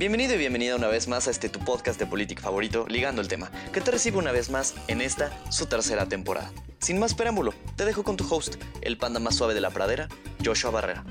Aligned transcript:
Bienvenido 0.00 0.34
y 0.34 0.38
bienvenida 0.38 0.76
una 0.76 0.88
vez 0.88 1.08
más 1.08 1.28
a 1.28 1.30
este 1.30 1.50
tu 1.50 1.58
podcast 1.58 2.00
de 2.00 2.06
política 2.06 2.40
favorito, 2.40 2.86
Ligando 2.88 3.20
el 3.20 3.28
Tema, 3.28 3.50
que 3.70 3.82
te 3.82 3.90
recibe 3.90 4.16
una 4.16 4.32
vez 4.32 4.48
más 4.48 4.74
en 4.88 5.02
esta, 5.02 5.30
su 5.52 5.66
tercera 5.66 6.06
temporada. 6.06 6.50
Sin 6.78 6.98
más 6.98 7.12
preámbulo, 7.12 7.52
te 7.76 7.84
dejo 7.84 8.02
con 8.02 8.16
tu 8.16 8.26
host, 8.34 8.54
el 8.80 8.96
panda 8.96 9.20
más 9.20 9.34
suave 9.34 9.52
de 9.52 9.60
la 9.60 9.68
pradera, 9.68 10.08
Joshua 10.42 10.70
Barrera. 10.70 11.04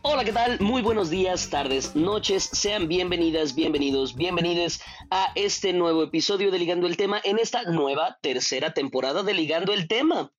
Hola, 0.00 0.24
¿qué 0.24 0.32
tal? 0.32 0.58
Muy 0.60 0.80
buenos 0.80 1.10
días, 1.10 1.50
tardes, 1.50 1.94
noches. 1.94 2.48
Sean 2.52 2.88
bienvenidas, 2.88 3.54
bienvenidos, 3.54 4.14
bienvenides 4.14 4.80
a 5.14 5.30
este 5.34 5.74
nuevo 5.74 6.02
episodio 6.04 6.50
de 6.50 6.58
Ligando 6.58 6.86
el 6.86 6.96
Tema 6.96 7.20
en 7.22 7.38
esta 7.38 7.64
nueva 7.64 8.18
tercera 8.22 8.72
temporada 8.72 9.22
de 9.22 9.34
Ligando 9.34 9.74
el 9.74 9.86
Tema. 9.86 10.32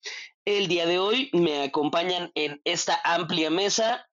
El 0.45 0.67
día 0.67 0.87
de 0.87 0.97
hoy 0.97 1.29
me 1.31 1.61
acompañan 1.61 2.31
en 2.33 2.59
esta 2.63 2.99
amplia 3.03 3.51
mesa 3.51 4.09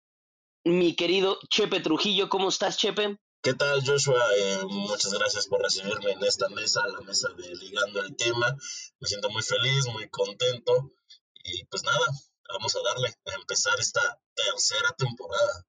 mi 0.62 0.94
querido 0.94 1.38
Chepe 1.48 1.80
Trujillo. 1.80 2.28
¿Cómo 2.28 2.50
estás, 2.50 2.76
Chepe? 2.76 3.16
¿Qué 3.42 3.54
tal, 3.54 3.82
Joshua? 3.82 4.22
Eh, 4.36 4.58
muchas 4.68 5.14
gracias 5.14 5.46
por 5.46 5.62
recibirme 5.62 6.12
en 6.12 6.24
esta 6.24 6.50
mesa, 6.50 6.86
la 6.88 7.00
mesa 7.00 7.30
de 7.30 7.54
Ligando 7.56 8.02
el 8.02 8.14
Tema. 8.14 8.54
Me 8.98 9.08
siento 9.08 9.30
muy 9.30 9.42
feliz, 9.42 9.86
muy 9.86 10.10
contento. 10.10 10.92
Y 11.42 11.64
pues 11.70 11.84
nada, 11.84 12.04
vamos 12.52 12.76
a 12.76 12.80
darle 12.82 13.08
a 13.08 13.34
empezar 13.34 13.80
esta 13.80 14.20
tercera 14.34 14.94
temporada. 14.98 15.64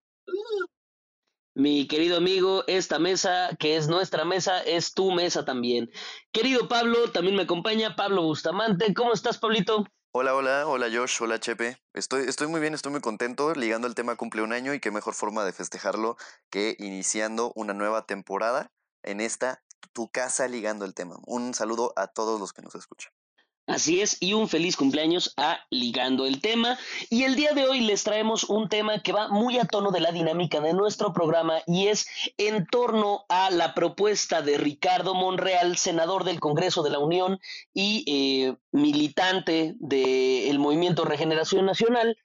Mi 1.54 1.86
querido 1.86 2.18
amigo, 2.18 2.64
esta 2.68 2.98
mesa, 2.98 3.50
que 3.60 3.76
es 3.76 3.90
nuestra 3.90 4.24
mesa, 4.24 4.62
es 4.62 4.94
tu 4.94 5.12
mesa 5.12 5.44
también. 5.44 5.90
Querido 6.32 6.70
Pablo, 6.70 7.12
también 7.12 7.36
me 7.36 7.44
acompaña 7.44 7.98
Pablo 7.98 8.24
Bustamante. 8.24 8.94
¿Cómo 8.94 9.12
estás, 9.12 9.38
Pablito? 9.38 9.86
Hola, 10.14 10.34
hola, 10.34 10.66
hola 10.66 10.88
Josh, 10.94 11.22
hola 11.22 11.40
Chepe. 11.40 11.78
Estoy, 11.94 12.24
estoy 12.28 12.48
muy 12.48 12.62
bien, 12.62 12.74
estoy 12.74 12.92
muy 12.94 13.02
contento. 13.02 13.54
Ligando 13.54 13.88
el 13.88 13.96
tema 13.96 14.16
cumple 14.16 14.42
un 14.44 14.54
año 14.54 14.74
y 14.74 14.80
qué 14.80 14.92
mejor 14.92 15.14
forma 15.14 15.44
de 15.44 15.52
festejarlo 15.52 16.16
que 16.50 16.76
iniciando 16.80 17.52
una 17.56 17.74
nueva 17.74 18.06
temporada 18.06 18.72
en 19.04 19.20
esta 19.20 19.62
tu 19.94 20.10
casa 20.10 20.48
ligando 20.48 20.86
el 20.86 20.94
tema. 20.94 21.18
Un 21.26 21.54
saludo 21.54 21.92
a 21.98 22.08
todos 22.08 22.40
los 22.40 22.54
que 22.54 22.62
nos 22.62 22.76
escuchan. 22.76 23.12
Así 23.68 24.02
es, 24.02 24.18
y 24.20 24.34
un 24.34 24.50
feliz 24.50 24.76
cumpleaños 24.76 25.34
a 25.38 25.60
Ligando 25.70 26.26
el 26.26 26.42
Tema. 26.42 26.78
Y 27.10 27.24
el 27.24 27.36
día 27.36 27.54
de 27.54 27.68
hoy 27.68 27.82
les 27.82 28.04
traemos 28.04 28.44
un 28.46 28.70
tema 28.70 29.02
que 29.02 29.14
va 29.14 29.28
muy 29.28 29.60
a 29.60 29.66
tono 29.66 29.92
de 29.92 30.00
la 30.00 30.12
dinámica 30.12 30.60
de 30.60 30.74
nuestro 30.74 31.14
programa 31.14 31.62
y 31.68 31.88
es 31.88 32.08
en 32.38 32.66
torno 32.66 33.24
a 33.30 33.52
la 33.52 33.74
propuesta 33.74 34.42
de 34.42 34.58
Ricardo 34.58 35.14
Monreal, 35.14 35.78
senador 35.78 36.24
del 36.24 36.40
Congreso 36.40 36.82
de 36.82 36.90
la 36.90 37.00
Unión 37.00 37.40
y 37.74 38.04
eh, 38.08 38.56
militante 38.72 39.76
del 39.80 40.58
Movimiento 40.60 41.06
Regeneración 41.06 41.66
Nacional, 41.66 42.18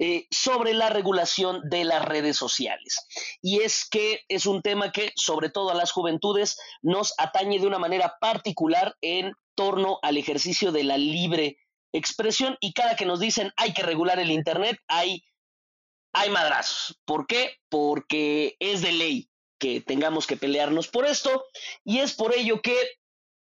eh, 0.00 0.26
sobre 0.30 0.74
la 0.74 0.90
regulación 0.90 1.60
de 1.68 1.84
las 1.84 2.04
redes 2.04 2.36
sociales. 2.36 3.06
Y 3.42 3.60
es 3.60 3.88
que 3.88 4.22
es 4.28 4.46
un 4.46 4.60
tema 4.60 4.90
que, 4.90 5.12
sobre 5.16 5.50
todo 5.50 5.70
a 5.70 5.74
las 5.74 5.92
juventudes, 5.92 6.58
nos 6.82 7.14
atañe 7.16 7.60
de 7.60 7.66
una 7.66 7.78
manera 7.78 8.16
particular 8.20 8.96
en 9.00 9.34
torno 9.54 9.98
al 10.02 10.16
ejercicio 10.16 10.72
de 10.72 10.84
la 10.84 10.98
libre 10.98 11.58
expresión 11.92 12.56
y 12.60 12.72
cada 12.72 12.96
que 12.96 13.06
nos 13.06 13.20
dicen 13.20 13.52
hay 13.56 13.72
que 13.72 13.82
regular 13.82 14.18
el 14.18 14.30
Internet, 14.30 14.78
hay, 14.88 15.24
hay 16.12 16.30
madrazos. 16.30 17.00
¿Por 17.04 17.26
qué? 17.26 17.56
Porque 17.68 18.56
es 18.58 18.82
de 18.82 18.92
ley 18.92 19.30
que 19.58 19.80
tengamos 19.80 20.26
que 20.26 20.36
pelearnos 20.36 20.88
por 20.88 21.06
esto 21.06 21.44
y 21.84 22.00
es 22.00 22.14
por 22.14 22.34
ello 22.34 22.60
que 22.60 22.76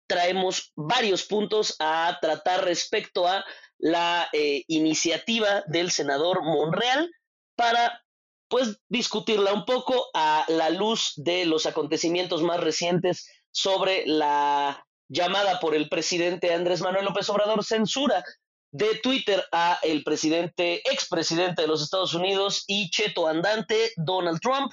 traemos 0.06 0.72
varios 0.76 1.24
puntos 1.24 1.76
a 1.78 2.18
tratar 2.20 2.64
respecto 2.64 3.26
a 3.26 3.44
la 3.78 4.28
eh, 4.32 4.64
iniciativa 4.68 5.64
del 5.66 5.90
senador 5.90 6.44
Monreal 6.44 7.10
para 7.56 8.02
pues 8.48 8.78
discutirla 8.88 9.54
un 9.54 9.64
poco 9.64 10.10
a 10.12 10.44
la 10.48 10.68
luz 10.68 11.14
de 11.16 11.46
los 11.46 11.64
acontecimientos 11.64 12.42
más 12.42 12.60
recientes 12.60 13.26
sobre 13.50 14.06
la 14.06 14.86
llamada 15.12 15.60
por 15.60 15.74
el 15.74 15.88
presidente 15.88 16.54
Andrés 16.54 16.80
Manuel 16.80 17.04
López 17.04 17.28
Obrador 17.28 17.62
censura 17.62 18.24
de 18.70 18.98
Twitter 19.02 19.44
a 19.52 19.78
el 19.82 20.02
presidente, 20.02 20.80
expresidente 20.90 21.62
de 21.62 21.68
los 21.68 21.82
Estados 21.82 22.14
Unidos 22.14 22.64
y 22.66 22.88
cheto 22.90 23.28
andante 23.28 23.92
Donald 23.96 24.40
Trump. 24.40 24.72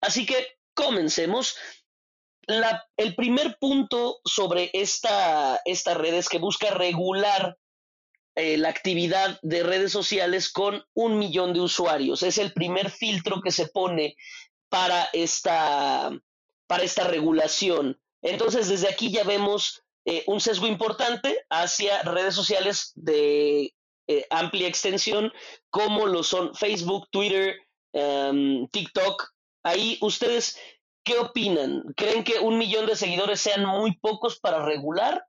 Así 0.00 0.24
que 0.24 0.56
comencemos. 0.74 1.56
La, 2.46 2.84
el 2.96 3.14
primer 3.14 3.58
punto 3.60 4.20
sobre 4.24 4.70
esta, 4.72 5.60
esta 5.66 5.94
red 5.94 6.14
es 6.14 6.28
que 6.28 6.38
busca 6.38 6.70
regular 6.70 7.58
eh, 8.34 8.56
la 8.56 8.70
actividad 8.70 9.38
de 9.42 9.62
redes 9.62 9.92
sociales 9.92 10.50
con 10.50 10.82
un 10.94 11.18
millón 11.18 11.52
de 11.52 11.60
usuarios. 11.60 12.22
Es 12.22 12.38
el 12.38 12.54
primer 12.54 12.90
filtro 12.90 13.42
que 13.42 13.52
se 13.52 13.68
pone 13.68 14.16
para 14.70 15.10
esta, 15.12 16.10
para 16.66 16.82
esta 16.82 17.04
regulación. 17.04 18.00
Entonces, 18.22 18.68
desde 18.68 18.88
aquí 18.88 19.10
ya 19.10 19.24
vemos 19.24 19.82
eh, 20.04 20.24
un 20.26 20.40
sesgo 20.40 20.66
importante 20.66 21.44
hacia 21.50 22.02
redes 22.02 22.34
sociales 22.34 22.92
de 22.94 23.74
eh, 24.08 24.26
amplia 24.30 24.66
extensión, 24.66 25.32
como 25.70 26.06
lo 26.06 26.22
son 26.22 26.54
Facebook, 26.54 27.08
Twitter, 27.10 27.56
em, 27.92 28.66
TikTok. 28.68 29.30
Ahí, 29.62 29.98
¿ustedes 30.00 30.58
qué 31.04 31.18
opinan? 31.18 31.82
¿Creen 31.96 32.24
que 32.24 32.38
un 32.38 32.58
millón 32.58 32.86
de 32.86 32.96
seguidores 32.96 33.40
sean 33.40 33.64
muy 33.64 33.96
pocos 33.98 34.40
para 34.40 34.64
regular? 34.64 35.26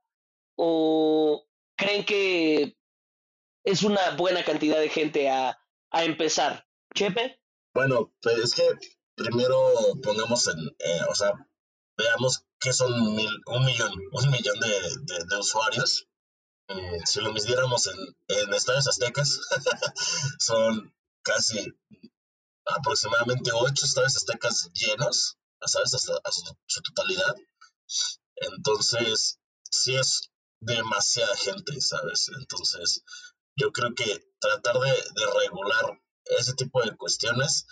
¿O 0.56 1.44
creen 1.76 2.04
que 2.04 2.76
es 3.64 3.82
una 3.82 4.16
buena 4.16 4.44
cantidad 4.44 4.78
de 4.80 4.88
gente 4.88 5.30
a, 5.30 5.58
a 5.90 6.04
empezar? 6.04 6.66
¿Chepe? 6.94 7.38
Bueno, 7.74 8.12
pues 8.20 8.38
es 8.38 8.54
que 8.54 8.68
primero 9.14 9.56
pongamos 10.02 10.46
en, 10.48 10.58
eh, 10.78 11.00
o 11.08 11.14
sea, 11.14 11.32
veamos 11.96 12.44
que 12.62 12.72
son 12.72 13.14
mil, 13.16 13.30
un 13.46 13.64
millón, 13.64 13.92
un 14.12 14.30
millón 14.30 14.58
de, 14.60 15.36
usuarios. 15.38 16.06
Eh, 16.68 17.00
si 17.04 17.20
lo 17.20 17.32
midiéramos 17.32 17.88
en, 17.88 17.98
en 18.28 18.54
estadios 18.54 18.86
aztecas, 18.86 19.40
son 20.38 20.94
casi 21.22 21.74
aproximadamente 22.66 23.50
ocho 23.52 23.84
estadios 23.84 24.16
aztecas 24.16 24.70
llenos, 24.72 25.36
¿sabes? 25.66 25.94
Hasta, 25.94 26.20
su 26.66 26.82
totalidad. 26.82 27.34
Entonces, 28.36 29.40
sí 29.68 29.96
es 29.96 30.30
demasiada 30.60 31.36
gente, 31.36 31.80
¿sabes? 31.80 32.30
Entonces, 32.38 33.02
yo 33.56 33.72
creo 33.72 33.92
que 33.94 34.24
tratar 34.38 34.78
de, 34.78 34.90
de 34.90 35.26
regular 35.40 36.00
ese 36.26 36.54
tipo 36.54 36.80
de 36.82 36.96
cuestiones 36.96 37.66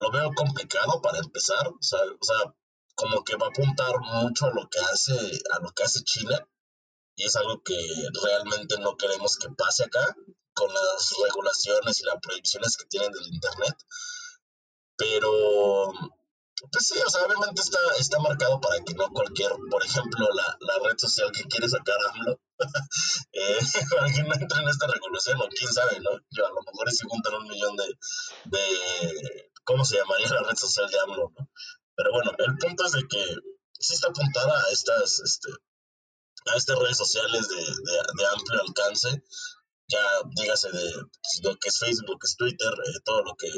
lo 0.00 0.10
veo 0.10 0.32
complicado 0.34 1.00
para 1.02 1.18
empezar. 1.18 1.68
O 1.68 1.82
sea, 1.82 2.00
o 2.18 2.24
sea, 2.24 2.54
como 2.96 3.22
que 3.22 3.36
va 3.36 3.46
a 3.46 3.50
apuntar 3.50 3.94
mucho 4.00 4.46
a 4.46 4.50
lo 4.50 4.68
que 4.68 4.80
hace, 4.80 5.14
a 5.52 5.60
lo 5.60 5.70
que 5.70 5.84
hace 5.84 6.02
China, 6.02 6.38
y 7.14 7.24
es 7.24 7.36
algo 7.36 7.62
que 7.62 7.78
realmente 8.24 8.78
no 8.78 8.96
queremos 8.96 9.36
que 9.36 9.48
pase 9.50 9.84
acá, 9.84 10.16
con 10.54 10.72
las 10.72 11.14
regulaciones 11.22 12.00
y 12.00 12.04
las 12.04 12.16
prohibiciones 12.20 12.76
que 12.76 12.86
tienen 12.86 13.12
del 13.12 13.26
internet. 13.26 13.76
Pero 14.96 15.92
pues 16.72 16.86
sí, 16.88 16.98
o 17.06 17.10
sea, 17.10 17.26
obviamente 17.26 17.60
está, 17.60 17.78
está 17.98 18.18
marcado 18.18 18.60
para 18.60 18.82
que 18.82 18.94
no 18.94 19.10
cualquier, 19.10 19.52
por 19.70 19.84
ejemplo, 19.84 20.26
la, 20.34 20.56
la 20.60 20.88
red 20.88 20.96
social 20.96 21.30
que 21.30 21.44
quiere 21.44 21.68
sacar 21.68 21.96
AMLO, 22.14 22.40
eh, 23.32 23.58
para 23.94 24.12
que 24.12 24.22
no 24.22 24.34
entre 24.34 24.62
en 24.62 24.68
esta 24.68 24.86
regulación, 24.86 25.40
o 25.42 25.48
quién 25.48 25.72
sabe, 25.72 26.00
¿no? 26.00 26.10
Yo 26.30 26.46
a 26.46 26.50
lo 26.50 26.62
mejor 26.62 26.90
si 26.90 27.06
juntan 27.06 27.34
un 27.34 27.48
millón 27.48 27.76
de, 27.76 27.84
de, 28.44 29.50
¿cómo 29.64 29.84
se 29.84 29.96
llamaría 29.96 30.28
la 30.30 30.48
red 30.48 30.56
social 30.56 30.88
de 30.90 31.00
AMLO, 31.00 31.32
no? 31.38 31.48
Pero 31.96 32.12
bueno, 32.12 32.32
el 32.38 32.56
punto 32.58 32.84
es 32.84 32.92
de 32.92 33.02
que 33.08 33.24
sí 33.78 33.94
está 33.94 34.08
apuntada 34.08 34.62
a 34.62 34.70
estas, 34.70 35.20
este, 35.20 35.48
a 36.52 36.56
estas 36.56 36.78
redes 36.78 36.98
sociales 36.98 37.48
de, 37.48 37.56
de, 37.56 38.26
amplio 38.26 38.60
alcance, 38.60 39.22
ya 39.88 40.02
dígase 40.36 40.70
de 40.70 40.92
pues, 40.92 41.40
lo 41.42 41.56
que 41.56 41.68
es 41.68 41.78
Facebook, 41.78 42.18
es 42.22 42.36
Twitter, 42.36 42.72
eh, 42.72 43.00
todo 43.04 43.22
lo 43.22 43.34
que 43.34 43.48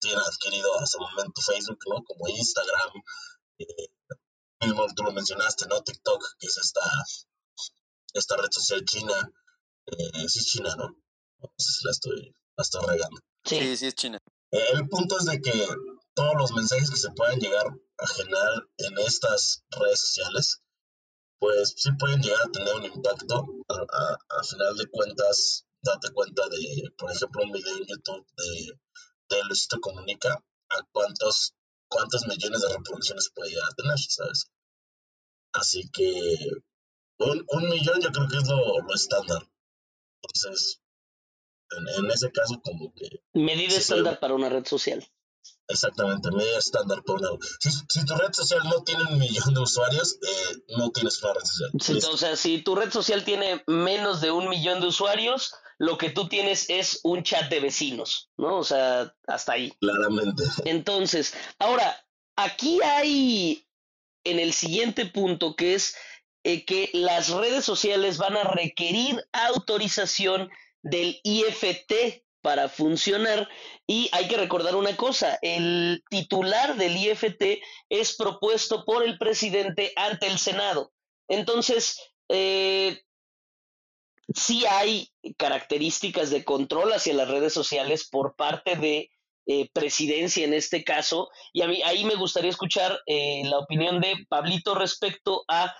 tiene 0.00 0.20
adquirido 0.20 0.78
hasta 0.78 0.98
el 0.98 1.10
momento 1.10 1.42
Facebook, 1.42 1.78
¿no? 1.88 2.02
Como 2.04 2.28
Instagram, 2.28 2.90
eh, 3.58 3.88
mismo 4.62 4.86
tú 4.94 5.02
lo 5.02 5.12
mencionaste, 5.12 5.66
¿no? 5.68 5.82
TikTok, 5.82 6.22
que 6.38 6.46
es 6.46 6.58
esta, 6.58 6.82
esta 8.14 8.36
red 8.36 8.50
social 8.50 8.84
china, 8.84 9.32
eh, 9.86 10.28
sí 10.28 10.38
es 10.38 10.46
China, 10.46 10.74
¿no? 10.76 10.88
No 11.38 11.50
sé 11.58 11.72
si 11.72 11.84
la 11.84 11.90
estoy, 11.90 12.34
la 12.56 12.62
estoy 12.62 12.86
regando. 12.86 13.20
Sí, 13.44 13.76
sí 13.76 13.86
es 13.86 13.94
China. 13.94 14.18
Eh, 14.50 14.64
el 14.72 14.88
punto 14.88 15.18
es 15.18 15.26
de 15.26 15.40
que 15.40 15.52
todos 16.16 16.34
los 16.38 16.52
mensajes 16.52 16.90
que 16.90 16.96
se 16.96 17.10
puedan 17.10 17.38
llegar 17.38 17.66
a 17.98 18.06
generar 18.06 18.52
en 18.78 18.98
estas 19.06 19.64
redes 19.70 20.00
sociales, 20.00 20.62
pues 21.38 21.74
sí 21.76 21.90
pueden 21.98 22.22
llegar 22.22 22.40
a 22.42 22.50
tener 22.50 22.74
un 22.74 22.84
impacto. 22.84 23.44
A, 23.68 24.42
final 24.42 24.76
de 24.76 24.86
cuentas, 24.88 25.66
date 25.82 26.10
cuenta 26.12 26.48
de, 26.48 26.90
por 26.96 27.10
ejemplo, 27.10 27.42
un 27.44 27.52
video 27.52 27.76
en 27.76 27.86
YouTube 27.86 28.26
de, 28.36 28.78
de 29.28 29.44
Luisito 29.44 29.78
Comunica, 29.80 30.42
a 30.70 30.82
cuántos, 30.90 31.54
cuántos 31.88 32.26
millones 32.26 32.62
de 32.62 32.68
reproducciones 32.68 33.30
puede 33.34 33.50
llegar 33.50 33.68
a 33.70 33.74
tener, 33.74 33.98
¿sabes? 33.98 34.50
Así 35.52 35.90
que 35.90 36.48
un, 37.18 37.44
un 37.48 37.68
millón 37.68 38.00
yo 38.00 38.10
creo 38.10 38.28
que 38.28 38.36
es 38.38 38.48
lo, 38.48 38.80
lo 38.80 38.94
estándar. 38.94 39.46
Entonces, 40.22 40.80
en, 41.70 42.10
ese 42.10 42.30
caso, 42.32 42.60
como 42.62 42.94
que... 42.94 43.22
Medida 43.34 43.76
estándar 43.76 44.18
para 44.18 44.34
una 44.34 44.48
red 44.48 44.64
social. 44.64 45.06
Exactamente, 45.68 46.30
medida 46.30 46.58
estándar 46.58 47.02
para 47.02 47.18
una... 47.18 47.28
Si, 47.60 47.70
si, 47.88 48.04
tu 48.04 48.14
red 48.14 48.32
social 48.32 48.60
no 48.64 48.82
tiene 48.84 49.02
un 49.04 49.18
millón 49.18 49.54
de 49.54 49.60
usuarios, 49.60 50.18
eh, 50.22 50.56
no 50.76 50.90
tienes 50.90 51.22
una 51.22 51.34
red 51.34 51.44
social. 51.44 52.12
o 52.12 52.16
sea, 52.16 52.36
si 52.36 52.62
tu 52.62 52.74
red 52.74 52.90
social 52.92 53.24
tiene 53.24 53.62
menos 53.66 54.20
de 54.20 54.30
un 54.30 54.48
millón 54.48 54.80
de 54.80 54.86
usuarios, 54.88 55.52
lo 55.78 55.98
que 55.98 56.10
tú 56.10 56.28
tienes 56.28 56.70
es 56.70 57.00
un 57.02 57.22
chat 57.22 57.50
de 57.50 57.60
vecinos, 57.60 58.30
¿no? 58.36 58.58
O 58.58 58.64
sea, 58.64 59.12
hasta 59.26 59.52
ahí. 59.52 59.72
Claramente. 59.80 60.44
Entonces, 60.64 61.34
ahora, 61.58 62.06
aquí 62.36 62.80
hay 62.82 63.66
en 64.24 64.38
el 64.38 64.52
siguiente 64.52 65.06
punto 65.06 65.54
que 65.56 65.74
es 65.74 65.96
eh, 66.44 66.64
que 66.64 66.90
las 66.92 67.30
redes 67.30 67.64
sociales 67.64 68.18
van 68.18 68.36
a 68.36 68.44
requerir 68.44 69.24
autorización 69.32 70.48
del 70.82 71.20
IFT 71.24 72.24
para 72.46 72.68
funcionar. 72.68 73.48
Y 73.88 74.08
hay 74.12 74.28
que 74.28 74.36
recordar 74.36 74.76
una 74.76 74.96
cosa, 74.96 75.36
el 75.42 76.04
titular 76.08 76.76
del 76.76 76.96
IFT 76.96 77.60
es 77.88 78.16
propuesto 78.16 78.84
por 78.84 79.02
el 79.02 79.18
presidente 79.18 79.92
ante 79.96 80.28
el 80.28 80.38
Senado. 80.38 80.92
Entonces, 81.26 82.00
eh, 82.28 83.02
sí 84.32 84.64
hay 84.64 85.12
características 85.36 86.30
de 86.30 86.44
control 86.44 86.92
hacia 86.92 87.14
las 87.14 87.26
redes 87.26 87.52
sociales 87.52 88.08
por 88.08 88.36
parte 88.36 88.76
de 88.76 89.10
eh, 89.46 89.68
presidencia 89.72 90.44
en 90.44 90.54
este 90.54 90.84
caso. 90.84 91.28
Y 91.52 91.62
a 91.62 91.66
mí 91.66 91.82
ahí 91.82 92.04
me 92.04 92.14
gustaría 92.14 92.50
escuchar 92.50 93.00
eh, 93.06 93.42
la 93.44 93.58
opinión 93.58 94.00
de 94.00 94.24
Pablito 94.28 94.76
respecto 94.76 95.44
a 95.48 95.74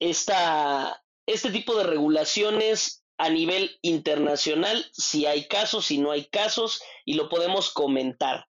esta, 0.00 1.00
este 1.24 1.52
tipo 1.52 1.76
de 1.76 1.84
regulaciones 1.84 2.99
a 3.20 3.28
nivel 3.28 3.78
internacional, 3.82 4.82
si 4.92 5.26
hay 5.26 5.46
casos, 5.46 5.84
si 5.84 5.98
no 5.98 6.10
hay 6.10 6.24
casos, 6.30 6.82
y 7.04 7.14
lo 7.14 7.28
podemos 7.28 7.70
comentar. 7.70 8.46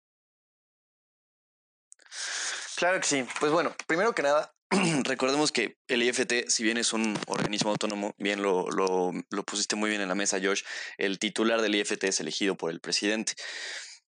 Claro 2.75 2.99
que 2.99 3.07
sí. 3.07 3.25
Pues 3.39 3.51
bueno, 3.51 3.75
primero 3.87 4.13
que 4.13 4.21
nada, 4.21 4.53
recordemos 5.05 5.51
que 5.51 5.77
el 5.87 6.03
IFT, 6.03 6.49
si 6.49 6.63
bien 6.63 6.77
es 6.77 6.93
un 6.93 7.17
organismo 7.25 7.71
autónomo, 7.71 8.13
bien 8.19 8.43
lo, 8.43 8.69
lo, 8.69 9.11
lo, 9.31 9.43
pusiste 9.43 9.75
muy 9.75 9.89
bien 9.89 10.03
en 10.03 10.07
la 10.07 10.13
mesa, 10.13 10.39
Josh, 10.41 10.61
el 10.99 11.17
titular 11.17 11.63
del 11.63 11.73
IFT 11.73 12.03
es 12.03 12.19
elegido 12.19 12.55
por 12.55 12.69
el 12.69 12.79
presidente. 12.79 13.33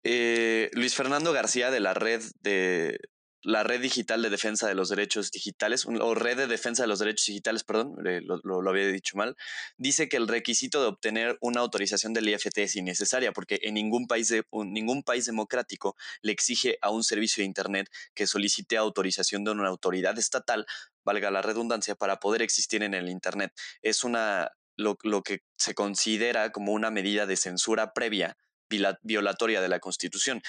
Eh, 0.03 0.69
Luis 0.73 0.95
Fernando 0.95 1.31
García 1.31 1.71
de 1.71 1.79
la 1.79 1.93
red 1.93 2.21
de 2.41 2.99
la 3.43 3.63
Red 3.63 3.81
Digital 3.81 4.21
de 4.21 4.29
Defensa 4.29 4.67
de 4.67 4.75
los 4.75 4.89
Derechos 4.89 5.31
Digitales, 5.31 5.85
o 5.85 6.15
Red 6.15 6.37
de 6.37 6.47
Defensa 6.47 6.83
de 6.83 6.87
los 6.87 6.99
Derechos 6.99 7.25
Digitales, 7.25 7.63
perdón, 7.63 7.95
eh, 8.05 8.21
lo, 8.23 8.39
lo, 8.43 8.69
había 8.69 8.87
dicho 8.87 9.17
mal, 9.17 9.35
dice 9.77 10.09
que 10.09 10.17
el 10.17 10.27
requisito 10.27 10.81
de 10.81 10.87
obtener 10.87 11.37
una 11.41 11.61
autorización 11.61 12.13
del 12.13 12.29
IFT 12.29 12.59
es 12.59 12.75
innecesaria 12.75 13.31
porque 13.31 13.59
en 13.63 13.73
ningún 13.73 14.07
país, 14.07 14.27
de, 14.27 14.43
ningún 14.51 15.03
país 15.03 15.25
democrático 15.25 15.95
le 16.21 16.31
exige 16.31 16.77
a 16.81 16.89
un 16.91 17.03
servicio 17.03 17.41
de 17.41 17.45
Internet 17.45 17.89
que 18.13 18.27
solicite 18.27 18.77
autorización 18.77 19.43
de 19.43 19.51
una 19.51 19.67
autoridad 19.67 20.17
estatal, 20.19 20.65
valga 21.03 21.31
la 21.31 21.41
redundancia, 21.41 21.95
para 21.95 22.19
poder 22.19 22.41
existir 22.41 22.83
en 22.83 22.93
el 22.93 23.09
Internet. 23.09 23.53
Es 23.81 24.03
una, 24.03 24.51
lo, 24.75 24.97
lo 25.03 25.23
que 25.23 25.41
se 25.57 25.73
considera 25.73 26.51
como 26.51 26.73
una 26.73 26.91
medida 26.91 27.25
de 27.25 27.37
censura 27.37 27.93
previa 27.93 28.37
violatoria 29.01 29.61
de 29.61 29.67
la 29.67 29.79
Constitución. 29.79 30.41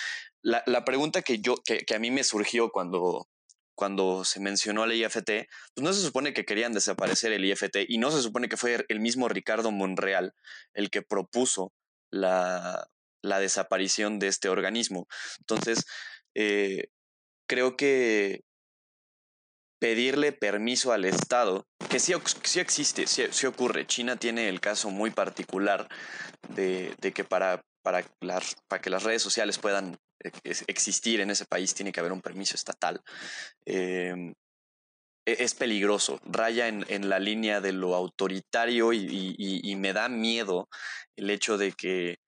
La, 0.43 0.63
la 0.67 0.85
pregunta 0.85 1.23
que, 1.23 1.39
yo, 1.39 1.57
que, 1.65 1.79
que, 1.79 1.95
a 1.95 1.99
mí 1.99 2.11
me 2.11 2.25
surgió 2.25 2.71
cuando, 2.71 3.29
cuando 3.75 4.25
se 4.25 4.41
mencionó 4.41 4.85
el 4.85 4.93
IFT, 4.93 5.49
pues 5.75 5.85
no 5.85 5.93
se 5.93 6.03
supone 6.03 6.33
que 6.33 6.45
querían 6.45 6.73
desaparecer 6.73 7.33
el 7.33 7.45
IFT 7.45 7.77
y 7.89 7.99
no 7.99 8.11
se 8.11 8.23
supone 8.23 8.49
que 8.49 8.57
fue 8.57 8.85
el 8.89 9.01
mismo 9.01 9.29
Ricardo 9.29 9.71
Monreal 9.71 10.35
el 10.75 10.91
que 10.91 11.03
propuso 11.03 11.73
la, 12.11 12.89
la 13.23 13.39
desaparición 13.39 14.19
de 14.19 14.29
este 14.29 14.49
organismo. 14.49 15.07
Entonces, 15.41 15.85
eh, 16.35 16.89
creo 17.49 17.77
que 17.77 18.43
pedirle 19.81 20.33
permiso 20.33 20.93
al 20.93 21.05
Estado, 21.05 21.67
que 21.91 21.99
sí, 21.99 22.15
sí 22.45 22.61
existe, 22.61 23.07
sí, 23.07 23.25
sí, 23.31 23.47
ocurre. 23.47 23.87
China 23.87 24.17
tiene 24.17 24.49
el 24.49 24.61
caso 24.61 24.91
muy 24.91 25.11
particular 25.11 25.89
de, 26.51 26.95
de 27.01 27.13
que 27.13 27.25
para 27.25 27.63
para, 27.83 28.05
para 28.69 28.81
que 28.81 28.91
las 28.91 29.03
redes 29.03 29.23
sociales 29.23 29.59
puedan 29.59 29.99
existir 30.67 31.21
en 31.21 31.31
ese 31.31 31.47
país 31.47 31.75
tiene 31.75 31.93
que 31.93 32.01
haber 32.01 32.13
un 32.13 32.21
permiso 32.21 32.55
estatal. 32.55 33.01
Em, 33.65 34.35
e, 35.27 35.45
es 35.45 35.55
peligroso, 35.55 36.21
raya 36.25 36.69
en, 36.69 37.09
la 37.09 37.19
línea 37.19 37.61
de 37.61 37.73
lo 37.73 37.95
autoritario 37.95 38.93
y, 38.93 39.75
me 39.77 39.93
da 39.93 40.09
miedo 40.09 40.69
el 41.17 41.31
hecho 41.31 41.59
de 41.59 41.73
que 41.73 42.19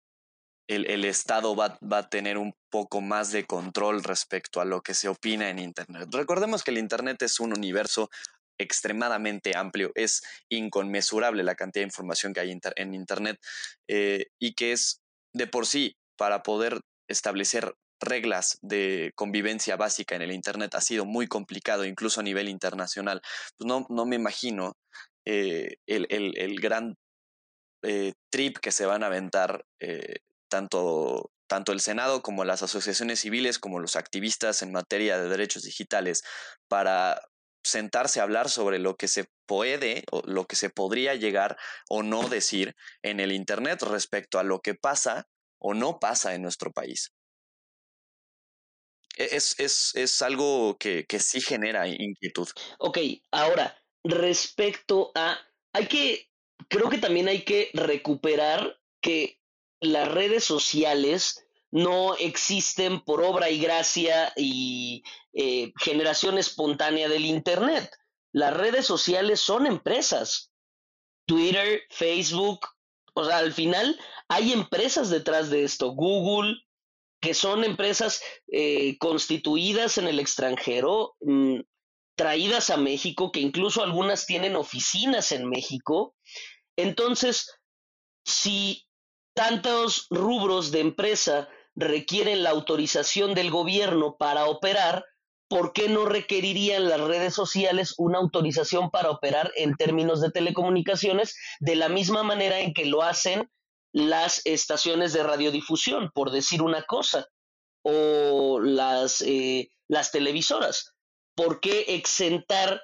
el, 0.69 1.05
Estado 1.05 1.55
va, 1.55 1.79
va, 1.81 1.99
a 1.99 2.09
tener 2.09 2.39
un 2.39 2.55
poco 2.71 3.01
más 3.01 3.33
de 3.33 3.45
control 3.45 4.03
respecto 4.03 4.61
a 4.61 4.65
lo 4.65 4.81
que 4.83 4.95
se 4.95 5.09
opina 5.09 5.51
en 5.51 5.59
Internet. 5.59 6.09
Recordemos 6.11 6.65
que 6.65 6.71
el 6.71 6.79
Internet 6.79 7.23
es 7.23 7.39
un 7.39 7.53
universo 7.53 8.11
extremadamente 8.59 9.57
amplio, 9.57 9.93
es 9.95 10.23
inconmensurable 10.49 11.43
la 11.43 11.55
cantidad 11.55 11.83
de 11.83 11.89
información 11.89 12.33
que 12.33 12.41
hay 12.41 12.59
en 12.77 12.95
Internet 12.95 13.39
eh, 13.89 14.27
y 14.39 14.55
que 14.55 14.73
es 14.73 15.03
de 15.35 15.47
por 15.47 15.67
sí, 15.67 15.97
para 16.17 16.43
poder 16.43 16.81
establecer 17.09 17.75
reglas 18.05 18.59
de 18.63 19.13
convivencia 19.15 19.77
básica 19.77 20.15
en 20.15 20.23
el 20.23 20.33
Internet 20.33 20.75
ha 20.75 20.81
sido 20.81 21.05
muy 21.05 21.27
complicado, 21.27 21.85
incluso 21.85 22.21
a 22.21 22.25
nivel 22.25 22.49
internacional. 22.49 23.21
Pues 23.57 23.67
no, 23.67 23.87
no 23.89 24.07
me 24.07 24.17
imagino 24.17 24.77
eh, 25.27 25.77
el, 25.87 26.07
el, 26.11 26.37
el, 26.37 26.61
gran 26.61 26.97
eh, 27.83 28.13
trip 28.31 28.59
que 28.59 28.73
se 28.73 28.87
van 28.87 29.03
a 29.03 29.07
aventar 29.07 29.65
eh, 29.81 30.17
tanto, 30.49 31.31
tanto 31.49 31.73
el 31.73 31.81
Senado 31.81 32.23
como 32.23 32.45
las 32.45 32.63
asociaciones 32.63 33.21
civiles, 33.21 33.59
como 33.59 33.81
los 33.81 33.97
activistas 33.97 34.63
en 34.63 34.73
materia 34.73 35.19
de 35.19 35.29
derechos 35.29 35.63
digitales, 35.63 36.23
para 36.69 37.21
sentarse 37.65 38.21
a 38.21 38.25
hablar 38.25 38.51
sobre 38.51 38.79
lo 38.79 38.97
que 38.97 39.09
se 39.09 39.27
puede 39.47 40.05
o 40.13 40.23
lo 40.27 40.45
que 40.45 40.57
se 40.57 40.71
podría 40.71 41.15
llegar 41.15 41.57
o 41.89 42.03
no 42.03 42.29
decir 42.29 42.75
en 43.03 43.21
el 43.21 43.33
Internet 43.33 43.83
respecto 43.83 44.39
a 44.39 44.45
lo 44.45 44.61
que 44.61 44.75
pasa 44.75 45.27
o 45.59 45.73
no 45.73 45.99
pasa 45.99 46.35
en 46.35 46.43
nuestro 46.43 46.71
país. 46.71 47.13
E-, 49.17 49.37
es, 49.37 49.59
es, 49.59 49.93
es 49.95 50.23
algo 50.23 50.77
que, 50.79 51.07
que 51.07 51.19
sí 51.19 51.41
genera 51.41 51.87
inquietud. 51.89 52.49
Ok, 52.79 52.99
ahora, 53.31 53.77
respecto 54.03 55.13
a, 55.15 55.39
hay 55.73 55.87
que, 55.87 56.31
creo 56.69 56.91
que 56.91 56.99
también 56.99 57.29
hay 57.29 57.43
que 57.43 57.71
recuperar 57.75 58.79
que 59.01 59.41
las 59.81 60.09
redes 60.09 60.45
sociales 60.45 61.47
no 61.71 62.15
existen 62.15 63.01
por 63.05 63.23
obra 63.23 63.51
y 63.51 63.59
gracia 63.59 64.33
y 64.37 65.03
eh, 65.33 65.73
generación 65.81 66.39
espontánea 66.39 67.09
del 67.09 67.25
Internet. 67.25 67.91
Las 68.33 68.57
redes 68.57 68.87
sociales 68.87 69.41
son 69.41 69.67
empresas. 69.67 70.53
Twitter, 71.27 71.83
Facebook, 71.91 72.61
o 73.15 73.25
sea, 73.25 73.39
al 73.39 73.53
final 73.53 73.99
hay 74.29 74.53
empresas 74.53 75.11
detrás 75.11 75.51
de 75.51 75.65
esto. 75.65 75.93
Google, 75.93 76.55
que 77.25 77.33
son 77.33 77.65
empresas 77.65 78.21
eh, 78.53 78.99
constituidas 78.99 79.97
en 79.97 80.09
el 80.09 80.21
extranjero, 80.21 81.17
mm, 81.23 81.61
traídas 82.17 82.69
a 82.69 82.77
México, 82.77 83.33
que 83.33 83.41
incluso 83.41 83.83
algunas 83.83 84.27
tienen 84.27 84.57
oficinas 84.57 85.33
en 85.33 85.49
México. 85.49 86.15
Entonces, 86.77 87.51
si 88.27 88.87
tantos 89.35 90.07
rubros 90.11 90.71
de 90.71 90.81
empresa 90.81 91.49
requieren 91.75 92.43
la 92.43 92.51
autorización 92.51 93.33
del 93.33 93.51
gobierno 93.51 94.17
para 94.19 94.45
operar, 94.45 95.07
¿por 95.49 95.73
qué 95.73 95.89
no 95.89 96.05
requerirían 96.05 96.91
las 96.91 97.01
redes 97.01 97.33
sociales 97.33 97.95
una 97.97 98.19
autorización 98.19 98.91
para 98.91 99.09
operar 99.09 99.51
en 99.57 99.77
términos 99.77 100.21
de 100.21 100.31
telecomunicaciones 100.31 101.39
de 101.59 101.77
la 101.77 101.89
misma 101.89 102.23
manera 102.23 102.61
en 102.61 102.75
que 102.75 102.85
lo 102.85 103.03
hacen 103.03 103.51
las 103.95 104.43
estaciones 104.45 105.15
de 105.15 105.23
radiodifusión, 105.23 106.11
por 106.13 106.31
decir 106.31 106.61
una 106.61 106.83
cosa, 106.83 107.29
o 107.83 108.61
las, 108.61 109.23
eh, 109.23 109.71
las 109.89 110.11
televisoras? 110.11 110.93
¿Por 111.35 111.61
qué 111.61 111.87
exentar, 111.89 112.83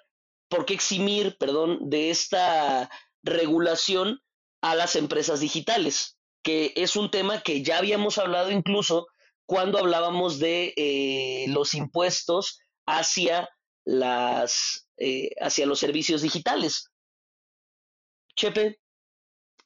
por 0.49 0.65
qué 0.65 0.73
eximir, 0.73 1.37
perdón, 1.39 1.91
de 1.91 2.11
esta 2.11 2.89
regulación 3.23 4.23
a 4.63 4.75
las 4.75 4.97
empresas 4.97 5.41
digitales? 5.41 6.17
que 6.43 6.73
es 6.77 6.97
un 6.97 7.11
tema 7.11 7.43
que 7.43 7.63
ya 7.63 7.79
habíamos 7.79 8.19
hablado 8.19 8.51
incluso 8.51 9.07
cuando 9.47 9.79
hablábamos 9.79 10.39
de 10.39 10.73
eh, 10.77 11.47
los 11.49 11.75
impuestos 11.75 12.61
hacia 12.87 13.49
las 13.85 14.89
eh, 14.97 15.31
hacia 15.41 15.67
los 15.67 15.79
servicios 15.79 16.23
digitales. 16.23 16.91
Chepe, 18.37 18.80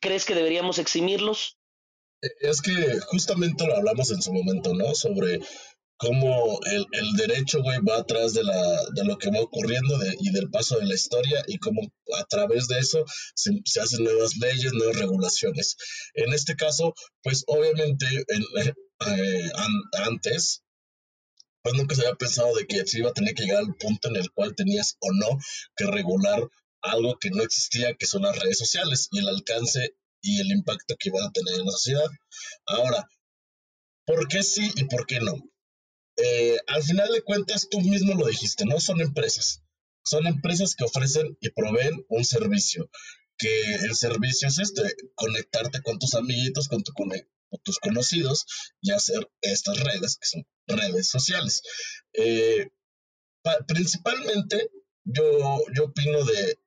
¿crees 0.04 0.26
que 0.26 0.34
deberíamos 0.34 0.78
eximirlos? 0.78 1.56
E, 2.20 2.28
es 2.42 2.61
que 2.61 3.00
justamente 3.08 3.66
lo 3.66 3.75
hablamos 3.75 4.11
en 4.11 4.20
su 4.20 4.34
momento, 4.34 4.75
¿no? 4.75 4.94
Sobre 4.94 5.40
cómo 5.96 6.61
el, 6.66 6.84
el 6.92 7.12
derecho, 7.16 7.62
güey, 7.62 7.78
va 7.78 7.96
atrás 7.99 8.34
de, 8.34 8.44
la, 8.44 8.84
de 8.94 9.04
lo 9.04 9.16
que 9.16 9.30
va 9.30 9.40
ocurriendo 9.40 9.96
y 10.20 10.30
del 10.30 10.50
paso 10.50 10.78
de 10.78 10.87
la 10.87 10.94
historia 10.94 11.42
y 11.46 11.56
cómo 11.56 11.80
a 12.18 12.25
través 12.25 12.68
de 12.68 12.78
eso 12.80 13.02
se, 13.34 13.50
hacen 13.80 14.04
nuevas 14.04 14.37
leyes, 14.37 14.75
nuevas 14.75 14.99
regulaciones. 14.99 15.76
En 16.12 16.34
este 16.34 16.54
caso, 16.54 16.92
pues 17.23 17.42
obviamente 17.46 18.06
eh, 18.06 19.50
antes, 20.04 20.62
pues 21.62 21.75
nunca 21.76 21.94
se 21.94 22.02
había 22.02 22.16
pensado 22.16 22.54
de 22.54 22.66
que 22.66 22.87
se 22.87 22.99
iba 22.99 23.08
a 23.08 23.14
tener 23.14 23.34
que 23.34 23.44
llegar 23.44 23.61
al 23.61 23.75
punto 23.76 24.08
en 24.08 24.16
el 24.16 24.30
cual 24.32 24.54
tenías 24.54 24.96
o 25.00 25.12
no 25.12 25.38
que 25.76 25.87
regular 25.87 26.46
algo 26.84 27.18
que 27.18 27.30
no 27.30 27.42
existía, 27.42 27.94
que 27.94 28.06
son 28.06 28.22
las 28.22 28.38
redes 28.38 28.58
sociales 28.58 29.08
y 29.10 29.18
el 29.18 29.28
alcance 29.28 29.96
y 30.20 30.40
el 30.40 30.50
impacto 30.52 30.96
que 30.98 31.10
van 31.10 31.24
a 31.24 31.32
tener 31.32 31.54
en 31.54 31.66
la 31.66 31.72
sociedad. 31.72 32.08
Ahora, 32.66 33.08
¿por 34.06 34.28
qué 34.28 34.42
sí 34.42 34.70
y 34.76 34.84
por 34.84 35.06
qué 35.06 35.20
no? 35.20 35.34
Eh, 36.16 36.56
al 36.68 36.82
final 36.82 37.10
de 37.12 37.22
cuentas, 37.22 37.68
tú 37.70 37.80
mismo 37.80 38.14
lo 38.14 38.26
dijiste, 38.26 38.64
¿no? 38.64 38.80
Son 38.80 39.00
empresas. 39.00 39.62
Son 40.04 40.26
empresas 40.26 40.74
que 40.74 40.84
ofrecen 40.84 41.36
y 41.40 41.50
proveen 41.50 42.04
un 42.08 42.24
servicio. 42.24 42.90
Que 43.36 43.74
el 43.74 43.96
servicio 43.96 44.48
es 44.48 44.58
este, 44.58 44.82
conectarte 45.14 45.82
con 45.82 45.98
tus 45.98 46.14
amiguitos, 46.14 46.68
con, 46.68 46.82
tu, 46.82 46.92
tus 47.62 47.78
conocidos 47.78 48.46
y 48.80 48.92
hacer 48.92 49.28
estas 49.40 49.80
redes, 49.80 50.16
que 50.18 50.26
son 50.26 50.46
redes 50.68 51.08
sociales. 51.08 51.62
Eh, 52.12 52.70
principalmente, 53.66 54.70
yo, 55.04 55.60
yo 55.74 55.84
opino 55.84 56.24
de 56.24 56.58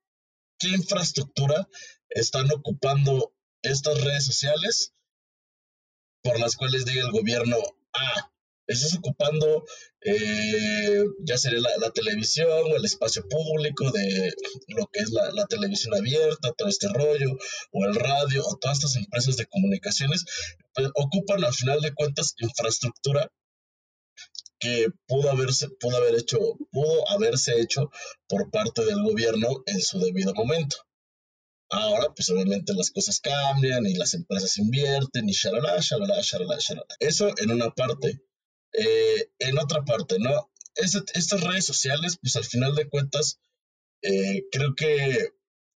qué 0.59 0.69
infraestructura 0.69 1.67
están 2.09 2.51
ocupando 2.51 3.33
estas 3.61 4.01
redes 4.01 4.25
sociales 4.25 4.93
por 6.23 6.39
las 6.39 6.55
cuales 6.55 6.85
diga 6.85 7.03
el 7.03 7.11
gobierno, 7.11 7.57
ah, 7.93 8.31
estás 8.67 8.95
ocupando 8.95 9.65
eh, 10.01 11.03
ya 11.19 11.37
sería 11.37 11.59
la, 11.59 11.91
televisión 11.91 12.49
o 12.49 12.75
el 12.75 12.85
espacio 12.85 13.27
público 13.27 13.91
de 13.91 14.33
lo 14.67 14.87
que 14.87 14.99
es 14.99 15.11
la, 15.11 15.45
televisión 15.47 15.95
abierta, 15.95 16.53
todo 16.57 16.67
este 16.67 16.87
rollo, 16.89 17.37
o 17.71 17.85
el 17.85 17.95
radio, 17.95 18.45
o 18.45 18.57
todas 18.57 18.77
estas 18.77 18.95
empresas 18.97 19.37
de 19.37 19.45
comunicaciones, 19.45 20.25
pues, 20.73 20.89
ocupan 20.95 21.43
al 21.43 21.53
final 21.53 21.81
de 21.81 21.93
cuentas 21.93 22.35
infraestructura 22.37 23.31
que 24.59 24.87
pudo 25.07 25.29
haberse, 25.29 25.69
pudo 25.79 25.97
haber 25.97 26.15
hecho, 26.15 26.39
pudo 26.71 27.09
haberse 27.09 27.59
hecho 27.59 27.91
por 28.27 28.49
parte 28.51 28.83
del 28.85 29.01
gobierno 29.03 29.63
en 29.65 29.81
su 29.81 29.99
debido 29.99 30.33
momento. 30.33 30.77
Ahora, 31.69 32.13
pues 32.15 32.29
obviamente 32.29 32.73
las 32.73 32.91
cosas 32.91 33.19
cambian 33.19 33.85
y 33.85 33.95
las 33.95 34.13
empresas 34.13 34.57
invierten 34.57 35.27
y 35.27 35.33
shalala, 35.33 35.77
shalala, 35.79 36.21
shalala, 36.21 36.57
shalala. 36.59 36.87
Eso 36.99 37.29
en 37.37 37.51
una 37.51 37.71
parte. 37.71 38.21
Eh, 38.73 39.31
en 39.39 39.57
otra 39.57 39.83
parte, 39.83 40.17
¿no? 40.19 40.51
estas 40.75 41.41
redes 41.41 41.65
sociales, 41.65 42.17
pues 42.21 42.35
al 42.35 42.45
final 42.45 42.75
de 42.75 42.87
cuentas, 42.87 43.39
eh, 44.03 44.43
creo 44.51 44.75
que 44.75 45.33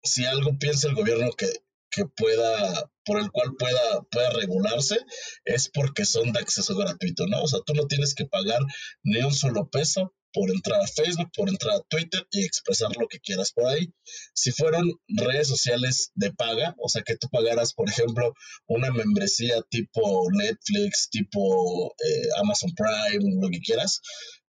si 0.03 0.25
algo 0.25 0.57
piensa 0.57 0.87
el 0.87 0.95
gobierno 0.95 1.31
que, 1.33 1.47
que 1.89 2.05
pueda, 2.05 2.91
por 3.05 3.19
el 3.19 3.31
cual 3.31 3.55
pueda, 3.57 4.01
pueda 4.11 4.29
regularse, 4.31 4.97
es 5.45 5.69
porque 5.69 6.05
son 6.05 6.31
de 6.33 6.39
acceso 6.39 6.75
gratuito, 6.75 7.27
¿no? 7.27 7.41
O 7.41 7.47
sea, 7.47 7.59
tú 7.65 7.73
no 7.73 7.87
tienes 7.87 8.13
que 8.13 8.25
pagar 8.25 8.59
ni 9.03 9.19
un 9.19 9.33
solo 9.33 9.69
peso 9.69 10.13
por 10.33 10.51
entrar 10.51 10.81
a 10.81 10.87
Facebook, 10.87 11.31
por 11.35 11.49
entrar 11.49 11.75
a 11.75 11.81
Twitter 11.89 12.27
y 12.31 12.45
expresar 12.45 12.91
lo 12.99 13.07
que 13.07 13.19
quieras 13.19 13.51
por 13.51 13.65
ahí. 13.67 13.91
Si 14.33 14.51
fueron 14.51 14.91
redes 15.07 15.47
sociales 15.47 16.11
de 16.15 16.31
paga, 16.31 16.75
o 16.77 16.89
sea, 16.89 17.01
que 17.01 17.17
tú 17.17 17.27
pagaras, 17.31 17.73
por 17.73 17.89
ejemplo, 17.89 18.33
una 18.67 18.91
membresía 18.91 19.61
tipo 19.69 20.27
Netflix, 20.31 21.09
tipo 21.09 21.95
eh, 22.03 22.27
Amazon 22.39 22.71
Prime, 22.75 23.41
lo 23.41 23.49
que 23.49 23.61
quieras, 23.61 24.01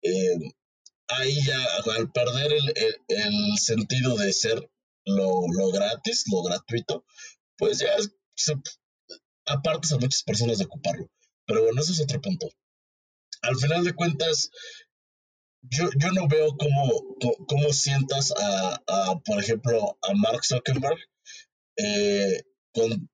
eh, 0.02 0.38
ahí 1.10 1.38
ya 1.46 1.64
al 1.96 2.12
perder 2.12 2.52
el, 2.54 3.58
sentido 3.58 4.16
de 4.18 4.34
ser 4.34 4.70
lo, 5.08 5.72
gratis, 5.72 6.24
lo 6.32 6.44
gratuito, 6.44 7.06
pues 7.58 7.80
ya 7.80 7.90
apartas 9.46 9.94
a 9.94 9.98
muchas 9.98 10.24
personas 10.24 10.58
de 10.58 10.66
ocuparlo. 10.66 11.10
Pero 11.46 11.64
bueno, 11.64 11.82
eso 11.82 11.94
es 11.94 12.02
otro 12.02 12.22
punto. 12.22 12.48
Al 13.42 13.56
final 13.56 13.84
de 13.84 13.94
cuentas, 13.94 14.50
yo, 15.62 15.90
yo 15.98 16.12
no 16.12 16.28
veo 16.28 16.56
cómo, 16.58 17.16
cómo 17.48 17.74
sientas 17.74 18.34
a, 18.38 19.20
por 19.26 19.40
ejemplo, 19.40 19.98
a 20.02 20.14
Mark 20.14 20.44
Zuckerberg 20.46 20.98
eh, 21.78 22.44
con, 22.74 23.10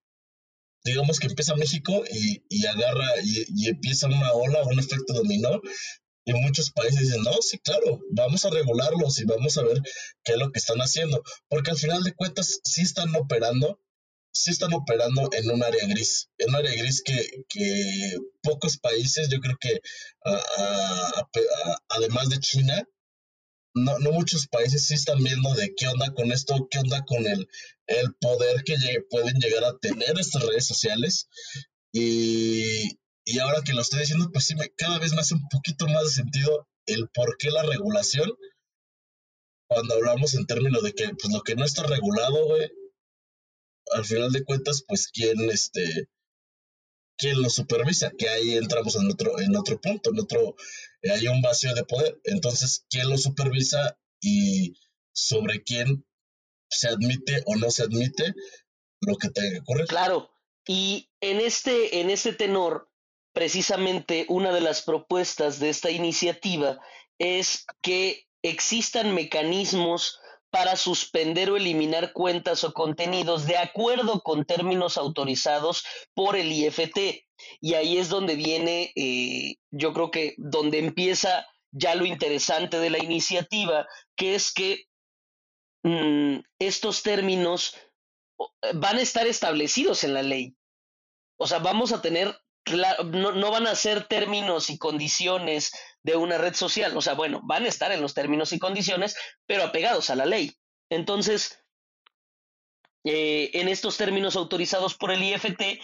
digamos 0.84 1.20
que 1.20 1.28
empieza 1.28 1.56
México 1.56 2.04
y, 2.12 2.44
y 2.50 2.66
agarra 2.66 3.08
y, 3.24 3.46
y, 3.50 3.70
empieza 3.70 4.08
una 4.08 4.32
ola, 4.34 4.64
un 4.64 4.80
efecto 4.80 5.14
dominó. 5.14 5.62
Y 6.26 6.34
muchos 6.34 6.72
países 6.72 7.02
dicen, 7.02 7.22
no, 7.24 7.34
sí, 7.42 7.60
claro, 7.60 8.00
vamos 8.12 8.46
a 8.46 8.50
regularlos 8.50 9.20
y 9.20 9.26
vamos 9.26 9.58
a 9.58 9.64
ver 9.64 9.82
qué 10.24 10.34
es 10.34 10.38
lo 10.38 10.52
que 10.52 10.60
están 10.60 10.80
haciendo. 10.80 11.22
Porque 11.50 11.72
al 11.72 11.78
final 11.78 12.04
de 12.04 12.14
cuentas 12.14 12.60
sí 12.64 12.82
están 12.82 13.14
operando 13.16 13.80
sí 14.34 14.50
están 14.50 14.74
operando 14.74 15.30
en 15.32 15.50
un 15.52 15.64
área 15.64 15.86
gris, 15.88 16.30
en 16.40 16.50
un 16.50 16.56
área 16.56 16.74
gris 16.76 17.04
que, 17.04 17.46
que 17.48 18.18
pocos 18.42 18.78
países, 18.78 19.30
yo 19.30 19.40
creo 19.40 19.56
que 19.60 19.80
además 21.90 22.30
de 22.30 22.40
China, 22.40 22.88
no, 23.76 24.00
no 24.00 24.12
muchos 24.12 24.48
países 24.48 24.88
sí 24.88 24.96
están 24.96 25.24
viendo 25.24 25.54
de 25.54 25.74
qué 25.76 25.88
onda 25.88 26.14
con 26.14 26.32
esto, 26.32 26.68
qué 26.70 26.80
onda 26.80 27.06
con 27.06 27.26
el, 27.28 27.48
el 27.88 28.14
poder 28.20 28.64
que 28.64 28.76
pueden 29.10 29.36
llegar 29.36 29.64
a 29.64 29.78
tener 29.78 30.20
estas 30.20 30.44
redes 30.44 30.66
sociales. 30.66 31.28
Y, 31.92 33.00
y 33.26 33.40
ahora 33.40 33.62
que 33.64 33.74
lo 33.74 33.82
estoy 33.82 34.02
diciendo, 34.02 34.30
pues 34.32 34.46
sí, 34.46 34.56
me, 34.56 34.70
cada 34.70 35.00
vez 35.00 35.14
me 35.14 35.22
hace 35.22 35.36
un 35.36 35.48
poquito 35.50 35.88
más 35.88 36.04
de 36.04 36.10
sentido 36.10 36.68
el 36.86 37.10
por 37.10 37.38
qué 37.38 37.50
la 37.50 37.64
regulación, 37.64 38.32
cuando 39.68 39.96
hablamos 39.96 40.34
en 40.34 40.46
términos 40.46 40.84
de 40.84 40.94
que 40.94 41.10
pues 41.10 41.34
lo 41.34 41.42
que 41.42 41.56
no 41.56 41.66
está 41.66 41.84
regulado, 41.84 42.46
güey, 42.48 42.70
al 43.92 44.06
final 44.06 44.32
de 44.32 44.44
cuentas, 44.44 44.84
pues 44.88 45.08
quién, 45.08 45.50
este, 45.50 46.10
quién 47.18 47.42
lo 47.42 47.50
supervisa, 47.50 48.12
que 48.18 48.30
ahí 48.30 48.56
entramos 48.56 48.96
en 48.96 49.10
otro, 49.10 49.40
en 49.40 49.56
otro 49.56 49.80
punto, 49.80 50.12
en 50.12 50.20
otro, 50.20 50.56
eh, 51.02 51.12
hay 51.12 51.28
un 51.28 51.42
vacío 51.42 51.74
de 51.74 51.84
poder. 51.84 52.20
Entonces, 52.24 52.86
¿quién 52.90 53.10
lo 53.10 53.18
supervisa 53.18 53.98
y 54.22 54.76
sobre 55.14 55.64
quién 55.64 56.06
se 56.70 56.88
admite 56.88 57.44
o 57.46 57.56
no 57.56 57.70
se 57.70 57.84
admite 57.84 58.34
lo 59.02 59.16
que 59.18 59.30
tenga 59.30 59.52
que 59.52 59.60
ocurrir? 59.60 59.88
Claro, 59.88 60.32
y 60.68 61.10
en 61.22 61.40
este, 61.40 62.00
en 62.00 62.10
este 62.10 62.34
tenor, 62.34 62.90
precisamente 63.34 64.26
una 64.30 64.52
de 64.52 64.62
las 64.62 64.82
propuestas 64.82 65.60
de 65.60 65.70
esta 65.70 65.92
iniciativa 65.92 66.80
es 67.20 67.66
que 67.82 68.26
existan 68.44 69.14
mecanismos 69.14 70.20
para 70.50 70.76
suspender 70.76 71.50
o 71.50 71.58
eliminar 71.58 72.14
cuentas 72.14 72.64
o 72.64 72.74
contenidos 72.74 73.48
de 73.48 73.58
acuerdo 73.58 74.22
con 74.22 74.46
términos 74.46 74.98
autorizados 74.98 75.84
por 76.14 76.36
el 76.36 76.52
IFT. 76.52 77.26
Y 77.60 77.74
ahí 77.74 77.98
es 77.98 78.10
donde 78.10 78.36
viene, 78.36 78.94
eh, 78.96 79.56
yo 79.72 79.94
creo 79.94 80.12
que 80.12 80.36
donde 80.38 80.78
empieza 80.78 81.48
ya 81.72 81.96
lo 81.96 82.06
interesante 82.06 82.78
de 82.78 82.92
la 82.92 83.00
iniciativa, 83.00 83.88
que 84.16 84.36
es 84.36 84.54
que 84.54 84.86
mm, 85.84 86.42
estos 86.60 87.02
términos 87.02 87.76
van 88.76 88.98
a 88.98 89.02
estar 89.02 89.26
establecidos 89.26 90.04
en 90.04 90.14
la 90.14 90.22
ley. 90.22 90.56
O 91.38 91.48
sea, 91.48 91.60
vamos 91.60 91.92
a 91.92 92.02
tener, 92.02 92.38
no, 92.72 93.52
van 93.52 93.68
a 93.68 93.76
ser 93.76 94.08
términos 94.08 94.70
y 94.70 94.78
condiciones 94.78 95.72
de 96.04 96.16
una 96.16 96.38
red 96.38 96.54
social. 96.54 96.96
O 96.96 97.02
sea, 97.02 97.14
bueno, 97.14 97.42
van 97.44 97.66
a 97.66 97.70
estar 97.70 97.92
en 97.92 98.02
los 98.02 98.14
términos 98.14 98.54
y 98.54 98.60
condiciones, 98.60 99.16
pero 99.46 99.64
apegados 99.64 100.10
a 100.10 100.16
la 100.16 100.26
ley. 100.26 100.58
Entonces, 100.90 101.60
eh, 103.04 103.52
en 103.54 103.68
estos 103.68 103.98
términos 103.98 104.36
autorizados 104.36 104.96
por 104.96 105.12
el 105.12 105.24
IFT 105.24 105.82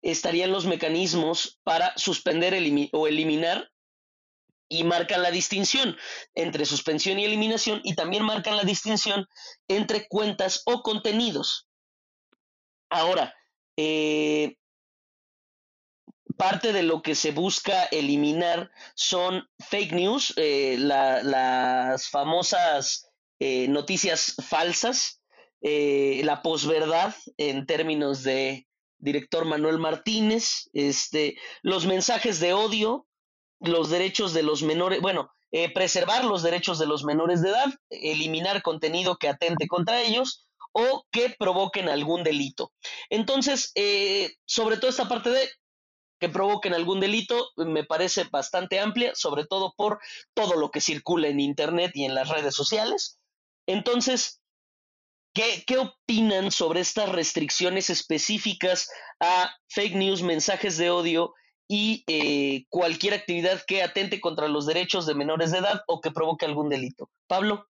estarían 0.00 0.50
los 0.50 0.66
mecanismos 0.66 1.60
para 1.62 1.96
suspender 1.96 2.54
o 2.92 3.06
eliminar 3.06 3.70
y 4.68 4.84
marcan 4.84 5.22
la 5.22 5.30
distinción 5.30 5.96
entre 6.34 6.64
suspensión 6.64 7.18
y 7.18 7.26
eliminación 7.26 7.82
y 7.84 7.94
también 7.94 8.24
marcan 8.24 8.56
la 8.56 8.64
distinción 8.64 9.26
entre 9.68 10.08
cuentas 10.08 10.62
o 10.64 10.82
contenidos. 10.82 11.68
Ahora, 12.88 13.34
eh, 13.76 14.56
parte 16.36 16.72
de 16.72 16.82
lo 16.82 17.02
que 17.02 17.14
se 17.14 17.32
busca 17.32 17.84
eliminar 17.84 18.70
son 18.94 19.48
fake 19.58 19.92
news, 19.92 20.34
eh, 20.36 20.76
las 20.78 22.08
famosas 22.08 23.10
eh, 23.38 23.68
noticias 23.68 24.36
falsas, 24.48 25.22
eh, 25.60 26.20
la 26.24 26.42
posverdad 26.42 27.14
en 27.36 27.66
términos 27.66 28.22
de 28.22 28.66
director 28.98 29.44
Manuel 29.44 29.78
Martínez, 29.78 30.70
este, 30.72 31.36
los 31.62 31.86
mensajes 31.86 32.40
de 32.40 32.52
odio, 32.52 33.06
los 33.60 33.90
derechos 33.90 34.32
de 34.32 34.42
los 34.42 34.62
menores, 34.62 35.00
bueno, 35.00 35.30
preservar 35.74 36.24
los 36.24 36.42
derechos 36.42 36.78
de 36.78 36.86
los 36.86 37.04
menores 37.04 37.42
de 37.42 37.50
edad, 37.50 37.74
eliminar 37.90 38.62
contenido 38.62 39.18
que 39.18 39.28
atente 39.28 39.68
contra 39.68 40.00
ellos 40.00 40.48
o 40.72 41.04
que 41.10 41.34
provoquen 41.38 41.90
algún 41.90 42.24
delito. 42.24 42.72
Entonces, 43.10 43.72
sobre 44.46 44.78
todo 44.78 44.88
esta 44.88 45.08
parte 45.08 45.28
de 45.30 45.50
que 46.22 46.28
provoquen 46.28 46.72
algún 46.72 47.00
delito 47.00 47.50
me 47.56 47.82
parece 47.82 48.22
bastante 48.30 48.78
amplia, 48.78 49.12
sobre 49.16 49.44
todo 49.44 49.74
por 49.76 49.98
todo 50.34 50.54
lo 50.54 50.70
que 50.70 50.80
circula 50.80 51.26
en 51.26 51.40
Internet 51.40 51.90
y 51.94 52.04
en 52.04 52.14
las 52.14 52.28
redes 52.28 52.54
sociales. 52.54 53.18
Entonces, 53.66 54.38
¿Qué, 55.34 55.64
¿Qué, 55.66 55.78
opinan 55.78 56.52
sobre 56.52 56.80
estas 56.80 57.08
restricciones 57.08 57.88
específicas 57.90 58.88
a 59.18 59.50
fake 59.68 59.94
news, 59.94 60.22
mensajes 60.22 60.76
de 60.76 60.90
odio 60.90 61.32
y 61.66 62.04
eh, 62.06 62.66
cualquier 62.68 63.14
actividad 63.14 63.62
que 63.66 63.82
atente 63.82 64.20
contra 64.20 64.46
los 64.46 64.66
derechos 64.66 65.06
de 65.06 65.14
menores 65.14 65.50
de 65.50 65.58
edad 65.58 65.82
o 65.88 66.02
que 66.02 66.10
provoque 66.10 66.44
algún 66.44 66.68
delito? 66.68 67.10
Pablo. 67.26 67.66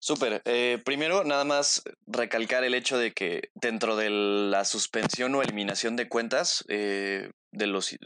Súper. 0.00 0.40
Eh, 0.46 0.78
primero, 0.82 1.22
nada 1.22 1.44
más 1.44 1.82
recalcar 2.06 2.64
el 2.64 2.74
hecho 2.74 2.96
de 2.96 3.12
que 3.12 3.50
dentro 3.54 3.94
de 3.94 4.08
la 4.08 4.64
suspensión 4.64 5.34
o 5.34 5.42
eliminación 5.42 5.94
de 5.96 6.08
cuentas, 6.08 6.64
eh, 6.68 7.30
de 7.52 7.66
los 7.66 7.96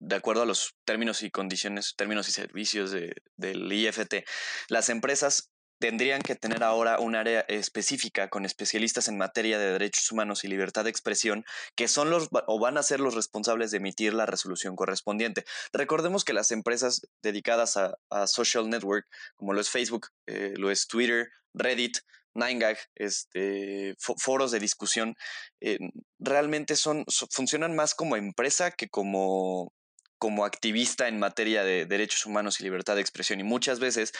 de 0.00 0.16
acuerdo 0.16 0.42
a 0.42 0.46
los 0.46 0.74
términos 0.84 1.22
y 1.22 1.30
condiciones, 1.30 1.94
términos 1.96 2.28
y 2.28 2.32
servicios 2.32 2.90
de, 2.90 3.14
del 3.36 3.72
IFT, 3.72 4.24
las 4.68 4.90
empresas 4.90 5.50
tendrían 5.78 6.22
que 6.22 6.34
tener 6.34 6.62
ahora 6.62 6.98
un 6.98 7.14
área 7.14 7.40
específica 7.40 8.28
con 8.28 8.44
especialistas 8.44 9.08
en 9.08 9.18
materia 9.18 9.58
de 9.58 9.72
derechos 9.72 10.10
humanos 10.10 10.44
y 10.44 10.48
libertad 10.48 10.84
de 10.84 10.90
expresión 10.90 11.44
que 11.74 11.88
son 11.88 12.10
los 12.10 12.28
o 12.46 12.58
van 12.58 12.78
a 12.78 12.82
ser 12.82 13.00
los 13.00 13.14
responsables 13.14 13.70
de 13.70 13.78
emitir 13.78 14.14
la 14.14 14.26
resolución 14.26 14.76
correspondiente. 14.76 15.44
Recordemos 15.72 16.24
que 16.24 16.32
las 16.32 16.50
empresas 16.52 17.02
dedicadas 17.22 17.76
a, 17.76 18.26
social 18.26 18.68
network, 18.70 19.06
como 19.36 19.52
lo 19.52 19.60
es 19.60 19.68
Facebook, 19.68 20.08
eh, 20.26 20.54
lo 20.56 20.70
es 20.70 20.86
Twitter, 20.86 21.28
Reddit, 21.52 21.98
9gag, 22.34 22.78
este, 22.96 23.94
foros 23.98 24.50
de 24.50 24.60
discusión, 24.60 25.14
eh, 25.60 25.78
realmente 26.18 26.76
son, 26.76 27.04
funcionan 27.30 27.74
más 27.76 27.94
como 27.94 28.16
empresa 28.16 28.70
que 28.70 28.88
como 28.88 29.72
como 30.18 30.46
activista 30.46 31.08
en 31.08 31.18
materia 31.18 31.64
de 31.64 31.84
derechos 31.84 32.24
humanos 32.24 32.58
y 32.58 32.64
libertad 32.64 32.94
de 32.94 33.02
expresión 33.02 33.40
y 33.40 33.42
muchas 33.42 33.78
veces 33.78 34.12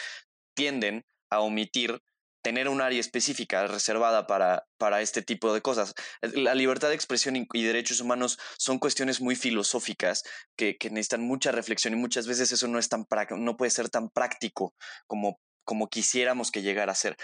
tienden 0.53 1.03
a 1.31 1.39
omitir 1.39 1.99
tener 2.43 2.69
un 2.69 2.79
área 2.79 2.99
específica 2.99 3.65
reservada 3.65 4.27
para, 4.27 4.67
para 4.77 5.01
este 5.01 5.23
tipo 5.23 5.51
de 5.51 5.61
cosas. 5.61 5.95
La 6.21 6.53
libertad 6.53 6.89
de 6.89 6.93
expresión 6.93 7.35
y, 7.35 7.63
derechos 7.63 8.01
humanos 8.01 8.37
son 8.59 8.77
cuestiones 8.77 9.19
muy 9.19 9.35
filosóficas 9.35 10.21
que, 10.55 10.77
necesitan 10.91 11.23
mucha 11.23 11.51
reflexión 11.51 11.95
y 11.95 11.97
muchas 11.97 12.27
veces 12.27 12.51
eso 12.51 12.67
no, 12.67 12.77
es 12.77 12.87
tan 12.87 13.07
no 13.37 13.57
puede 13.57 13.71
ser 13.71 13.89
tan 13.89 14.09
práctico 14.09 14.75
como, 15.07 15.39
como 15.65 15.89
quisiéramos 15.89 16.51
que 16.51 16.61
llegara 16.61 16.93
a 16.93 16.95
ser. 16.95 17.17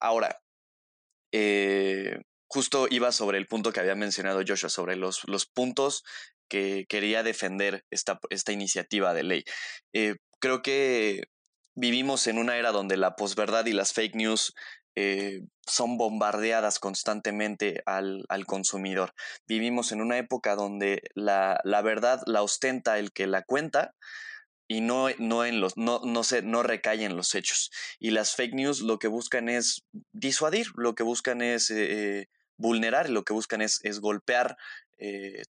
Ahora, 0.00 0.40
eh, 1.32 2.20
justo 2.48 2.86
iba 2.90 3.12
sobre 3.12 3.38
el 3.38 3.46
punto 3.46 3.72
que 3.72 3.80
había 3.80 3.94
mencionado 3.94 4.42
Joshua, 4.46 4.70
sobre 4.70 4.96
los, 4.96 5.22
los 5.26 5.46
puntos 5.46 6.04
que 6.48 6.86
quería 6.88 7.22
defender 7.22 7.84
esta, 7.90 8.20
esta 8.30 8.52
iniciativa 8.52 9.14
de 9.14 9.22
ley. 9.24 9.44
Eh, 9.92 10.16
creo 10.38 10.62
que 10.62 11.24
vivimos 11.74 12.26
en 12.26 12.38
una 12.38 12.56
era 12.56 12.72
donde 12.72 12.96
la 12.96 13.16
posverdad 13.16 13.66
y 13.66 13.72
las 13.72 13.92
fake 13.92 14.14
news 14.14 14.54
eh, 14.98 15.42
son 15.66 15.98
bombardeadas 15.98 16.78
constantemente 16.78 17.82
al, 17.84 18.24
al, 18.28 18.46
consumidor. 18.46 19.12
Vivimos 19.46 19.92
en 19.92 20.00
una 20.00 20.16
época 20.16 20.56
donde 20.56 21.02
la, 21.14 21.60
la, 21.64 21.82
verdad 21.82 22.22
la 22.26 22.42
ostenta 22.42 22.98
el 22.98 23.12
que 23.12 23.26
la 23.26 23.42
cuenta 23.42 23.94
y 24.68 24.80
no, 24.80 25.08
no, 25.18 25.44
en 25.44 25.60
los, 25.60 25.76
no, 25.76 26.00
no, 26.04 26.24
se, 26.24 26.42
no 26.42 26.62
recae 26.62 27.04
en 27.04 27.16
los 27.16 27.34
hechos. 27.34 27.70
Y 27.98 28.10
las 28.10 28.34
fake 28.34 28.54
news 28.54 28.80
lo 28.80 28.98
que 28.98 29.08
buscan 29.08 29.48
es 29.48 29.84
disuadir, 30.12 30.66
lo 30.76 30.94
que 30.94 31.02
buscan 31.02 31.42
es 31.42 31.70
eh, 31.70 32.20
eh, 32.20 32.26
vulnerar, 32.56 33.10
lo 33.10 33.24
que 33.24 33.32
buscan 33.32 33.60
es, 33.60 33.80
es 33.84 34.00
golpear 34.00 34.56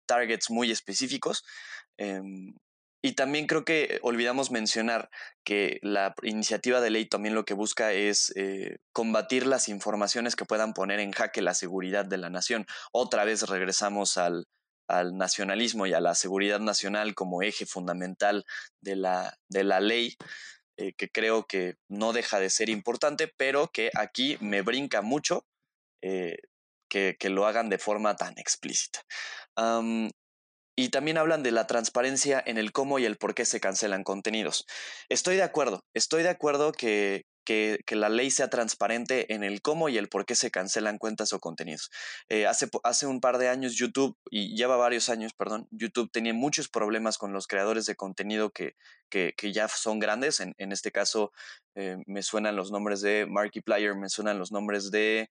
targets 0.06 0.50
muy 0.50 0.70
específicos. 0.70 1.46
Em, 1.98 2.54
y 3.02 3.14
también 3.14 3.48
creo 3.48 3.64
que 3.64 4.00
olvidamos 4.02 4.52
mencionar 4.52 5.10
que 5.46 5.80
la 5.82 6.14
iniciativa 6.22 6.82
de 6.82 6.90
ley 6.90 7.06
también 7.06 7.34
lo 7.34 7.46
que 7.46 7.54
busca 7.54 7.94
es 7.94 8.34
eh, 8.36 8.80
combatir 8.92 9.48
las 9.48 9.70
informaciones 9.70 10.36
que 10.36 10.46
puedan 10.46 10.74
poner 10.74 11.00
en 11.00 11.14
jaque 11.14 11.42
la 11.42 11.54
seguridad 11.54 12.06
de 12.06 12.18
la 12.18 12.30
nación. 12.30 12.66
Otra 12.92 13.24
vez 13.24 13.44
regresamos 13.48 14.18
al, 14.18 14.48
al 14.90 15.16
nacionalismo 15.18 15.86
y 15.86 15.94
a 15.94 16.02
la 16.02 16.16
seguridad 16.16 16.60
nacional 16.60 17.14
como 17.16 17.42
eje 17.42 17.66
fundamental 17.66 18.44
de 18.82 18.96
la, 18.96 19.38
de 19.48 19.64
la 19.64 19.80
ley, 19.80 20.18
eh, 20.78 20.94
que 20.94 21.10
creo 21.10 21.46
que 21.46 21.76
no 21.88 22.12
deja 22.12 22.40
de 22.40 22.50
ser 22.50 22.70
importante, 22.70 23.32
pero 23.38 23.70
que 23.72 23.92
aquí 23.96 24.38
me 24.42 24.62
brinca 24.62 25.02
mucho 25.02 25.46
eh, 26.02 26.38
que, 26.90 27.18
que, 27.20 27.30
lo 27.30 27.46
hagan 27.46 27.70
de 27.70 27.78
forma 27.78 28.16
tan 28.16 28.38
explícita. 28.38 29.02
Y 30.76 30.90
también 30.90 31.18
hablan 31.18 31.44
de 31.44 31.52
la 31.52 31.68
transparencia 31.68 32.42
en 32.46 32.58
el 32.58 32.72
cómo 32.72 33.00
y 33.00 33.06
el 33.06 33.18
por 33.18 33.36
qué 33.36 33.44
se 33.44 33.60
cancelan 33.60 34.06
contenidos. 34.06 34.66
Estoy 35.10 35.36
de 35.36 35.44
acuerdo, 35.44 35.84
estoy 35.94 36.24
de 36.24 36.30
acuerdo 36.30 36.72
que, 36.72 37.26
que, 37.44 37.84
la 37.90 38.10
ley 38.10 38.32
sea 38.32 38.50
transparente 38.50 39.34
en 39.34 39.44
el 39.44 39.62
cómo 39.62 39.90
y 39.90 39.98
el 39.98 40.10
por 40.10 40.26
qué 40.26 40.36
se 40.36 40.52
cancelan 40.52 40.98
cuentas 40.98 41.34
o 41.34 41.40
contenidos. 41.40 41.90
Eh, 42.30 42.46
hace, 42.48 42.70
hace 42.84 43.08
un 43.08 43.22
par 43.22 43.38
de 43.38 43.50
años 43.50 43.76
YouTube, 43.76 44.18
y 44.30 44.56
lleva 44.56 44.78
varios 44.78 45.10
años, 45.10 45.34
perdón, 45.34 45.68
YouTube 45.72 46.12
tenía 46.12 46.34
muchos 46.34 46.70
problemas 46.70 47.18
con 47.18 47.34
los 47.34 47.48
creadores 47.48 47.86
de 47.86 47.96
contenido 47.96 48.52
que, 48.52 48.76
que, 49.10 49.34
que 49.36 49.52
ya 49.52 49.68
son 49.68 50.00
grandes. 50.00 50.40
En, 50.40 50.54
en 50.58 50.72
este 50.72 50.92
caso 50.92 51.32
eh, 51.76 51.98
me 52.06 52.24
suenan 52.24 52.56
los 52.56 52.72
nombres 52.72 53.02
de 53.02 53.26
Markiplier, 53.26 53.96
me 53.96 54.10
suenan 54.10 54.40
los 54.40 54.52
nombres 54.52 54.92
de... 54.92 55.30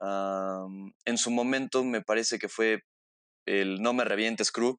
en 0.00 1.18
su 1.18 1.30
momento 1.30 1.84
me 1.84 2.02
parece 2.02 2.38
que 2.38 2.48
fue 2.48 2.84
el 3.46 3.80
No 3.82 3.92
Me 3.92 4.04
Revientes 4.04 4.52
Crew, 4.52 4.78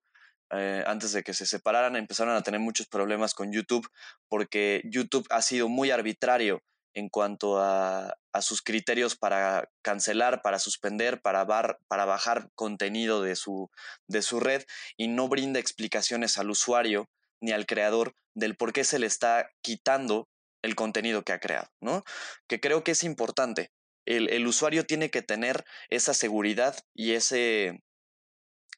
eh, 0.52 0.84
antes 0.88 1.12
de 1.14 1.24
que 1.24 1.34
se 1.34 1.46
separaran, 1.46 1.96
empezaron 1.96 2.36
a 2.36 2.42
tener 2.42 2.60
muchos 2.60 2.88
problemas 2.88 3.34
con 3.34 3.52
YouTube 3.52 3.88
porque 4.28 4.82
YouTube 4.86 5.28
ha 5.30 5.42
sido 5.42 5.70
muy 5.70 5.92
arbitrario 5.92 6.64
en 6.94 7.10
cuanto 7.10 7.60
a, 7.60 8.16
sus 8.42 8.62
criterios 8.62 9.18
para 9.18 9.70
cancelar, 9.82 10.42
para 10.42 10.60
suspender, 10.60 11.22
para, 11.22 11.46
para 11.46 12.06
bajar 12.06 12.50
contenido 12.56 13.22
de 13.22 13.36
su, 13.36 13.70
de 14.08 14.22
su 14.22 14.40
red 14.40 14.64
y 14.96 15.10
no 15.10 15.28
brinda 15.28 15.60
explicaciones 15.60 16.38
al 16.38 16.50
usuario 16.50 17.10
ni 17.42 17.52
al 17.52 17.66
creador 17.66 18.16
del 18.36 18.56
por 18.56 18.72
qué 18.72 18.86
se 18.86 18.98
le 18.98 19.08
está 19.08 19.50
quitando 19.62 20.30
el 20.62 20.76
contenido 20.76 21.24
que 21.24 21.34
ha 21.34 21.40
creado, 21.40 21.68
¿no? 21.82 22.04
Que 22.48 22.60
creo 22.60 22.84
que 22.84 22.92
es 22.92 23.04
importante. 23.04 23.72
El, 24.06 24.30
el 24.30 24.48
usuario 24.48 24.86
tiene 24.86 25.10
que 25.10 25.22
tener 25.22 25.66
esa 25.90 26.14
seguridad 26.14 26.78
y 26.94 27.14
ese, 27.14 27.82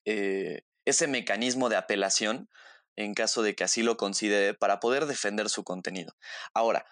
eh, 0.05 0.63
ese 0.85 1.07
mecanismo 1.07 1.69
de 1.69 1.77
apelación 1.77 2.49
en 2.95 3.13
caso 3.13 3.41
de 3.41 3.55
que 3.55 3.63
así 3.63 3.83
lo 3.83 3.97
considere 3.97 4.53
para 4.53 4.79
poder 4.79 5.05
defender 5.05 5.49
su 5.49 5.63
contenido. 5.63 6.13
Ahora, 6.53 6.85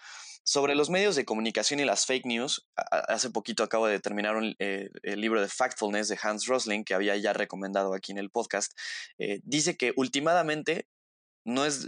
sobre 0.43 0.73
los 0.73 0.89
medios 0.89 1.15
de 1.15 1.25
comunicación 1.25 1.79
y 1.79 1.85
las 1.85 2.05
fake 2.05 2.25
news, 2.25 2.67
hace 2.75 3.29
poquito 3.29 3.63
acabo 3.63 3.87
de 3.87 3.99
terminar 3.99 4.35
eh, 4.59 4.89
el 5.03 5.21
libro 5.21 5.41
de 5.41 5.47
Factfulness 5.47 6.07
de 6.07 6.17
Hans 6.21 6.47
Rosling, 6.47 6.83
que 6.83 6.93
había 6.93 7.15
ya 7.17 7.33
recomendado 7.33 7.93
aquí 7.93 8.11
en 8.11 8.17
el 8.17 8.29
podcast. 8.29 8.73
Eh, 9.19 9.41
dice 9.43 9.77
que 9.77 9.93
últimamente 9.95 10.87
no 11.45 11.65
es, 11.65 11.87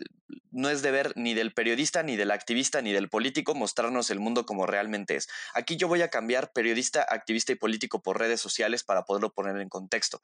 no 0.52 0.70
es 0.70 0.82
deber 0.82 1.14
ni 1.16 1.34
del 1.34 1.54
periodista, 1.54 2.04
ni 2.04 2.18
del 2.18 2.32
activista, 2.32 2.82
ni 2.82 2.92
del 2.92 3.10
político 3.10 3.56
mostrarnos 3.56 4.10
el 4.10 4.20
mundo 4.20 4.46
como 4.46 4.66
realmente 4.66 5.16
es. 5.16 5.28
Aquí 5.54 5.78
yo 5.78 5.88
voy 5.88 6.02
a 6.02 6.10
cambiar 6.10 6.52
periodista, 6.52 7.06
activista 7.08 7.52
y 7.52 7.56
político 7.56 8.02
por 8.02 8.20
redes 8.20 8.42
sociales 8.42 8.84
para 8.84 9.04
poderlo 9.04 9.34
poner 9.34 9.58
en 9.58 9.70
contexto 9.70 10.22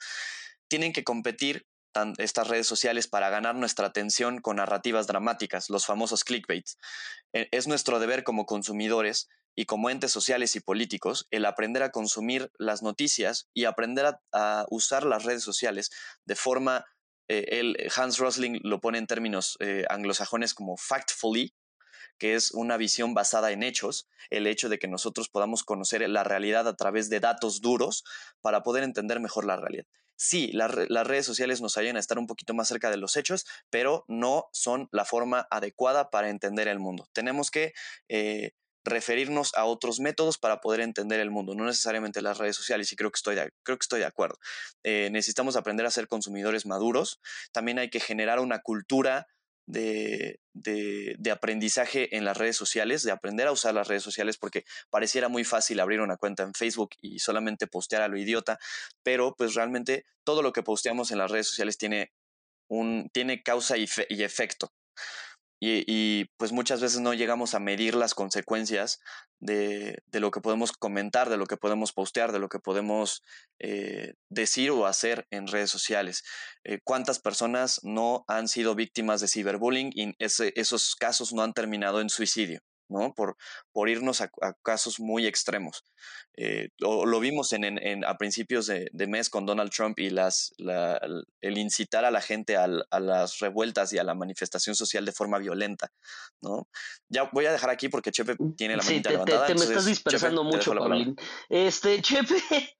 tienen 0.67 0.93
que 0.93 1.03
competir 1.03 1.65
estas 2.17 2.47
redes 2.47 2.67
sociales 2.67 3.07
para 3.07 3.29
ganar 3.29 3.55
nuestra 3.55 3.87
atención 3.87 4.39
con 4.39 4.57
narrativas 4.57 5.07
dramáticas, 5.07 5.69
los 5.69 5.85
famosos 5.85 6.23
clickbaits. 6.23 6.77
E, 7.33 7.47
es 7.51 7.67
nuestro 7.67 7.99
deber 7.99 8.23
como 8.23 8.45
consumidores 8.45 9.29
y 9.55 9.65
como 9.65 9.89
entes 9.89 10.11
sociales 10.11 10.55
y 10.55 10.59
políticos 10.59 11.27
el 11.31 11.45
aprender 11.45 11.81
a 11.81 11.91
consumir 11.91 12.51
las 12.59 12.83
noticias 12.83 13.49
y 13.53 13.65
aprender 13.65 14.19
a, 14.31 14.65
usar 14.69 15.05
las 15.05 15.23
redes 15.23 15.43
sociales 15.43 15.89
de 16.25 16.35
forma, 16.35 16.85
eh, 17.27 17.87
Hans 17.95 18.19
Rosling 18.19 18.59
lo 18.63 18.79
pone 18.79 18.99
en 18.99 19.07
términos 19.07 19.57
eh, 19.59 19.85
anglosajones 19.89 20.53
como 20.53 20.77
factfully, 20.77 21.55
que 22.19 22.35
es 22.35 22.51
una 22.51 22.77
visión 22.77 23.13
basada 23.15 23.51
en 23.51 23.63
hechos, 23.63 24.07
el 24.29 24.45
hecho 24.45 24.69
de 24.69 24.77
que 24.77 24.87
nosotros 24.87 25.29
podamos 25.29 25.63
conocer 25.63 26.07
la 26.07 26.23
realidad 26.23 26.67
a 26.67 26.75
través 26.75 27.09
de 27.09 27.19
datos 27.19 27.61
duros 27.61 28.03
para 28.41 28.61
poder 28.61 28.83
entender 28.83 29.19
mejor 29.19 29.45
la 29.45 29.55
realidad 29.55 29.85
sí, 30.17 30.51
las 30.51 30.71
redes 30.71 31.25
sociales 31.25 31.61
nos 31.61 31.77
ayudan 31.77 31.95
a 31.95 31.99
estar 31.99 32.19
un 32.19 32.27
poquito 32.27 32.53
más 32.53 32.67
cerca 32.67 32.89
de 32.89 32.97
los 32.97 33.15
hechos, 33.15 33.45
pero 33.69 34.03
no 34.07 34.47
son 34.51 34.89
la 34.91 35.05
forma 35.05 35.47
adecuada 35.49 36.09
para 36.09 36.29
entender 36.29 36.67
el 36.67 36.79
mundo. 36.79 37.07
Tenemos 37.13 37.51
que 37.51 37.73
eh, 38.09 38.51
referirnos 38.87 39.53
a 39.55 39.65
otros 39.65 39.99
métodos 39.99 40.37
para 40.37 40.61
poder 40.61 40.81
entender 40.81 41.19
el 41.19 41.29
mundo, 41.29 41.55
no 41.55 41.65
necesariamente 41.65 42.21
las 42.21 42.37
redes 42.37 42.55
sociales, 42.55 42.91
y 42.91 42.95
creo 42.95 43.11
que 43.11 43.17
estoy 43.17 43.35
de, 43.35 43.51
creo 43.63 43.77
que 43.77 43.83
estoy 43.83 43.99
de 43.99 44.05
acuerdo. 44.05 44.37
Eh, 44.83 45.09
necesitamos 45.11 45.55
aprender 45.55 45.85
a 45.85 45.91
ser 45.91 46.07
consumidores 46.07 46.65
maduros, 46.65 47.19
también 47.51 47.79
hay 47.79 47.89
que 47.89 47.99
generar 47.99 48.39
una 48.39 48.59
cultura 48.59 49.27
de, 49.67 50.39
de, 50.53 51.31
aprendizaje 51.31 52.15
en 52.15 52.25
las 52.25 52.37
redes 52.37 52.55
sociales, 52.55 53.03
de 53.03 53.11
aprender 53.11 53.47
a 53.47 53.51
usar 53.51 53.73
las 53.73 53.87
redes 53.87 54.01
sociales, 54.01 54.37
porque 54.37 54.63
pareciera 54.89 55.27
muy 55.27 55.43
fácil 55.43 55.79
abrir 55.79 56.01
una 56.01 56.17
cuenta 56.17 56.43
en 56.43 56.53
Facebook 56.53 56.91
y 57.01 57.19
solamente 57.19 57.67
postear 57.67 58.01
a 58.01 58.07
lo 58.07 58.17
idiota, 58.17 58.57
pero 59.03 59.35
pues 59.37 59.53
realmente 59.53 60.05
todo 60.23 60.41
lo 60.41 60.53
que 60.53 60.63
posteamos 60.63 61.11
en 61.11 61.19
las 61.19 61.29
redes 61.29 61.47
sociales 61.47 61.77
tiene 61.77 62.11
un, 62.69 63.09
tiene 63.13 63.43
causa 63.43 63.77
y, 63.77 63.87
y 64.09 64.23
efecto. 64.23 64.71
Y, 65.59 66.25
pues 66.37 66.51
muchas 66.51 66.81
veces 66.81 66.99
no 66.99 67.13
llegamos 67.13 67.55
a 67.55 67.59
medir 67.59 67.95
las 67.95 68.13
consecuencias 68.13 68.99
de, 69.39 69.97
de, 70.05 70.19
lo 70.19 70.29
que 70.29 70.41
podemos 70.41 70.71
comentar, 70.71 71.29
de 71.29 71.37
lo 71.37 71.47
que 71.47 71.57
podemos 71.57 71.93
postear, 71.93 72.31
de 72.31 72.39
lo 72.39 72.47
que 72.47 72.59
podemos 72.59 73.23
eh, 73.59 74.13
decir 74.29 74.71
o 74.71 74.85
hacer 74.85 75.25
en 75.31 75.47
redes 75.47 75.71
sociales. 75.71 76.23
Eh, 76.63 76.79
¿Cuántas 76.83 77.19
personas 77.19 77.79
no 77.83 78.23
han 78.27 78.47
sido 78.47 78.75
víctimas 78.75 79.19
de 79.21 79.27
ciberbullying 79.27 79.91
y 79.95 80.13
esos 80.19 80.95
casos 80.95 81.33
no 81.33 81.41
han 81.41 81.53
terminado 81.53 82.01
en 82.01 82.09
suicidio? 82.09 82.61
¿No? 82.89 83.13
Por, 83.13 83.35
por 83.71 83.89
irnos 83.89 84.21
a, 84.21 84.29
casos 84.63 84.99
muy 84.99 85.25
extremos. 85.25 85.83
Eh, 86.35 86.69
lo, 86.77 87.19
vimos 87.19 87.53
en, 87.53 87.63
en, 87.63 88.05
a 88.05 88.17
principios 88.17 88.67
de, 88.67 88.89
mes 89.07 89.29
con 89.29 89.45
Donald 89.45 89.71
Trump 89.71 89.99
y 89.99 90.09
las, 90.09 90.53
el 91.41 91.57
incitar 91.57 92.05
a 92.05 92.11
la 92.11 92.21
gente 92.21 92.57
a, 92.57 92.67
las 92.67 93.39
revueltas 93.39 93.91
y 93.93 93.97
a 93.97 94.03
la 94.03 94.13
manifestación 94.13 94.75
social 94.75 95.05
de 95.05 95.11
forma 95.11 95.39
violenta, 95.39 95.91
¿no? 96.41 96.67
Ya 97.09 97.29
voy 97.31 97.45
a 97.45 97.51
dejar 97.51 97.69
aquí 97.69 97.89
porque 97.89 98.11
Chepe 98.11 98.35
mm, 98.37 98.55
tiene 98.55 98.77
la 98.77 98.83
sí, 98.83 99.01
te, 99.01 99.09
levantada. 99.09 99.47
Te, 99.47 99.55
me 99.55 99.63
estás 99.63 99.85
dispersando 99.85 100.43
mucho, 100.43 100.73
Paulín. 100.75 101.15
Este, 101.49 102.01
Chepe, 102.01 102.35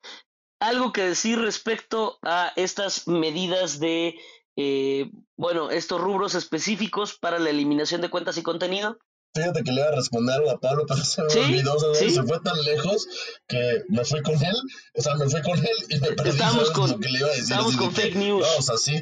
algo 0.60 0.91
que 0.91 1.04
decir 1.04 1.39
respecto 1.39 2.20
a 2.22 2.54
estas 2.56 3.08
medidas 3.08 3.80
de, 3.80 4.15
eh, 4.56 5.10
bueno, 5.36 5.70
estos 5.70 6.02
rubros 6.02 6.36
específicos 6.36 7.17
para 7.17 7.39
la 7.39 7.50
eliminación 7.50 8.02
de 8.02 8.10
cuentas 8.10 8.38
y 8.38 8.43
contenido. 8.43 9.00
Fíjate 9.38 9.63
que 9.63 9.71
le 9.71 9.82
iba 9.82 9.89
a 9.89 9.95
responder 9.95 10.41
a 10.50 10.58
Pablo, 10.58 10.86
pero 10.88 11.04
se 11.04 11.21
me 11.21 11.45
olvidó, 11.45 11.93
se 11.93 12.23
fue 12.23 12.39
tan 12.39 12.60
lejos 12.63 13.08
que 13.47 13.84
me 13.88 14.04
fui 14.04 14.21
con 14.23 14.43
él, 14.43 14.56
o 14.95 15.02
sea, 15.02 15.15
me 15.15 15.30
fui 15.30 15.41
con 15.43 15.60
él 15.60 15.78
y 15.89 16.00
me 16.00 16.12
perdí 16.13 16.30
estamos 16.32 16.71
con, 16.71 16.89
lo 16.89 17.00
que 17.00 17.10
le 17.10 17.19
iba 17.19 17.28
a 17.28 17.32
decir. 17.32 17.43
Estamos 17.43 17.76
con 17.78 17.91
fake 17.91 18.15
news. 18.15 18.41
No, 18.41 18.58
o 18.58 18.62
sea, 18.63 18.78
sí. 18.78 19.00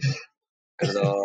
Perdón, 0.77 1.15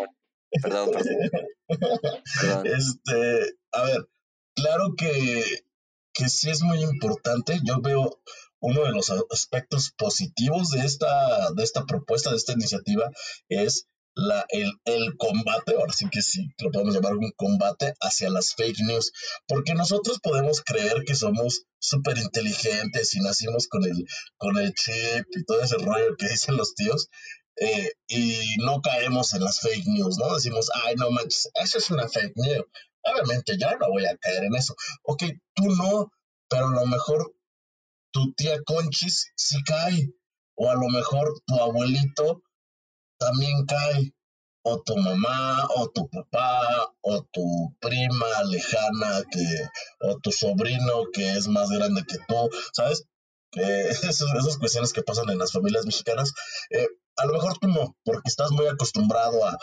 perdón, 0.63 0.91
perdón. 2.41 2.67
Este, 2.67 3.57
a 3.73 3.83
ver, 3.83 4.09
claro 4.55 4.95
que, 4.97 5.45
que 6.13 6.29
sí 6.29 6.49
es 6.51 6.63
muy 6.63 6.81
importante. 6.81 7.59
Yo 7.65 7.81
veo 7.81 8.21
uno 8.61 8.85
de 8.85 8.93
los 8.93 9.11
aspectos 9.31 9.91
positivos 9.91 10.71
de 10.71 10.85
esta, 10.85 11.51
de 11.51 11.65
esta 11.65 11.85
propuesta, 11.85 12.31
de 12.31 12.37
esta 12.37 12.53
iniciativa, 12.53 13.11
es 13.49 13.89
la, 14.21 14.45
el, 14.51 14.71
el, 14.85 15.17
combate, 15.17 15.75
ahora 15.75 15.93
sí 15.93 16.07
que 16.11 16.21
sí, 16.21 16.51
lo 16.59 16.71
podemos 16.71 16.95
llamar 16.95 17.15
un 17.15 17.33
combate 17.37 17.95
hacia 18.01 18.29
las 18.29 18.55
fake 18.55 18.81
news, 18.81 19.13
porque 19.47 19.75
nosotros 19.75 20.21
podemos 20.23 20.61
creer 20.63 21.05
que 21.07 21.15
somos 21.15 21.63
súper 21.79 22.19
inteligentes 22.19 23.15
y 23.15 23.21
nacimos 23.21 23.67
con 23.67 23.85
el, 23.85 24.05
con 24.37 24.59
el 24.59 24.75
chip 24.75 25.27
y 25.31 25.45
todo 25.45 25.63
ese 25.63 25.79
rollo 25.79 26.17
que 26.19 26.29
dicen 26.31 26.57
los 26.57 26.75
tíos, 26.75 27.09
eh, 27.57 27.93
y 28.09 28.57
no 28.59 28.81
caemos 28.83 29.33
en 29.33 29.43
las 29.43 29.61
fake 29.61 29.87
news, 29.87 30.19
¿no? 30.19 30.35
Decimos, 30.35 30.71
ay, 30.85 30.95
no 30.97 31.11
manches, 31.11 31.49
eso 31.55 31.79
es 31.79 31.91
una 31.91 32.09
fake 32.09 32.37
news. 32.37 32.67
Obviamente 33.03 33.57
yo 33.59 33.69
no 33.79 33.89
voy 33.89 34.05
a 34.05 34.17
caer 34.19 34.45
en 34.45 34.55
eso. 34.55 34.75
Ok, 35.05 35.25
tú 35.55 35.65
no, 35.65 36.13
pero 36.49 36.69
a 36.69 36.73
lo 36.73 36.87
mejor 36.87 37.35
tu 38.13 38.35
tía 38.35 38.59
Conchis 38.65 39.33
sí 39.35 39.63
cae, 39.65 40.13
o 40.57 40.71
a 40.71 40.75
lo 40.75 40.89
mejor 40.89 41.33
tu 41.47 41.55
abuelito 41.59 42.43
también 43.21 43.67
cae 43.67 44.15
o 44.63 44.83
tu 44.83 44.97
mamá, 44.97 45.67
o 45.77 45.89
tu 45.91 46.09
papá, 46.09 46.93
o 47.01 47.23
tu 47.33 47.75
prima 47.81 48.43
lejana, 48.45 49.23
que, 49.31 49.47
o 50.01 50.19
tu 50.19 50.33
sobrino 50.33 51.05
que 51.13 51.31
es 51.31 51.49
más 51.49 51.71
grande 51.71 52.05
que 52.07 52.19
tú, 52.29 52.51
¿sabes? 52.73 53.05
Esas, 53.53 54.21
esas 54.21 54.59
cuestiones 54.59 54.93
que 54.93 55.03
pasan 55.03 55.29
en 55.29 55.39
las 55.39 55.51
familias 55.51 55.85
mexicanas, 55.85 56.33
eh, 56.71 56.87
a 57.17 57.27
lo 57.27 57.33
mejor 57.33 57.59
tú 57.59 57.67
no, 57.67 57.97
porque 58.05 58.29
estás 58.29 58.53
muy 58.53 58.69
acostumbrado 58.69 59.45
a, 59.45 59.59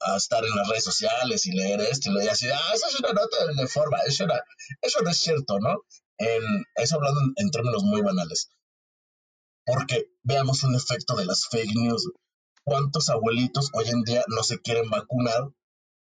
a, 0.00 0.16
estar 0.16 0.44
en 0.44 0.54
las 0.56 0.68
redes 0.68 0.82
sociales 0.82 1.46
y 1.46 1.52
leer 1.52 1.80
esto 1.82 2.10
y 2.10 2.14
leer 2.14 2.30
así, 2.30 2.48
ah, 2.48 2.72
eso 2.74 2.88
es 2.88 2.98
una 2.98 3.12
nota 3.12 3.46
de 3.46 3.66
forma, 3.68 3.98
eso, 4.08 4.26
eso 4.80 5.02
no 5.02 5.10
es 5.10 5.18
cierto, 5.18 5.60
¿no? 5.60 5.84
En, 6.18 6.42
eso 6.74 6.96
hablando 6.96 7.20
en 7.36 7.50
términos 7.52 7.84
muy 7.84 8.02
banales. 8.02 8.50
Porque 9.64 10.06
veamos 10.22 10.62
un 10.64 10.74
efecto 10.74 11.16
de 11.16 11.26
las 11.26 11.46
fake 11.50 11.74
news. 11.74 12.10
¿Cuántos 12.64 13.08
abuelitos 13.08 13.70
hoy 13.74 13.88
en 13.88 14.02
día 14.02 14.24
no 14.28 14.42
se 14.42 14.60
quieren 14.60 14.88
vacunar? 14.90 15.50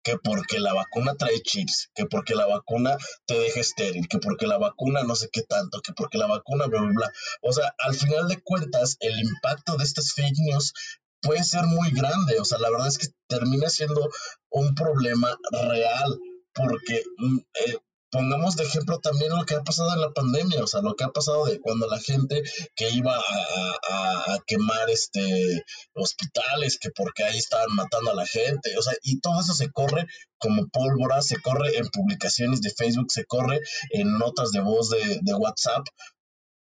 Que 0.03 0.17
porque 0.17 0.60
la 0.60 0.73
vacuna 0.73 1.15
trae 1.15 1.41
chips, 1.41 1.89
que 1.95 2.06
porque 2.06 2.36
la 2.36 2.45
vacuna 2.45 2.97
te 3.25 3.39
deja 3.39 3.62
estéril, 3.62 4.08
que 4.10 4.19
porque 4.19 4.47
la 4.47 4.58
vacuna 4.58 5.03
no 5.03 5.15
sé 5.15 5.29
qué 5.32 5.43
tanto, 5.43 5.82
que 5.82 5.93
porque 5.93 6.17
la 6.17 6.27
vacuna 6.27 6.67
bla, 6.67 6.82
bla, 6.82 6.91
bla. 6.93 7.12
O 7.41 7.53
sea, 7.53 7.73
al 7.79 7.95
final 7.95 8.27
de 8.27 8.41
cuentas, 8.41 8.97
el 8.99 9.17
impacto 9.19 9.77
de 9.77 9.86
estas 9.86 10.12
fake 10.13 10.39
news 10.39 10.73
puede 11.21 11.43
ser 11.43 11.63
muy 11.63 11.91
grande. 11.91 12.39
O 12.39 12.45
sea, 12.45 12.60
la 12.60 12.69
verdad 12.69 12.88
es 12.88 12.97
que 12.97 13.08
termina 13.27 13.69
siendo 13.69 14.10
un 14.49 14.75
problema 14.75 15.38
real 15.51 16.19
porque 16.53 17.03
mm, 17.17 17.38
eh, 17.65 17.77
pongamos 18.13 18.56
de 18.56 18.63
ejemplo 18.63 18.99
también 18.99 19.36
lo 19.36 19.43
que 19.43 19.56
ha 19.56 19.63
pasado 19.63 19.91
en 19.91 20.02
la 20.02 20.12
pandemia, 20.12 20.63
o 20.63 20.67
sea, 20.67 20.82
lo 20.82 20.95
que 20.95 21.04
ha 21.04 21.10
pasado 21.10 21.45
de 21.45 21.60
cuando 21.60 21.88
la 21.88 21.99
gente 21.99 22.43
que 22.76 22.91
iba 22.91 23.17
a, 23.17 24.38
quemar 24.45 24.89
este 24.89 25.63
hospitales, 25.93 26.78
que 26.78 26.91
porque 26.91 27.23
ahí 27.23 27.38
estaban 27.38 27.73
matando 27.76 28.12
a 28.12 28.15
la 28.15 28.28
gente, 28.28 28.78
o 28.78 28.82
sea, 28.82 28.93
y 29.02 29.19
todo 29.19 29.41
eso 29.41 29.54
se 29.54 29.71
corre 29.71 30.06
como 30.38 30.67
pólvora, 30.67 31.21
se 31.21 31.41
corre 31.41 31.78
en 31.78 31.88
publicaciones 31.88 32.62
de 32.62 32.71
Facebook, 32.71 33.12
se 33.12 33.26
corre 33.26 33.60
en 33.89 34.17
notas 34.19 34.52
de 34.52 34.62
voz 34.62 34.89
de, 34.89 35.19
de 35.21 35.34
WhatsApp. 35.34 35.86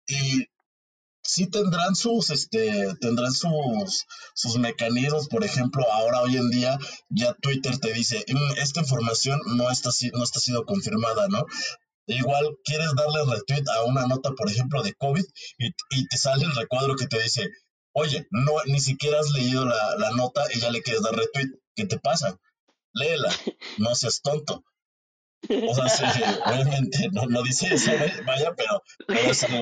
Y 0.06 0.46
sí 1.30 1.46
tendrán 1.46 1.94
sus, 1.94 2.30
este, 2.30 2.94
tendrán 3.00 3.32
sus, 3.32 4.06
sus 4.34 4.58
mecanismos. 4.58 5.28
Por 5.28 5.44
ejemplo, 5.44 5.84
ahora 5.92 6.22
hoy 6.22 6.36
en 6.36 6.50
día 6.50 6.78
ya 7.08 7.34
Twitter 7.34 7.78
te 7.78 7.92
dice, 7.92 8.24
mm, 8.26 8.58
esta 8.58 8.80
información 8.80 9.40
no 9.56 9.70
está, 9.70 9.90
no 10.12 10.24
está 10.24 10.40
sido 10.40 10.64
confirmada, 10.64 11.28
¿no? 11.28 11.46
Igual 12.06 12.56
quieres 12.64 12.88
darle 12.96 13.20
retweet 13.24 13.64
a 13.68 13.84
una 13.84 14.06
nota, 14.06 14.32
por 14.32 14.50
ejemplo, 14.50 14.82
de 14.82 14.94
COVID 14.94 15.24
y, 15.58 16.08
te 16.08 16.16
sale 16.16 16.44
el 16.44 16.54
recuadro 16.56 16.96
que 16.96 17.06
te 17.06 17.22
dice, 17.22 17.48
oye, 17.92 18.26
no, 18.30 18.52
ni 18.66 18.80
siquiera 18.80 19.20
has 19.20 19.30
leído 19.30 19.64
la, 19.64 19.96
la 19.98 20.10
nota 20.12 20.42
y 20.52 20.58
ya 20.58 20.70
le 20.70 20.82
quieres 20.82 21.02
dar 21.02 21.14
retweet. 21.14 21.50
¿Qué 21.76 21.86
te 21.86 21.98
pasa? 22.00 22.36
Léela, 22.92 23.32
no 23.78 23.94
seas 23.94 24.20
tonto. 24.20 24.64
O 25.48 25.74
sea, 25.74 25.88
sí, 25.88 26.22
obviamente 26.44 27.08
no, 27.12 27.26
no, 27.26 27.42
dice 27.42 27.74
eso, 27.74 27.90
vaya, 28.26 28.54
pero, 28.54 28.82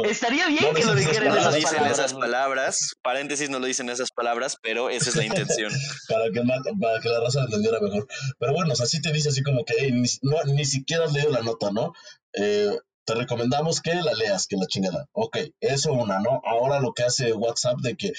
Estaría 0.05 0.49
bien 0.49 0.75
que 0.75 0.85
lo 0.85 0.95
dijeran 0.95 1.39
esas, 1.39 1.55
dicen 1.55 1.71
palabras, 1.71 1.99
esas 1.99 2.15
palabras, 2.15 2.95
paréntesis 3.01 3.49
no 3.49 3.61
lo 3.61 3.67
dicen 3.67 3.89
esas 3.89 4.11
palabras, 4.11 4.57
pero 4.61 4.91
esa 4.91 5.11
es 5.11 5.17
la 5.17 5.25
intención. 5.25 5.73
para, 6.09 6.31
que, 6.33 6.43
para 6.81 7.01
que 7.01 7.09
la 7.09 7.21
raza 7.21 7.41
lo 7.41 7.47
entendiera 7.47 7.81
mejor. 7.81 8.07
Pero 8.39 8.53
bueno, 8.53 8.73
o 8.73 8.77
sea, 8.77 8.87
sí 8.87 9.01
te 9.01 9.13
dice 9.13 9.29
así 9.29 9.43
como 9.43 9.65
que 9.65 9.91
ni, 9.93 10.09
no, 10.23 10.43
ni 10.47 10.65
siquiera 10.65 11.05
has 11.05 11.13
leído 11.13 11.31
la 11.31 11.43
nota, 11.43 11.71
¿no? 11.71 11.93
Eh, 12.33 12.77
te 13.05 13.15
recomendamos 13.15 13.81
que 13.81 13.95
la 13.95 14.13
leas, 14.15 14.47
que 14.47 14.57
la 14.57 14.67
chingada. 14.67 15.07
Ok, 15.13 15.39
eso 15.61 15.93
una, 15.93 16.19
¿no? 16.19 16.43
Ahora 16.45 16.81
lo 16.81 16.93
que 16.93 17.05
hace 17.05 17.33
WhatsApp 17.33 17.79
de 17.83 17.97
que, 17.97 18.13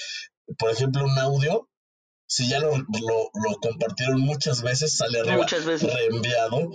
por 0.58 0.70
ejemplo, 0.70 1.04
un 1.04 1.18
audio, 1.18 1.68
si 2.26 2.48
ya 2.48 2.58
lo, 2.58 2.76
lo, 2.76 3.30
lo 3.34 3.60
compartieron 3.60 4.20
muchas 4.20 4.62
veces, 4.62 4.96
sale 4.96 5.20
arriba 5.20 5.36
muchas 5.36 5.64
veces. 5.64 5.92
reenviado 5.92 6.70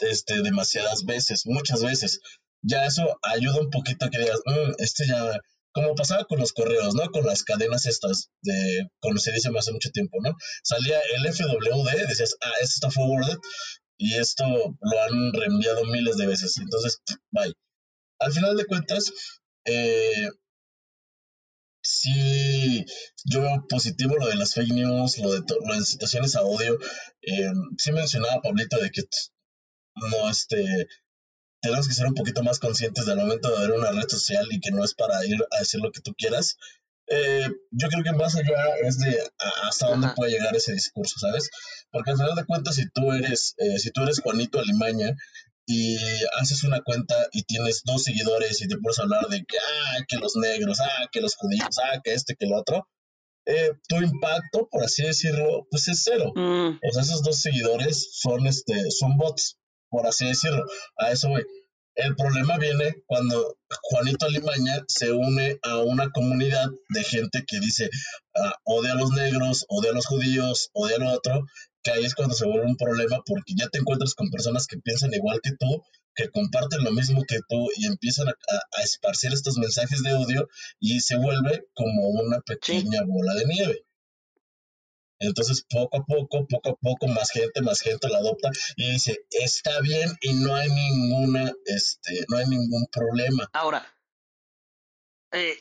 este, 0.00 0.42
demasiadas 0.42 1.04
veces, 1.04 1.42
muchas 1.46 1.82
veces. 1.82 2.20
Ya 2.62 2.84
eso 2.84 3.18
ayuda 3.22 3.60
un 3.60 3.70
poquito 3.70 4.06
a 4.06 4.10
que 4.10 4.18
digas, 4.18 4.40
mm, 4.44 4.72
este 4.78 5.06
ya, 5.06 5.38
como 5.72 5.94
pasaba 5.94 6.24
con 6.24 6.40
los 6.40 6.52
correos, 6.52 6.94
¿no? 6.94 7.08
Con 7.10 7.24
las 7.24 7.42
cadenas 7.42 7.86
estas, 7.86 8.30
de, 8.42 8.86
dice 9.32 9.50
hace 9.56 9.72
mucho 9.72 9.90
tiempo, 9.90 10.18
¿no? 10.22 10.34
Salía 10.62 11.00
el 11.16 11.26
FWD, 11.26 12.08
decías, 12.08 12.36
ah, 12.42 12.52
esto 12.60 12.74
está 12.76 12.90
forwarded, 12.90 13.38
y 14.00 14.14
esto 14.14 14.44
lo 14.46 15.02
han 15.02 15.32
reenviado 15.34 15.84
miles 15.84 16.16
de 16.16 16.26
veces. 16.26 16.56
Entonces, 16.58 17.00
bye. 17.30 17.52
Al 18.18 18.32
final 18.32 18.56
de 18.56 18.64
cuentas, 18.64 19.12
eh, 19.66 20.28
sí, 21.82 22.84
yo 23.24 23.42
veo 23.42 23.66
positivo 23.68 24.16
lo 24.16 24.26
de 24.26 24.36
las 24.36 24.54
fake 24.54 24.72
news, 24.72 25.18
lo 25.18 25.32
de, 25.32 25.42
lo 25.66 25.74
de 25.74 25.84
situaciones 25.84 26.34
a 26.34 26.42
odio. 26.42 26.78
Eh, 27.22 27.52
sí 27.76 27.92
mencionaba 27.92 28.40
Pablito 28.40 28.78
de 28.78 28.90
que 28.90 29.02
no, 29.94 30.30
este, 30.30 30.88
tenemos 31.60 31.88
que 31.88 31.94
ser 31.94 32.06
un 32.06 32.14
poquito 32.14 32.42
más 32.42 32.58
conscientes 32.58 33.06
del 33.06 33.18
momento 33.18 33.50
de 33.50 33.66
ver 33.66 33.78
una 33.78 33.92
red 33.92 34.08
social 34.08 34.46
y 34.50 34.60
que 34.60 34.70
no 34.70 34.84
es 34.84 34.94
para 34.94 35.24
ir 35.26 35.38
a 35.50 35.58
decir 35.58 35.80
lo 35.80 35.92
que 35.92 36.00
tú 36.00 36.14
quieras. 36.16 36.56
Eh, 37.12 37.48
yo 37.72 37.88
creo 37.88 38.04
que 38.04 38.12
más 38.12 38.36
allá 38.36 38.76
es 38.82 38.98
de 38.98 39.18
hasta 39.64 39.88
dónde 39.88 40.08
puede 40.14 40.30
llegar 40.30 40.54
ese 40.54 40.72
discurso, 40.72 41.18
¿sabes? 41.18 41.50
Porque 41.90 42.12
al 42.12 42.16
final 42.16 42.36
de 42.36 42.44
cuentas, 42.44 42.76
si 42.76 42.88
tú 42.90 43.12
eres, 43.12 43.54
eh, 43.58 43.78
si 43.78 43.90
tú 43.90 44.02
eres 44.02 44.20
Juanito 44.20 44.60
Alimaña 44.60 45.14
y 45.66 45.96
haces 46.40 46.62
una 46.62 46.80
cuenta 46.82 47.14
y 47.32 47.42
tienes 47.42 47.82
dos 47.84 48.04
seguidores 48.04 48.62
y 48.62 48.68
te 48.68 48.78
puedes 48.78 49.00
hablar 49.00 49.26
de 49.28 49.44
que, 49.44 49.58
ah, 49.58 49.98
que 50.08 50.16
los 50.16 50.36
negros, 50.36 50.80
ah, 50.80 51.08
que 51.10 51.20
los 51.20 51.34
judíos, 51.34 51.76
ah, 51.82 52.00
que 52.02 52.14
este, 52.14 52.36
que 52.36 52.46
el 52.46 52.54
otro, 52.54 52.88
eh, 53.46 53.72
tu 53.88 53.96
impacto, 53.96 54.68
por 54.70 54.84
así 54.84 55.02
decirlo, 55.02 55.66
pues 55.70 55.88
es 55.88 56.02
cero. 56.04 56.32
Mm. 56.34 56.78
O 56.88 56.92
sea, 56.92 57.02
esos 57.02 57.22
dos 57.22 57.40
seguidores 57.40 58.08
son, 58.12 58.46
este, 58.46 58.90
son 58.90 59.16
bots 59.16 59.59
por 59.90 60.06
así 60.06 60.26
decirlo. 60.26 60.64
A 60.96 61.10
eso 61.10 61.28
voy. 61.28 61.44
El 61.96 62.14
problema 62.16 62.56
viene 62.56 63.02
cuando 63.06 63.58
Juanito 63.82 64.24
Alimaña 64.24 64.84
se 64.86 65.12
une 65.12 65.58
a 65.62 65.78
una 65.78 66.10
comunidad 66.10 66.70
de 66.88 67.04
gente 67.04 67.44
que 67.46 67.60
dice 67.60 67.90
ah, 68.36 68.54
odia 68.64 68.92
a 68.92 68.94
los 68.94 69.10
negros, 69.10 69.66
odia 69.68 69.90
a 69.90 69.94
los 69.94 70.06
judíos, 70.06 70.70
odia 70.72 70.96
a 70.96 71.00
lo 71.00 71.10
otro, 71.10 71.44
que 71.82 71.90
ahí 71.90 72.04
es 72.04 72.14
cuando 72.14 72.34
se 72.34 72.46
vuelve 72.46 72.66
un 72.66 72.76
problema 72.76 73.20
porque 73.26 73.54
ya 73.56 73.68
te 73.68 73.78
encuentras 73.78 74.14
con 74.14 74.30
personas 74.30 74.66
que 74.66 74.78
piensan 74.78 75.12
igual 75.12 75.40
que 75.42 75.52
tú, 75.58 75.82
que 76.14 76.30
comparten 76.30 76.84
lo 76.84 76.92
mismo 76.92 77.24
que 77.26 77.40
tú 77.48 77.68
y 77.76 77.86
empiezan 77.86 78.28
a, 78.28 78.82
esparcir 78.82 79.32
estos 79.32 79.58
mensajes 79.58 80.02
de 80.02 80.14
odio 80.14 80.48
y 80.78 81.00
se 81.00 81.16
vuelve 81.16 81.64
como 81.74 82.08
una 82.08 82.40
pequeña 82.40 83.02
bola 83.06 83.34
de 83.34 83.44
nieve. 83.46 83.84
Entonces, 85.20 85.64
poco 85.68 85.98
a 85.98 86.04
poco, 86.04 86.46
poco 86.46 86.70
a 86.70 86.74
poco, 86.74 87.06
más 87.08 87.30
gente, 87.30 87.62
más 87.62 87.80
gente 87.80 88.08
la 88.08 88.18
adopta 88.18 88.50
y 88.76 88.92
dice, 88.92 89.18
está 89.30 89.80
bien 89.80 90.10
y 90.22 90.32
no 90.34 90.54
hay 90.54 90.68
ninguna, 90.68 91.52
este, 91.66 92.24
no 92.28 92.38
hay 92.38 92.46
ningún 92.46 92.86
problema. 92.90 93.48
Ahora, 93.52 93.86
eh, 95.32 95.56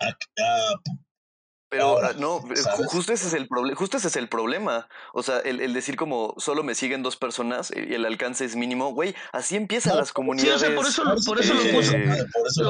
pero 1.69 2.00
ah, 2.04 2.13
no, 2.17 2.41
justo 2.88 3.13
ese 3.13 3.28
es 3.28 3.34
el 3.34 3.48
problema, 3.48 3.78
justo 3.78 3.98
ese 3.98 4.08
es 4.08 4.15
el 4.15 4.28
problema. 4.28 4.88
O 5.13 5.22
sea, 5.22 5.38
el, 5.39 5.72
decir 5.74 5.95
como 5.98 6.34
solo 6.38 6.63
me 6.63 6.74
siguen 6.74 7.04
dos 7.04 7.15
personas 7.15 7.72
y 7.76 7.93
el 7.93 8.06
alcance 8.06 8.43
es 8.43 8.56
mínimo, 8.56 8.91
güey, 8.91 9.13
así 9.32 9.56
empiezan 9.56 9.95
las 9.95 10.12
comunidades. 10.12 10.62
Sí, 10.62 10.65
o 10.65 10.67
sea, 10.67 10.76
por 10.76 10.88
eso, 10.88 11.04
por 11.28 11.39
eso 11.39 11.54
lo 11.54 11.62
puso. 11.72 11.95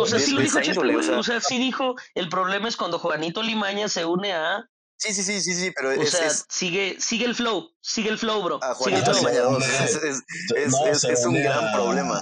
o 0.01 0.05
sea, 0.05 0.19
sí 0.19 0.31
lo 0.31 0.41
dijo 0.41 0.59
Chepe, 0.59 0.95
o 0.95 1.23
sea, 1.23 1.39
sí 1.39 1.57
dijo, 1.57 1.95
el 2.13 2.27
problema 2.27 2.67
es 2.67 2.75
cuando 2.75 2.99
Juanito 2.99 3.41
Limaña 3.41 3.87
se 3.87 4.03
une 4.03 4.33
a 4.33 4.69
Sí, 4.99 5.13
sí, 5.13 5.23
sí, 5.23 5.41
sí, 5.41 5.53
sí, 5.53 5.71
pero 5.73 5.89
o 5.89 5.91
es, 5.93 6.11
sea, 6.11 6.29
sigue, 6.49 6.97
sigue 6.99 7.25
el 7.25 7.33
flow, 7.33 7.71
sigue 7.81 8.09
el 8.09 8.17
flow, 8.17 8.43
bro. 8.43 8.59
A 8.61 8.73
Juanito 8.73 9.13
Limaña 9.13 9.43
Es, 10.55 11.03
es, 11.05 11.25
un 11.25 11.35
gran 11.35 11.71
problema 11.73 12.21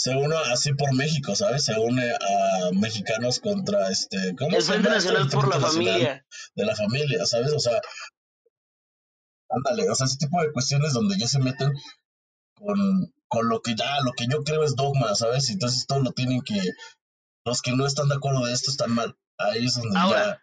se 0.00 0.16
une 0.16 0.34
así 0.50 0.72
por 0.72 0.94
México, 0.94 1.36
¿sabes? 1.36 1.64
Se 1.64 1.78
une 1.78 2.10
a 2.10 2.70
mexicanos 2.72 3.38
contra 3.38 3.90
este. 3.90 4.34
¿cómo 4.34 4.56
el 4.56 4.62
Frente 4.62 4.88
Nacional 4.88 5.28
por 5.28 5.46
la 5.46 5.60
Familia. 5.60 6.24
De 6.54 6.64
la 6.64 6.74
familia, 6.74 7.26
¿sabes? 7.26 7.52
O 7.52 7.58
sea, 7.58 7.78
ándale, 9.50 9.90
o 9.90 9.94
sea, 9.94 10.06
ese 10.06 10.16
tipo 10.16 10.40
de 10.40 10.52
cuestiones 10.52 10.94
donde 10.94 11.18
ya 11.18 11.28
se 11.28 11.38
meten 11.38 11.74
con, 12.54 13.12
con 13.28 13.50
lo 13.50 13.60
que 13.60 13.74
ya, 13.74 14.00
lo 14.02 14.12
que 14.12 14.24
yo 14.26 14.42
creo 14.42 14.64
es 14.64 14.74
dogma, 14.74 15.14
¿sabes? 15.14 15.50
Entonces 15.50 15.86
todo 15.86 16.00
lo 16.00 16.12
tienen 16.12 16.40
que. 16.40 16.62
Los 17.44 17.60
que 17.60 17.72
no 17.72 17.84
están 17.84 18.08
de 18.08 18.14
acuerdo 18.14 18.46
de 18.46 18.54
esto 18.54 18.70
están 18.70 18.92
mal. 18.92 19.18
Ahí 19.36 19.66
es 19.66 19.74
donde 19.74 19.94
ya 19.94 20.40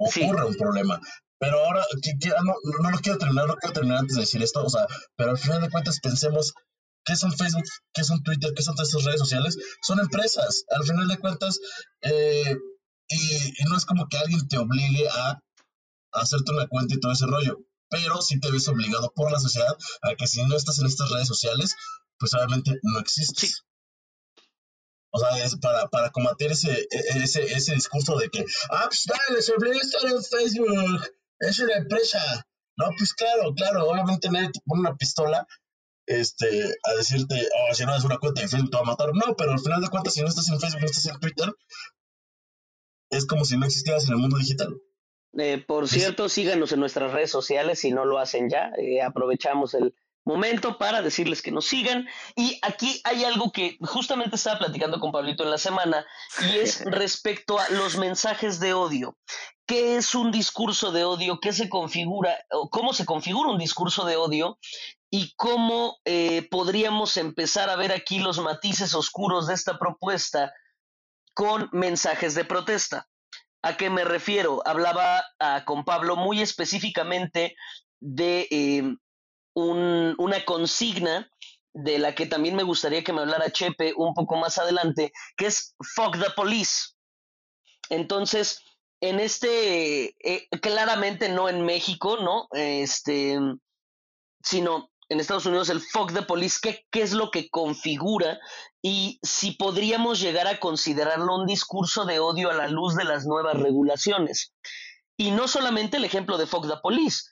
ocurre 0.00 0.44
un 0.44 0.54
problema. 0.54 1.00
Pero 1.38 1.58
ahora, 1.64 1.82
ah, 1.82 2.42
no, 2.44 2.54
no 2.82 2.90
lo 2.90 2.98
quiero 2.98 3.18
terminar, 3.18 3.46
no 3.46 3.56
quiero 3.56 3.72
terminar 3.72 3.98
antes 4.00 4.16
de 4.16 4.22
decir 4.22 4.42
esto, 4.42 4.64
o 4.64 4.68
sea, 4.68 4.86
pero 5.16 5.30
al 5.30 5.38
final 5.38 5.62
de 5.62 5.70
cuentas 5.70 6.00
pensemos 6.00 6.52
¿Qué 7.04 7.16
son 7.16 7.32
Facebook? 7.32 7.64
¿Qué 7.92 8.04
son 8.04 8.22
Twitter? 8.22 8.52
¿Qué 8.54 8.62
son 8.62 8.74
todas 8.74 8.88
estas 8.88 9.04
redes 9.04 9.20
sociales? 9.20 9.56
Son 9.82 9.98
empresas, 10.00 10.64
al 10.70 10.84
final 10.84 11.08
de 11.08 11.18
cuentas, 11.18 11.58
eh, 12.02 12.56
y, 13.08 13.64
no 13.68 13.76
es 13.76 13.84
como 13.84 14.06
que 14.08 14.18
alguien 14.18 14.46
te 14.48 14.58
obligue 14.58 15.08
a, 15.08 15.40
hacerte 16.12 16.52
una 16.52 16.68
cuenta 16.68 16.94
y 16.94 17.00
todo 17.00 17.12
ese 17.12 17.26
rollo, 17.26 17.58
pero 17.88 18.20
sí 18.20 18.38
te 18.40 18.50
ves 18.50 18.68
obligado 18.68 19.12
por 19.14 19.30
la 19.30 19.38
sociedad 19.38 19.76
a 20.02 20.14
que 20.16 20.26
si 20.26 20.42
no 20.44 20.56
estás 20.56 20.78
en 20.80 20.86
estas 20.86 21.10
redes 21.10 21.28
sociales, 21.28 21.74
pues 22.18 22.34
obviamente 22.34 22.78
no 22.82 22.98
existes. 22.98 23.64
O 25.12 25.18
sea, 25.18 25.44
es 25.44 25.56
para, 25.56 25.88
para 25.88 26.10
combatir 26.10 26.52
ese, 26.52 26.70
e, 26.70 27.22
ese, 27.22 27.42
ese 27.42 27.74
discurso 27.74 28.16
de 28.16 28.28
que, 28.28 28.44
ah, 28.70 28.86
pues 28.86 29.04
dale, 29.06 29.42
se 29.42 29.52
estar 29.52 30.10
en 30.10 30.22
Facebook, 30.22 31.14
es 31.40 31.58
una 31.58 31.74
empresa. 31.74 32.46
No, 32.76 32.86
pues 32.96 33.12
claro, 33.14 33.52
claro, 33.54 33.88
obviamente 33.88 34.30
nadie 34.30 34.50
te 34.52 34.60
pone 34.64 34.80
una 34.80 34.96
pistola 34.96 35.46
este, 36.06 36.46
a 36.84 36.94
decirte, 36.94 37.34
oh, 37.36 37.74
si 37.74 37.84
no 37.84 37.96
es 37.96 38.04
una 38.04 38.18
cuenta 38.18 38.40
de 38.40 38.48
Facebook 38.48 38.70
te 38.70 38.76
va 38.76 38.82
a 38.82 38.86
matar. 38.86 39.10
No, 39.14 39.36
pero 39.36 39.52
al 39.52 39.60
final 39.60 39.80
de 39.80 39.88
cuentas, 39.88 40.14
si 40.14 40.22
no 40.22 40.28
estás 40.28 40.48
en 40.48 40.60
Facebook, 40.60 40.80
no 40.80 40.86
estás 40.86 41.06
en 41.06 41.20
Twitter, 41.20 41.52
es 43.10 43.26
como 43.26 43.44
si 43.44 43.56
no 43.56 43.66
existieras 43.66 44.06
en 44.06 44.12
el 44.12 44.18
mundo 44.18 44.38
digital. 44.38 44.76
Eh, 45.38 45.62
por 45.64 45.88
cierto, 45.88 46.28
síganos 46.28 46.72
en 46.72 46.80
nuestras 46.80 47.12
redes 47.12 47.30
sociales 47.30 47.78
si 47.78 47.92
no 47.92 48.04
lo 48.04 48.18
hacen 48.18 48.48
ya. 48.48 48.72
Eh, 48.78 49.00
aprovechamos 49.02 49.74
el 49.74 49.94
momento 50.30 50.78
para 50.78 51.02
decirles 51.02 51.42
que 51.42 51.50
nos 51.50 51.66
sigan. 51.66 52.08
Y 52.36 52.58
aquí 52.62 53.00
hay 53.04 53.24
algo 53.24 53.50
que 53.52 53.76
justamente 53.80 54.36
estaba 54.36 54.58
platicando 54.58 55.00
con 55.00 55.12
Pablito 55.12 55.42
en 55.42 55.50
la 55.50 55.58
semana 55.58 56.06
y 56.40 56.58
es 56.58 56.84
respecto 56.84 57.58
a 57.58 57.68
los 57.70 57.96
mensajes 57.96 58.60
de 58.60 58.74
odio. 58.74 59.16
¿Qué 59.66 59.96
es 59.96 60.14
un 60.14 60.32
discurso 60.32 60.90
de 60.90 61.04
odio? 61.04 61.38
¿Qué 61.40 61.52
se 61.52 61.68
configura? 61.68 62.36
O 62.50 62.70
¿Cómo 62.70 62.92
se 62.92 63.04
configura 63.04 63.50
un 63.50 63.58
discurso 63.58 64.04
de 64.04 64.16
odio? 64.16 64.58
y 65.12 65.34
cómo 65.34 65.98
eh, 66.04 66.46
podríamos 66.50 67.16
empezar 67.16 67.68
a 67.68 67.74
ver 67.74 67.90
aquí 67.90 68.20
los 68.20 68.38
matices 68.38 68.94
oscuros 68.94 69.48
de 69.48 69.54
esta 69.54 69.76
propuesta 69.76 70.52
con 71.34 71.68
mensajes 71.72 72.36
de 72.36 72.44
protesta. 72.44 73.08
¿A 73.62 73.76
qué 73.76 73.90
me 73.90 74.04
refiero? 74.04 74.62
Hablaba 74.64 75.24
ah, 75.40 75.64
con 75.66 75.84
Pablo 75.84 76.14
muy 76.14 76.40
específicamente 76.40 77.56
de 77.98 78.96
una 79.54 80.44
consigna 80.44 81.30
de 81.72 81.98
la 81.98 82.14
que 82.14 82.26
también 82.26 82.56
me 82.56 82.62
gustaría 82.62 83.04
que 83.04 83.12
me 83.12 83.20
hablara 83.20 83.52
Chepe 83.52 83.94
un 83.96 84.14
poco 84.14 84.36
más 84.36 84.58
adelante, 84.58 85.12
que 85.36 85.46
es 85.46 85.74
Fuck 85.94 86.18
the 86.18 86.30
Police. 86.34 86.94
Entonces, 87.88 88.60
en 89.00 89.18
este, 89.20 90.14
eh, 90.20 90.48
claramente 90.60 91.28
no 91.28 91.48
en 91.48 91.64
México, 91.64 92.18
¿no? 92.18 92.48
Este, 92.52 93.38
sino 94.42 94.90
en 95.08 95.18
Estados 95.18 95.46
Unidos 95.46 95.68
el 95.70 95.80
fuck 95.80 96.12
the 96.12 96.22
police, 96.22 96.58
¿qué, 96.62 96.86
qué 96.90 97.02
es 97.02 97.12
lo 97.12 97.30
que 97.30 97.50
configura 97.50 98.38
y 98.80 99.18
si 99.22 99.52
podríamos 99.52 100.20
llegar 100.20 100.46
a 100.46 100.60
considerarlo 100.60 101.34
un 101.34 101.46
discurso 101.46 102.04
de 102.04 102.20
odio 102.20 102.50
a 102.50 102.54
la 102.54 102.68
luz 102.68 102.94
de 102.94 103.04
las 103.04 103.26
nuevas 103.26 103.58
regulaciones. 103.58 104.54
Y 105.16 105.32
no 105.32 105.48
solamente 105.48 105.96
el 105.96 106.04
ejemplo 106.04 106.38
de 106.38 106.46
fuck 106.46 106.66
the 106.66 106.78
police, 106.80 107.24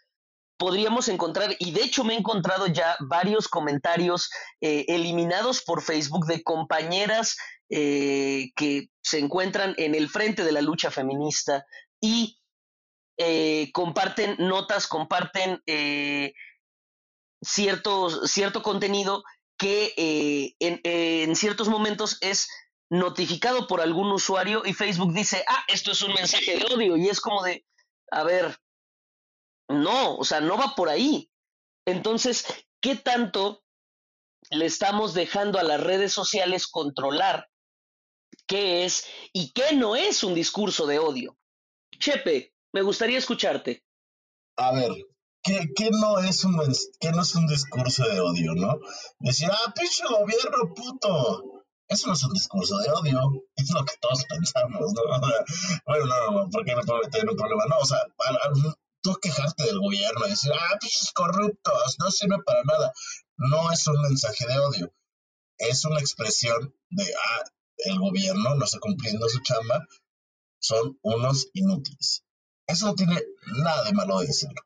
podríamos 0.59 1.09
encontrar, 1.09 1.55
y 1.59 1.71
de 1.71 1.83
hecho 1.83 2.05
me 2.05 2.15
he 2.15 2.19
encontrado 2.19 2.67
ya 2.67 2.97
varios 3.01 3.49
comentarios 3.49 4.29
eh, 4.61 4.85
eliminados 4.89 5.63
por 5.63 5.83
Facebook 5.83 6.27
de 6.27 6.43
compañeras 6.43 7.37
eh, 7.71 8.51
que 8.57 8.89
se 9.01 9.21
encuentran 9.21 9.75
en 9.79 9.95
el 9.95 10.09
frente 10.09 10.45
de 10.45 10.53
la 10.53 10.61
lucha 10.61 10.91
feminista 10.91 11.65
y 12.01 12.41
eh, 13.19 13.71
comparten 13.73 14.37
notas, 14.39 14.87
comparten 14.87 15.63
cierto, 17.41 18.27
cierto 18.27 18.63
contenido 18.63 19.23
que 19.57 20.55
en, 20.59 21.37
ciertos 21.37 21.69
momentos 21.69 22.19
es 22.21 22.49
notificado 22.91 23.67
por 23.67 23.81
algún 23.81 24.11
usuario 24.11 24.63
y 24.65 24.73
Facebook 24.73 25.13
dice, 25.13 25.45
ah, 25.49 25.65
esto 25.69 25.93
es 25.93 26.03
un 26.03 26.15
mensaje 26.15 26.59
de 26.59 26.65
odio 26.75 26.97
y 26.97 27.09
es 27.09 27.21
como 27.21 27.43
de, 27.43 27.65
a 28.11 28.23
ver, 28.23 28.59
no, 29.69 30.17
o 30.17 30.25
sea, 30.25 30.41
no 30.41 30.57
va 30.57 30.75
por 30.75 30.89
ahí. 30.89 31.31
Entonces, 31.87 32.45
¿qué 32.81 32.97
tanto 32.97 33.63
le 34.51 34.67
estamos 34.67 35.15
dejando 35.15 35.59
a 35.59 35.63
las 35.63 35.81
redes 35.81 36.13
sociales 36.13 36.67
controlar 36.67 37.49
qué 38.47 38.85
es 38.85 39.05
y 39.33 39.53
qué 39.53 39.75
no 39.75 39.97
es 39.97 40.23
un 40.23 40.35
discurso 40.35 40.87
de 40.87 40.99
odio? 40.99 41.37
Chepe, 41.99 42.55
me 42.73 42.83
gustaría 42.83 43.19
escucharte. 43.19 43.85
A 44.57 44.73
ver, 44.73 44.91
¿qué, 45.43 45.91
no 45.91 46.19
es 46.19 46.45
un, 46.45 46.61
qué 47.01 47.11
no 47.13 47.23
es 47.23 47.35
un 47.35 47.47
discurso 47.47 48.09
de 48.09 48.21
odio, 48.21 48.55
no? 48.55 48.79
Decir, 49.19 49.49
ah, 49.51 49.73
pinche 49.75 50.05
gobierno 50.05 50.75
puto. 50.75 51.65
Eso 51.89 52.09
no 52.09 52.13
es 52.13 52.23
un 52.23 52.35
discurso 52.35 52.77
de 52.79 52.91
odio, 52.91 53.21
es 53.57 53.71
lo 53.71 53.85
que 53.85 53.95
todos 54.01 54.25
pensamos, 54.25 54.93
¿no? 54.93 55.03
bueno, 55.87 56.05
no, 56.05 56.31
no, 56.33 56.51
¿por 56.51 56.65
qué 56.65 56.75
no 56.75 56.83
puedo 56.83 57.01
meter 57.01 57.29
un 57.29 57.37
problema? 57.37 57.65
No, 57.67 57.79
o 57.79 57.87
sea, 57.87 57.99
quejarte 59.17 59.65
del 59.65 59.79
gobierno 59.79 60.27
y 60.27 60.31
decir, 60.31 60.53
ah, 60.55 60.77
pinches 60.81 61.13
corruptos, 61.13 61.97
no 61.99 62.11
sirve 62.11 62.37
para 62.45 62.63
nada. 62.65 62.93
No 63.37 63.73
es 63.73 63.87
un 63.87 64.01
mensaje 64.03 64.47
de 64.47 64.59
odio, 64.59 64.93
es 65.59 65.85
una 65.85 66.01
expresión 66.01 66.75
de, 66.91 67.05
ah, 67.05 67.45
el 67.79 67.99
gobierno 67.99 68.55
no 68.55 68.65
está 68.65 68.79
cumpliendo 68.79 69.29
su 69.29 69.41
chamba, 69.43 69.87
son 70.59 70.99
unos 71.03 71.49
inútiles. 71.53 72.25
Eso 72.67 72.87
no 72.87 72.95
tiene 72.95 73.23
nada 73.63 73.85
de 73.85 73.93
malo 73.93 74.19
de 74.21 74.27
decirlo 74.27 74.61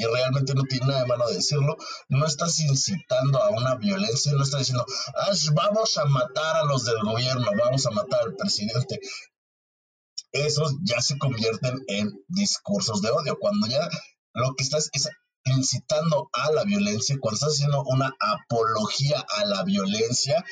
y 0.00 0.04
realmente 0.06 0.54
no 0.54 0.62
tiene 0.64 0.86
nada 0.86 1.02
de 1.02 1.06
malo 1.06 1.28
decirlo, 1.28 1.76
no 2.08 2.24
estás 2.24 2.58
incitando 2.60 3.42
a 3.42 3.50
una 3.50 3.74
violencia, 3.74 4.32
no 4.32 4.42
estás 4.42 4.60
diciendo, 4.60 4.86
ah, 5.14 5.30
vamos 5.52 5.98
a 5.98 6.06
matar 6.06 6.56
a 6.56 6.64
los 6.64 6.86
del 6.86 7.00
gobierno, 7.02 7.46
vamos 7.58 7.84
a 7.84 7.90
matar 7.90 8.20
al 8.22 8.34
presidente. 8.34 8.98
Esos 10.32 10.74
ya 10.82 11.00
se 11.00 11.18
convierten 11.18 11.82
en 11.88 12.10
discursos 12.28 13.02
de 13.02 13.10
odio, 13.10 13.36
cuando 13.38 13.66
ya 13.66 13.88
lo 14.34 14.54
que 14.54 14.62
estás 14.64 14.90
es 14.92 15.08
incitando 15.44 16.28
a 16.32 16.52
la 16.52 16.64
violencia, 16.64 17.16
cuando 17.18 17.36
estás 17.36 17.54
haciendo 17.54 17.82
una 17.84 18.14
apología 18.20 19.24
a 19.38 19.44
la 19.46 19.64
violencia, 19.64 20.44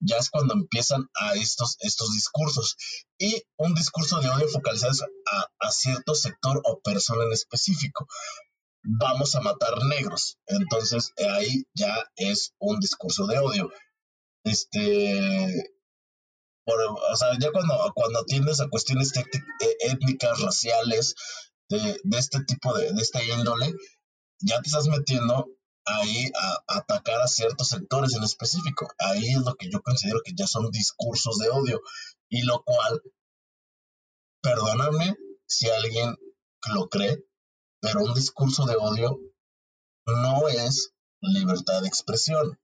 ya 0.00 0.16
es 0.18 0.30
cuando 0.30 0.54
empiezan 0.54 1.08
a 1.14 1.34
estos, 1.34 1.76
estos 1.80 2.12
discursos. 2.12 2.76
Y 3.18 3.42
un 3.56 3.74
discurso 3.74 4.20
de 4.20 4.30
odio 4.30 4.48
focalizado 4.48 4.92
a, 5.32 5.46
a 5.58 5.70
cierto 5.70 6.14
sector 6.14 6.62
o 6.64 6.80
persona 6.80 7.24
en 7.24 7.32
específico 7.32 8.06
vamos 8.86 9.34
a 9.34 9.40
matar 9.40 9.84
negros. 9.84 10.38
Entonces 10.46 11.12
ahí 11.28 11.64
ya 11.74 12.08
es 12.16 12.54
un 12.58 12.78
discurso 12.78 13.26
de 13.26 13.38
odio. 13.38 13.70
Este, 14.44 15.75
o 16.66 17.16
sea, 17.16 17.28
ya 17.40 17.52
cuando, 17.52 17.92
cuando 17.94 18.20
atiendes 18.20 18.60
a 18.60 18.68
cuestiones 18.68 19.12
e, 19.16 19.76
étnicas, 19.80 20.40
raciales, 20.40 21.14
de, 21.68 22.00
de 22.02 22.18
este 22.18 22.44
tipo 22.44 22.76
de, 22.76 22.92
de 22.92 23.02
esta 23.02 23.22
índole, 23.22 23.74
ya 24.40 24.60
te 24.60 24.68
estás 24.68 24.86
metiendo 24.88 25.48
ahí 25.84 26.30
a, 26.38 26.78
atacar 26.78 27.20
a 27.20 27.28
ciertos 27.28 27.68
sectores 27.68 28.14
en 28.14 28.22
específico. 28.24 28.88
Ahí 28.98 29.28
es 29.28 29.42
lo 29.42 29.54
que 29.54 29.70
yo 29.70 29.80
considero 29.82 30.20
que 30.24 30.32
ya 30.34 30.46
son 30.46 30.70
discursos 30.70 31.38
de 31.38 31.48
odio. 31.48 31.80
Y 32.28 32.42
lo 32.42 32.62
cual, 32.64 33.02
perdóname 34.42 35.16
si 35.46 35.70
alguien 35.70 36.16
lo 36.74 36.88
cree, 36.88 37.24
pero 37.80 38.02
un 38.02 38.14
discurso 38.14 38.66
de 38.66 38.76
odio 38.76 39.18
no 40.06 40.48
es 40.48 40.92
libertad 41.20 41.82
de 41.82 41.88
expresión. 41.88 42.58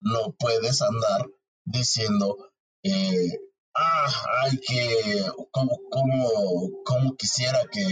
No 0.00 0.32
puedes 0.38 0.82
andar 0.82 1.28
diciendo, 1.64 2.52
ah, 3.74 4.12
ay, 4.42 4.58
que, 4.66 5.24
como, 5.50 5.78
como, 5.90 6.82
como 6.84 7.16
quisiera 7.16 7.60
que, 7.70 7.82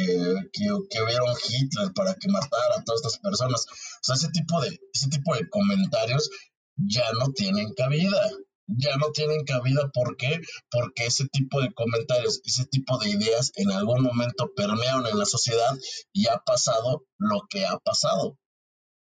que, 0.53 0.67
que, 0.91 1.03
hubiera 1.03 1.25
un 1.25 1.37
Hitler 1.49 1.93
para 1.95 2.15
que 2.15 2.29
matara 2.29 2.77
a 2.79 2.85
todas 2.85 3.03
estas 3.03 3.19
personas. 3.19 3.67
O 3.69 4.03
sea, 4.03 4.15
ese 4.17 4.29
tipo 4.31 4.61
de, 4.61 4.79
ese 4.93 5.09
tipo 5.09 5.35
de 5.35 5.49
comentarios 5.49 6.31
ya 6.77 7.11
no 7.13 7.33
tienen 7.33 7.73
cabida. 7.75 8.21
Ya 8.67 8.97
no 8.97 9.11
tienen 9.13 9.45
cabida, 9.45 9.91
¿por 9.93 10.17
qué? 10.17 10.41
Porque 10.71 11.05
ese 11.07 11.27
tipo 11.29 11.61
de 11.61 11.71
comentarios, 11.75 12.41
ese 12.45 12.65
tipo 12.65 12.97
de 12.99 13.11
ideas 13.11 13.53
en 13.57 13.71
algún 13.71 14.03
momento 14.03 14.51
permearon 14.57 15.07
en 15.07 15.19
la 15.19 15.27
sociedad 15.27 15.77
y 16.15 16.29
ha 16.29 16.39
pasado 16.39 17.05
lo 17.19 17.43
que 17.51 17.67
ha 17.67 17.77
pasado. 17.79 18.39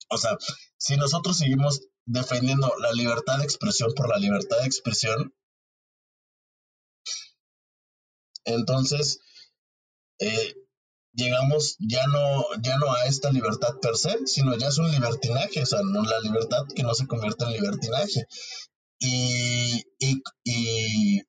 O 0.09 0.17
sea, 0.17 0.35
si 0.77 0.97
nosotros 0.97 1.37
seguimos 1.37 1.81
defendiendo 2.05 2.73
la 2.79 2.91
libertad 2.93 3.37
de 3.37 3.43
expresión 3.43 3.93
por 3.95 4.09
la 4.09 4.17
libertad 4.17 4.57
de 4.59 4.65
expresión, 4.65 5.31
entonces 8.45 9.19
eh, 10.19 10.53
llegamos 11.13 11.75
ya 11.79 12.05
no, 12.07 12.45
ya 12.61 12.77
no 12.77 12.91
a 12.91 13.05
esta 13.05 13.31
libertad 13.31 13.75
per 13.81 13.97
se, 13.97 14.27
sino 14.27 14.57
ya 14.57 14.67
es 14.67 14.77
un 14.77 14.91
libertinaje, 14.91 15.61
o 15.61 15.65
sea, 15.65 15.81
no 15.83 16.03
la 16.03 16.19
libertad 16.19 16.63
que 16.75 16.83
no 16.83 16.93
se 16.93 17.07
convierte 17.07 17.45
en 17.45 17.53
libertinaje. 17.53 18.27
Y, 18.99 19.83
y, 19.99 20.21
y 20.43 21.21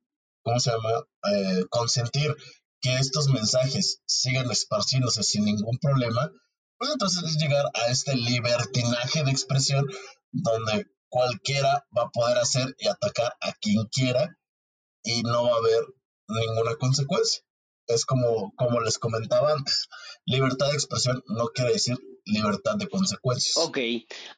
¿cómo 0.43 0.61
se 0.61 0.71
llama? 0.71 0.91
Eh, 1.33 1.65
consentir 1.71 2.35
que 2.81 2.95
estos 2.97 3.29
mensajes 3.29 4.01
sigan 4.07 4.51
esparciéndose 4.51 5.23
sin 5.23 5.45
ningún 5.45 5.79
problema, 5.79 6.31
pues 6.79 6.93
entonces 6.93 7.25
es 7.25 7.37
llegar 7.37 7.65
a 7.75 7.91
este 7.91 8.15
libertinaje 8.15 9.25
de 9.25 9.31
expresión 9.31 9.87
donde 10.31 10.87
cualquiera 11.09 11.85
va 11.97 12.03
a 12.05 12.11
poder 12.11 12.39
hacer 12.39 12.75
y 12.79 12.89
atacar 12.89 13.33
a 13.41 13.53
quien 13.55 13.87
quiera 13.87 14.37
y 15.03 15.23
no 15.23 15.45
va 15.45 15.55
a 15.55 15.59
haber 15.59 15.85
ninguna 16.29 16.77
consecuencia. 16.77 17.43
Es 17.87 18.05
como, 18.05 18.53
como 18.57 18.81
les 18.81 18.99
comentaba 18.99 19.53
antes, 19.53 19.89
libertad 20.25 20.69
de 20.69 20.75
expresión 20.75 21.23
no 21.29 21.47
quiere 21.49 21.73
decir 21.73 21.97
libertad 22.25 22.77
de 22.77 22.89
consecuencias. 22.89 23.57
Ok, 23.57 23.79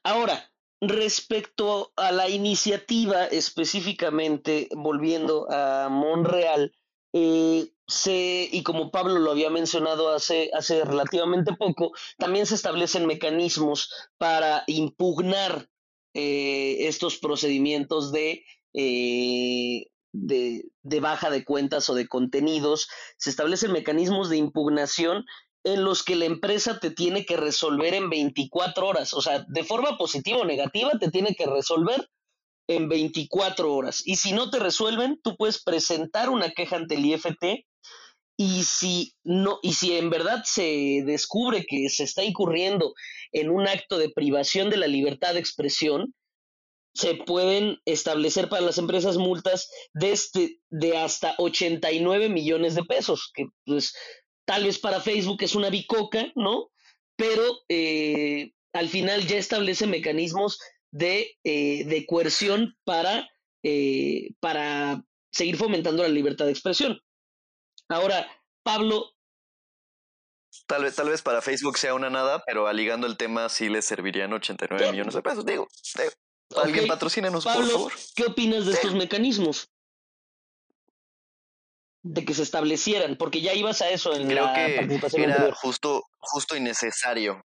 ahora, 0.02 0.52
respecto 0.80 1.92
a 1.96 2.12
la 2.12 2.28
iniciativa 2.28 3.24
específicamente, 3.24 4.68
volviendo 4.76 5.50
a 5.50 5.88
Monreal, 5.88 6.72
eh, 7.14 7.72
se, 7.86 8.48
y 8.52 8.62
como 8.62 8.90
Pablo 8.90 9.18
lo 9.18 9.30
había 9.30 9.48
mencionado 9.48 10.10
hace, 10.14 10.50
hace 10.52 10.84
relativamente 10.84 11.54
poco, 11.54 11.92
también 12.18 12.46
se 12.46 12.54
establecen 12.54 13.06
mecanismos 13.06 13.90
para 14.18 14.64
impugnar 14.66 15.70
eh, 16.14 16.86
estos 16.86 17.18
procedimientos 17.18 18.12
de, 18.12 18.44
eh, 18.74 19.86
de, 20.12 20.64
de, 20.82 21.00
baja 21.00 21.30
de 21.30 21.44
cuentas 21.44 21.88
o 21.90 21.94
de 21.94 22.08
contenidos. 22.08 22.88
Se 23.18 23.30
establecen 23.30 23.72
mecanismos 23.72 24.28
de 24.30 24.36
impugnación 24.36 25.24
en 25.64 25.84
los 25.84 26.02
que 26.02 26.16
la 26.16 26.24
empresa 26.24 26.78
te 26.78 26.90
tiene 26.90 27.24
que 27.24 27.36
resolver 27.36 27.94
en 27.94 28.08
24 28.08 28.86
horas, 28.86 29.12
o 29.12 29.20
sea, 29.20 29.44
de 29.48 29.64
forma 29.64 29.98
positiva 29.98 30.38
o 30.38 30.44
negativa, 30.44 30.92
te 30.98 31.10
tiene 31.10 31.34
que 31.34 31.46
resolver 31.46 32.08
en 32.68 32.88
24 32.88 33.74
horas. 33.74 34.02
Y 34.04 34.16
si 34.16 34.32
no 34.32 34.50
te 34.50 34.58
resuelven, 34.58 35.20
tú 35.22 35.36
puedes 35.36 35.62
presentar 35.62 36.30
una 36.30 36.50
queja 36.50 36.76
ante 36.76 36.94
el 36.94 37.06
IFT 37.06 37.64
y 38.40 38.62
si 38.62 39.14
no 39.24 39.58
y 39.62 39.72
si 39.72 39.96
en 39.96 40.10
verdad 40.10 40.42
se 40.44 41.02
descubre 41.04 41.66
que 41.66 41.88
se 41.88 42.04
está 42.04 42.22
incurriendo 42.22 42.94
en 43.32 43.50
un 43.50 43.66
acto 43.66 43.98
de 43.98 44.10
privación 44.10 44.70
de 44.70 44.76
la 44.76 44.86
libertad 44.86 45.34
de 45.34 45.40
expresión, 45.40 46.14
se 46.94 47.14
pueden 47.14 47.78
establecer 47.84 48.48
para 48.48 48.62
las 48.62 48.78
empresas 48.78 49.16
multas 49.16 49.70
de, 49.92 50.12
este, 50.12 50.60
de 50.70 50.96
hasta 50.96 51.34
89 51.38 52.28
millones 52.28 52.74
de 52.74 52.84
pesos, 52.84 53.30
que 53.34 53.46
pues 53.64 53.94
tal 54.46 54.64
vez 54.64 54.78
para 54.78 55.00
Facebook 55.00 55.42
es 55.42 55.54
una 55.54 55.70
bicoca, 55.70 56.32
¿no? 56.34 56.70
Pero 57.16 57.42
eh, 57.68 58.52
al 58.72 58.88
final 58.88 59.26
ya 59.26 59.36
establece 59.36 59.86
mecanismos 59.86 60.58
de, 60.90 61.36
eh, 61.44 61.84
de 61.84 62.06
coerción 62.06 62.74
para, 62.84 63.28
eh, 63.62 64.30
para 64.40 65.02
seguir 65.32 65.56
fomentando 65.56 66.02
la 66.02 66.08
libertad 66.08 66.46
de 66.46 66.52
expresión. 66.52 66.98
Ahora, 67.88 68.26
Pablo. 68.62 69.12
Tal 70.66 70.82
vez, 70.82 70.96
tal 70.96 71.08
vez 71.08 71.22
para 71.22 71.42
Facebook 71.42 71.78
sea 71.78 71.94
una 71.94 72.10
nada, 72.10 72.42
pero 72.46 72.66
aligando 72.66 73.06
el 73.06 73.16
tema 73.16 73.48
sí 73.48 73.68
le 73.68 73.82
servirían 73.82 74.32
89 74.32 74.92
millones 74.92 75.14
de 75.14 75.22
pesos. 75.22 75.44
Digo, 75.44 75.68
alguien 76.56 76.86
patrocínanos, 76.86 77.44
por 77.44 77.68
favor. 77.68 77.92
¿Qué 78.14 78.24
opinas 78.24 78.66
de 78.66 78.72
estos 78.72 78.94
mecanismos? 78.94 79.68
De 82.02 82.24
que 82.24 82.34
se 82.34 82.42
establecieran, 82.42 83.16
porque 83.16 83.40
ya 83.40 83.54
ibas 83.54 83.82
a 83.82 83.90
eso 83.90 84.14
en 84.14 84.28
Creo 84.28 84.46
la 84.46 84.54
que 84.54 84.98
era 85.16 85.52
justo, 85.54 86.04
justo 86.18 86.56
y 86.56 86.60
necesario 86.60 87.42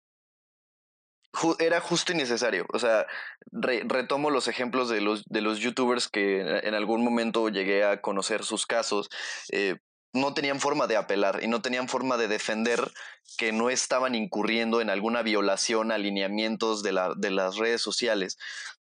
era 1.59 1.79
justo 1.79 2.11
y 2.11 2.15
necesario. 2.15 2.65
O 2.73 2.79
sea, 2.79 3.05
retomo 3.51 4.29
los 4.29 4.47
ejemplos 4.47 4.89
de 4.89 5.01
los, 5.01 5.23
de 5.25 5.41
los 5.41 5.59
youtubers 5.59 6.07
que 6.09 6.39
en 6.39 6.73
algún 6.73 7.03
momento 7.03 7.49
llegué 7.49 7.83
a 7.83 8.01
conocer 8.01 8.43
sus 8.43 8.65
casos. 8.65 9.09
Eh, 9.51 9.75
no 10.13 10.33
tenían 10.33 10.59
forma 10.59 10.87
de 10.87 10.97
apelar 10.97 11.39
y 11.43 11.47
no 11.47 11.61
tenían 11.61 11.87
forma 11.89 12.17
de 12.17 12.27
defender 12.27 12.91
que 13.37 13.51
no 13.51 13.69
estaban 13.69 14.15
incurriendo 14.15 14.81
en 14.81 14.89
alguna 14.89 15.21
violación 15.21 15.91
a 15.91 15.97
lineamientos 15.97 16.83
de, 16.83 16.91
la, 16.91 17.13
de 17.15 17.31
las 17.31 17.57
redes 17.57 17.81
sociales. 17.81 18.37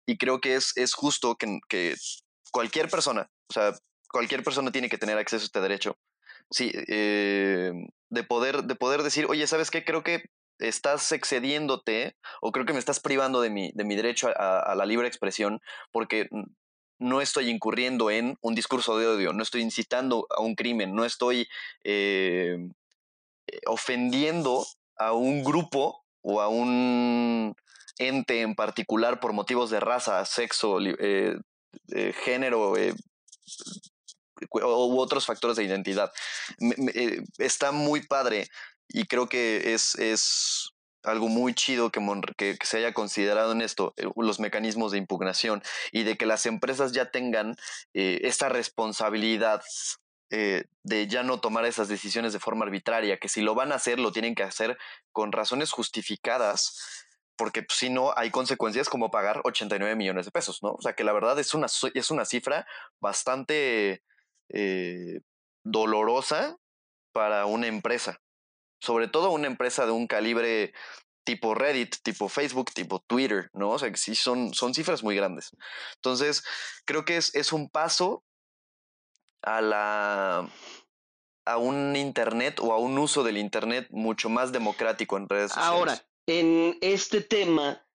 Y 0.07 0.19
creo 0.19 0.41
que 0.41 0.55
es, 0.55 0.73
es 0.77 0.95
justo 0.95 1.37
que, 1.37 1.59
que, 1.69 1.95
cualquier 2.53 2.89
persona, 2.89 3.29
o 3.51 3.53
sea, 3.53 3.73
cualquier 4.09 4.43
persona 4.43 4.73
tiene 4.73 4.89
que 4.89 4.99
tener 4.99 5.19
acceso 5.19 5.45
a 5.45 5.47
este 5.47 5.61
derecho. 5.61 5.99
Sí, 6.51 6.73
eh, 6.89 7.73
de, 8.09 8.25
poder, 8.25 8.62
de 8.65 8.77
poder 8.77 9.03
decir, 9.03 9.27
oye, 9.29 9.47
¿sabes 9.47 9.71
qué? 9.71 9.85
Creo 9.85 10.03
que 10.03 10.25
estás 10.59 11.12
excediéndote 11.12 12.17
o 12.41 12.53
creo 12.53 12.65
que 12.65 12.73
me 12.73 12.79
estás 12.79 13.01
privando 13.01 13.41
de 13.41 13.51
mi, 13.51 13.73
de 13.75 13.85
mi 13.85 13.97
derecho 13.97 14.29
a, 14.35 14.75
la 14.75 14.87
libre 14.87 15.07
expresión 15.07 15.61
porque 15.93 16.29
no 16.98 17.20
estoy 17.20 17.50
incurriendo 17.50 18.11
en 18.11 18.38
un 18.40 18.54
discurso 18.54 18.98
de 18.98 19.06
odio, 19.06 19.32
no 19.32 19.42
estoy 19.42 19.62
incitando 19.62 20.26
a 20.30 20.40
un 20.40 20.54
crimen, 20.54 20.94
no 20.94 21.04
estoy 21.04 21.48
eh, 21.85 22.56
eh, 23.46 23.61
ofendiendo 23.66 24.66
a 24.96 25.12
un 25.12 25.44
grupo 25.44 26.04
o 26.22 26.40
a 26.40 26.48
un 26.48 27.54
ente 27.98 28.40
en 28.40 28.54
particular 28.54 29.20
por 29.20 29.32
motivos 29.32 29.70
de 29.70 29.80
raza, 29.80 30.24
sexo, 30.24 30.78
eh, 30.80 31.37
género 32.24 32.74
u 34.50 34.98
otros 34.98 35.26
factores 35.26 35.56
de 35.56 35.64
identidad. 35.64 36.11
está 37.38 37.72
muy 37.72 38.06
padre 38.06 38.48
y 38.88 39.04
creo 39.04 39.28
que 39.28 39.74
es, 39.74 39.94
es 39.96 40.70
algo 41.07 41.29
muy 41.29 41.55
chido 41.55 41.90
que, 41.90 42.59
se 42.62 42.79
haya 42.79 42.92
considerado 42.92 43.53
en 43.53 43.62
esto, 43.62 43.95
eh, 43.97 44.09
los 44.16 44.40
mecanismos 44.40 44.92
de 44.92 44.99
impugnación 44.99 45.62
y 45.92 46.03
de 46.03 46.16
que 46.16 46.27
las 46.27 46.47
empresas 46.47 46.92
ya 46.92 47.11
tengan 47.11 47.57
eh, 47.95 48.21
esta 48.23 48.49
responsabilidad 48.49 49.62
eh, 50.31 50.64
de 50.83 51.07
ya 51.07 51.23
no 51.23 51.40
tomar 51.40 51.64
esas 51.64 51.88
decisiones 51.88 52.33
de 52.33 52.40
forma 52.40 52.64
arbitraria, 52.64 53.19
que 53.19 53.29
si 53.29 53.40
lo 53.40 53.55
van 53.55 53.73
a 53.73 53.77
hacer, 53.77 54.01
lo 54.01 54.12
tienen 54.12 54.35
que 54.35 54.42
hacer 54.42 54.77
con 55.12 55.33
razones 55.33 55.70
justificadas, 55.70 57.07
porque 57.37 57.62
pues, 57.62 57.78
si 57.78 57.89
no 57.91 58.12
hay 58.16 58.30
consecuencias 58.30 58.89
como 58.89 59.11
pagar 59.11 59.41
89 59.45 59.95
millones 59.95 60.24
de 60.26 60.33
pesos, 60.33 60.62
¿no? 60.62 60.72
O 60.72 60.83
sea 60.83 60.95
que 60.95 61.05
la 61.05 61.12
verdad 61.12 61.39
es 61.39 61.55
una, 61.55 61.66
es 61.95 62.11
una 62.11 62.24
cifra 62.24 62.66
bastante 63.01 64.03
dolorosa 65.64 66.57
para 67.12 67.47
una 67.47 67.66
empresa 67.66 68.20
sobre 68.80 69.09
todo 69.09 69.30
una 69.30 69.47
empresa 69.47 69.87
de 69.87 69.93
un 69.93 70.07
calibre 70.07 70.72
tipo 71.27 71.55
Reddit, 71.55 71.97
tipo 72.03 72.29
Facebook, 72.29 72.72
tipo 72.72 73.01
Twitter, 73.01 73.51
¿no? 73.53 73.70
O 73.70 73.79
sea, 73.79 73.91
que 73.91 73.99
sí 73.99 74.14
son, 74.14 74.55
son 74.55 74.72
cifras 74.72 75.03
muy 75.03 75.16
grandes. 75.16 75.51
Entonces, 75.97 76.45
creo 76.87 77.05
que 77.05 77.18
es, 77.18 77.35
es 77.35 77.53
un 77.53 77.68
paso 77.68 78.24
a 79.43 79.61
la 79.61 80.49
a 81.45 81.59
un 81.59 81.95
internet 81.95 82.59
o 82.61 82.72
a 82.72 82.79
un 82.79 82.99
uso 82.99 83.22
del 83.22 83.39
internet 83.39 83.87
mucho 83.91 84.29
más 84.29 84.51
democrático 84.51 85.16
en 85.16 85.29
redes 85.29 85.53
sociales. 85.53 85.70
Ahora, 85.70 86.07
en 86.27 86.77
este 86.81 87.20
tema 87.20 87.87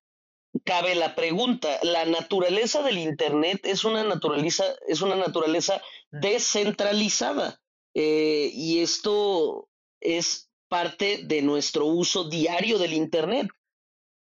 cabe 0.64 0.96
la 0.96 1.16
pregunta, 1.16 1.80
la 1.84 2.06
naturaleza 2.06 2.82
del 2.82 2.98
Internet 2.98 3.62
es 3.64 3.84
una 3.84 4.04
naturaleza, 4.04 4.66
es 4.88 5.02
una 5.02 5.16
naturaleza 5.16 5.82
descentralizada 6.12 7.62
eh, 7.94 8.52
y 8.54 8.80
esto 8.80 9.70
es 10.02 10.51
parte 10.72 11.20
de 11.26 11.42
nuestro 11.42 11.86
uso 11.86 12.30
diario 12.30 12.80
del 12.80 12.94
Internet. 12.94 13.50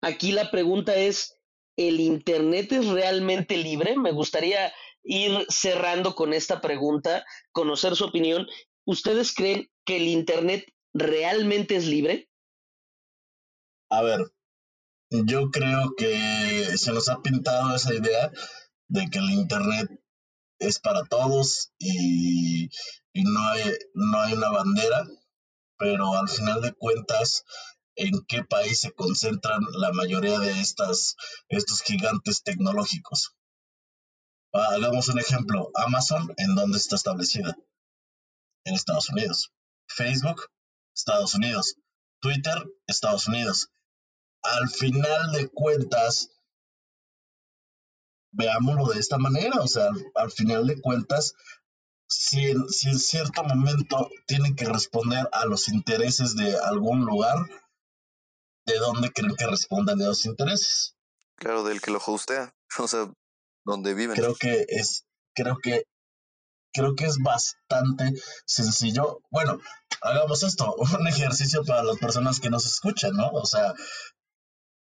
Aquí 0.03 0.33
la 0.33 0.51
pregunta 0.51 0.97
es, 0.97 1.39
¿el 1.77 2.01
Internet 2.01 2.73
es 2.73 2.89
realmente 2.89 3.57
libre? 3.57 3.97
Me 3.97 4.11
gustaría 4.11 4.73
ir 5.05 5.47
cerrando 5.49 6.17
con 6.17 6.33
esta 6.33 6.61
pregunta, 6.61 7.25
conocer 7.53 7.95
su 7.95 8.07
opinión. 8.07 8.49
¿Ustedes 8.85 9.33
creen 9.33 9.71
que 9.85 9.99
el 9.99 10.09
Internet 10.09 10.67
realmente 10.93 11.77
es 11.77 11.87
libre? 11.87 12.29
A 13.89 14.03
ver, 14.03 14.33
yo 15.11 15.49
creo 15.53 15.95
que 15.97 16.77
se 16.77 16.93
nos 16.93 17.09
ha 17.09 17.23
pintado 17.23 17.73
esa 17.77 17.95
idea 17.95 18.33
de 18.89 19.09
que 19.09 19.21
el 19.21 19.31
Internet 19.31 19.89
es 20.59 20.81
para 20.81 21.05
todos 21.05 21.73
y, 21.79 22.69
no, 23.15 23.49
hay, 23.49 23.63
no 23.95 24.21
hay 24.23 24.33
una 24.33 24.51
bandera, 24.51 25.07
pero 25.83 26.15
al 26.15 26.29
final 26.29 26.61
de 26.63 26.73
cuentas, 26.73 27.45
¿en 27.97 28.25
qué 28.29 28.45
país 28.45 28.81
se 28.81 28.93
concentran 28.93 29.61
la 29.73 29.91
mayoría 29.93 30.39
de 30.39 30.61
estas, 30.61 31.17
estos 31.49 31.83
gigantes 31.83 32.45
tecnológicos? 32.45 33.35
Ah, 34.53 34.75
hagamos 34.75 35.09
un 35.09 35.19
ejemplo. 35.19 35.73
Amazon, 35.75 36.33
¿en 36.37 36.55
dónde 36.55 36.79
está 36.79 36.95
establecida? 36.95 37.57
En 38.65 38.75
Estados 38.75 39.09
Unidos. 39.09 39.51
Facebook, 39.89 40.49
Estados 40.95 41.35
Unidos. 41.35 41.75
Twitter, 42.21 42.65
Estados 42.87 43.27
Unidos 43.27 43.73
al 44.43 44.69
final 44.69 45.33
de 45.33 45.49
cuentas, 45.49 46.31
veámoslo 48.33 48.93
de 48.93 48.99
esta 48.99 49.19
manera, 49.19 49.61
o 49.61 49.69
sea, 49.69 49.91
al, 50.15 50.31
final 50.31 50.67
de 50.67 50.81
cuentas, 50.81 51.35
si 52.13 52.51
en, 52.51 52.69
si 52.69 52.89
en, 52.91 52.99
cierto 52.99 53.43
momento 53.43 54.11
tienen 54.27 54.55
que 54.55 54.67
responder 54.67 55.29
a 55.33 55.47
los 55.47 55.69
intereses 55.69 56.37
de 56.37 56.57
algún 56.59 57.05
lugar, 57.05 57.37
¿de 58.67 58.79
dónde 58.79 59.11
creen 59.11 59.35
que 59.37 59.47
respondan 59.47 59.99
de 59.99 60.07
los 60.07 60.25
intereses? 60.27 60.95
Claro, 61.37 61.65
del 61.65 61.81
que 61.81 61.91
lo 61.91 62.01
hostea, 62.05 62.55
o 62.79 62.87
sea, 62.87 63.13
donde 63.65 63.95
viven. 63.95 64.17
Creo 64.17 64.35
que 64.35 64.67
es, 64.69 65.05
creo 65.35 65.57
que, 65.63 65.85
creo 66.73 66.95
que 66.95 67.07
es 67.07 67.19
bastante 67.19 68.13
sencillo. 68.45 69.21
Bueno, 69.31 69.59
hagamos 70.03 70.43
esto, 70.43 70.75
un 71.01 71.09
ejercicio 71.09 71.65
para 71.65 71.83
las 71.83 71.99
personas 71.99 72.41
que 72.41 72.51
nos 72.51 72.67
escuchan, 72.67 73.13
¿no? 73.15 73.29
O 73.31 73.47
sea, 73.47 73.75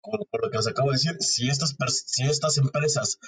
por 0.02 0.44
lo 0.44 0.50
que 0.50 0.58
os 0.58 0.66
acabo 0.66 0.90
de 0.90 0.96
decir, 0.96 1.16
si 1.20 1.48
estas, 1.48 1.74
si 2.06 2.24
estas 2.24 2.58
empresas 2.58 3.18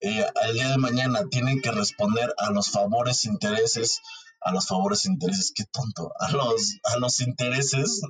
eh, 0.00 0.26
al 0.42 0.54
día 0.54 0.70
de 0.70 0.78
mañana 0.78 1.28
tienen 1.30 1.60
que 1.60 1.70
responder 1.70 2.34
a 2.38 2.50
los 2.50 2.70
favores, 2.70 3.24
intereses, 3.24 4.00
a 4.40 4.52
los 4.52 4.66
favores, 4.66 5.06
intereses, 5.06 5.52
qué 5.54 5.64
tonto, 5.72 6.12
a 6.18 6.30
los, 6.30 6.78
a 6.84 6.98
los 6.98 7.20
intereses 7.20 8.00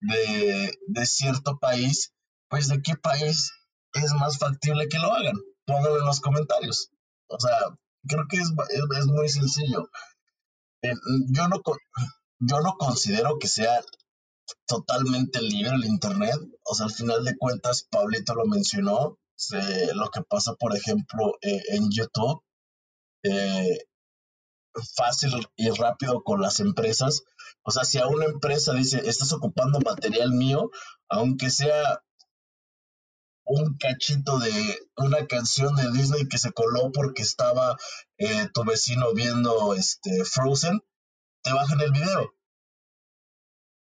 de, 0.00 0.78
de 0.86 1.06
cierto 1.06 1.58
país, 1.58 2.12
pues 2.48 2.68
de 2.68 2.80
qué 2.80 2.96
país 2.96 3.52
es 3.92 4.12
más 4.14 4.38
factible 4.38 4.88
que 4.88 4.98
lo 4.98 5.12
hagan. 5.12 5.36
Pónganlo 5.66 5.98
en 5.98 6.06
los 6.06 6.20
comentarios. 6.20 6.90
O 7.28 7.38
sea, 7.40 7.56
creo 8.06 8.26
que 8.28 8.36
es, 8.36 8.52
es, 8.96 9.06
muy 9.06 9.28
sencillo. 9.28 9.90
Eh, 10.82 10.94
yo, 11.30 11.48
no, 11.48 11.60
yo 12.38 12.60
no 12.60 12.76
considero 12.78 13.38
que 13.38 13.48
sea 13.48 13.80
totalmente 14.66 15.40
libre 15.42 15.74
el 15.74 15.84
Internet. 15.84 16.36
O 16.64 16.74
sea, 16.74 16.86
al 16.86 16.92
final 16.92 17.24
de 17.24 17.36
cuentas, 17.36 17.86
Pablito 17.90 18.34
lo 18.34 18.46
mencionó, 18.46 19.18
lo 19.94 20.10
que 20.10 20.22
pasa, 20.22 20.54
por 20.54 20.76
ejemplo, 20.76 21.34
eh, 21.42 21.62
en 21.70 21.90
YouTube, 21.90 22.42
eh, 23.22 23.78
fácil 24.96 25.32
y 25.56 25.70
rápido 25.70 26.22
con 26.22 26.40
las 26.40 26.60
empresas. 26.60 27.22
O 27.62 27.70
sea, 27.70 27.84
si 27.84 27.98
a 27.98 28.06
una 28.06 28.26
empresa 28.26 28.72
dice, 28.72 29.02
estás 29.08 29.32
ocupando 29.32 29.80
material 29.80 30.32
mío, 30.32 30.70
aunque 31.08 31.50
sea 31.50 32.02
un 33.44 33.76
cachito 33.78 34.38
de 34.38 34.52
una 34.96 35.26
canción 35.26 35.76
de 35.76 35.92
Disney 35.92 36.26
que 36.28 36.38
se 36.38 36.52
coló 36.52 36.90
porque 36.92 37.22
estaba 37.22 37.76
eh, 38.18 38.48
tu 38.52 38.64
vecino 38.64 39.14
viendo 39.14 39.74
este 39.74 40.24
Frozen, 40.24 40.80
te 41.42 41.52
bajan 41.52 41.80
el 41.80 41.92
video 41.92 42.35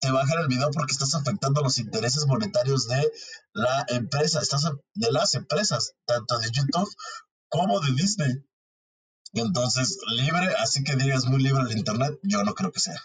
te 0.03 0.11
bajan 0.11 0.41
el 0.41 0.49
video 0.49 0.71
porque 0.73 0.93
estás 0.93 1.15
afectando 1.15 1.63
los 1.63 1.79
intereses 1.79 2.27
monetarios 2.27 2.89
de 2.89 3.11
la 3.53 3.87
empresa, 3.89 4.41
estás 4.41 4.65
de 4.95 5.13
las 5.13 5.35
empresas, 5.35 5.95
tanto 6.05 6.39
de 6.41 6.51
YouTube 6.53 6.93
como 7.49 7.81
de 7.81 7.93
Disney. 7.93 8.33
Entonces, 9.33 9.99
libre, 10.09 10.55
así 10.59 10.83
que 10.83 10.97
digas 10.97 11.25
muy 11.27 11.41
libre 11.41 11.63
el 11.63 11.79
Internet, 11.79 12.19
yo 12.25 12.43
no 12.43 12.53
creo 12.55 12.73
que 12.73 12.81
sea. 12.81 13.01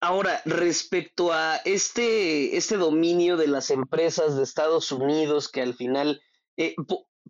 Ahora, 0.00 0.40
respecto 0.46 1.34
a 1.34 1.56
este, 1.56 2.56
este 2.56 2.78
dominio 2.78 3.36
de 3.36 3.48
las 3.48 3.70
empresas 3.70 4.36
de 4.36 4.42
Estados 4.42 4.92
Unidos, 4.92 5.48
que 5.48 5.60
al 5.60 5.74
final, 5.74 6.22
eh, 6.56 6.74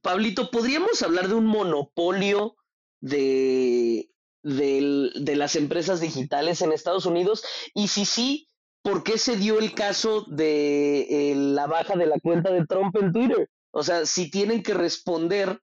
Pablito, 0.01 0.53
¿podríamos 0.53 1.03
hablar 1.03 1.27
de 1.27 1.35
un 1.35 1.47
monopolio 1.47 2.55
de, 3.01 4.13
de, 4.45 5.35
las 5.35 5.57
empresas 5.57 6.01
digitales 6.01 6.63
en 6.63 6.71
Estados 6.71 7.07
Unidos? 7.07 7.43
Y 7.75 7.89
si 7.89 8.05
sí, 8.05 8.50
¿por 8.83 9.03
qué 9.03 9.19
se 9.19 9.37
dio 9.37 9.59
el 9.59 9.75
caso 9.75 10.23
de 10.29 11.03
eh, 11.03 11.35
la 11.35 11.67
baja 11.67 11.97
de 11.97 12.07
la 12.07 12.19
cuenta 12.21 12.51
de 12.51 12.67
Trump 12.67 12.97
en 12.97 13.13
Twitter? 13.13 13.51
O 13.73 13.83
sea, 13.83 14.07
si 14.07 14.31
tienen 14.31 14.63
que 14.63 14.75
responder 14.75 15.61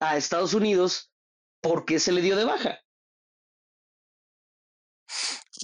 a 0.00 0.16
Estados 0.16 0.54
Unidos, 0.54 1.12
¿por 1.60 1.84
qué 1.84 1.98
se 1.98 2.12
le 2.12 2.22
dio 2.22 2.36
de 2.36 2.44
baja? 2.44 2.78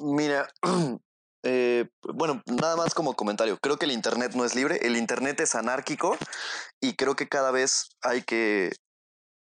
Mira, 0.01 0.49
eh, 1.43 1.89
bueno, 2.03 2.43
nada 2.47 2.77
más 2.77 2.95
como 2.95 3.15
comentario. 3.15 3.59
Creo 3.59 3.77
que 3.77 3.87
el 3.87 3.93
Internet 3.93 4.33
no 4.35 4.45
es 4.45 4.55
libre, 4.55 4.79
el 4.83 4.97
Internet 4.97 5.41
es 5.41 5.55
anárquico 5.55 6.17
y 6.81 6.95
creo 6.95 7.17
que 7.17 7.29
cada 7.29 7.51
vez 7.51 7.89
hay 8.01 8.23
que 8.23 8.67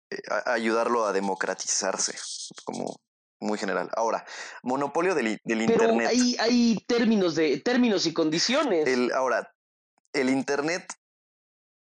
eh, 0.09 0.17
ayudarlo 0.45 1.05
a 1.05 1.13
democratizarse, 1.13 2.17
como 2.65 2.97
muy 3.41 3.57
general. 3.57 3.89
Ahora, 3.95 4.25
monopolio 4.63 5.15
del, 5.15 5.39
del 5.43 5.65
Pero 5.65 5.83
Internet. 5.83 6.07
Hay, 6.09 6.37
hay 6.39 6.85
términos, 6.87 7.35
de, 7.35 7.59
términos 7.59 8.05
y 8.05 8.13
condiciones. 8.13 8.87
El, 8.87 9.11
ahora, 9.11 9.53
el 10.13 10.29
Internet, 10.29 10.93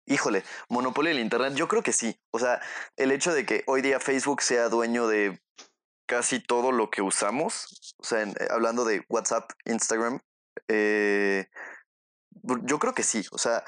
híjole, 0.06 0.44
monopolio 0.68 1.10
del 1.10 1.20
Internet, 1.20 1.54
yo 1.54 1.66
creo 1.66 1.82
que 1.82 1.92
sí. 1.92 2.20
O 2.30 2.38
sea, 2.38 2.60
el 2.96 3.10
hecho 3.10 3.34
de 3.34 3.44
que 3.44 3.64
hoy 3.66 3.82
día 3.82 3.98
Facebook 3.98 4.42
sea 4.42 4.68
dueño 4.68 5.08
de 5.08 5.40
casi 6.06 6.40
todo 6.40 6.70
lo 6.70 6.90
que 6.90 7.02
usamos, 7.02 7.94
o 7.98 8.04
sea, 8.04 8.24
hablando 8.50 8.84
de 8.84 9.04
WhatsApp, 9.08 9.50
Instagram, 9.64 10.20
eh, 10.68 11.46
yo 12.62 12.78
creo 12.78 12.94
que 12.94 13.02
sí. 13.02 13.24
O 13.32 13.38
sea, 13.38 13.64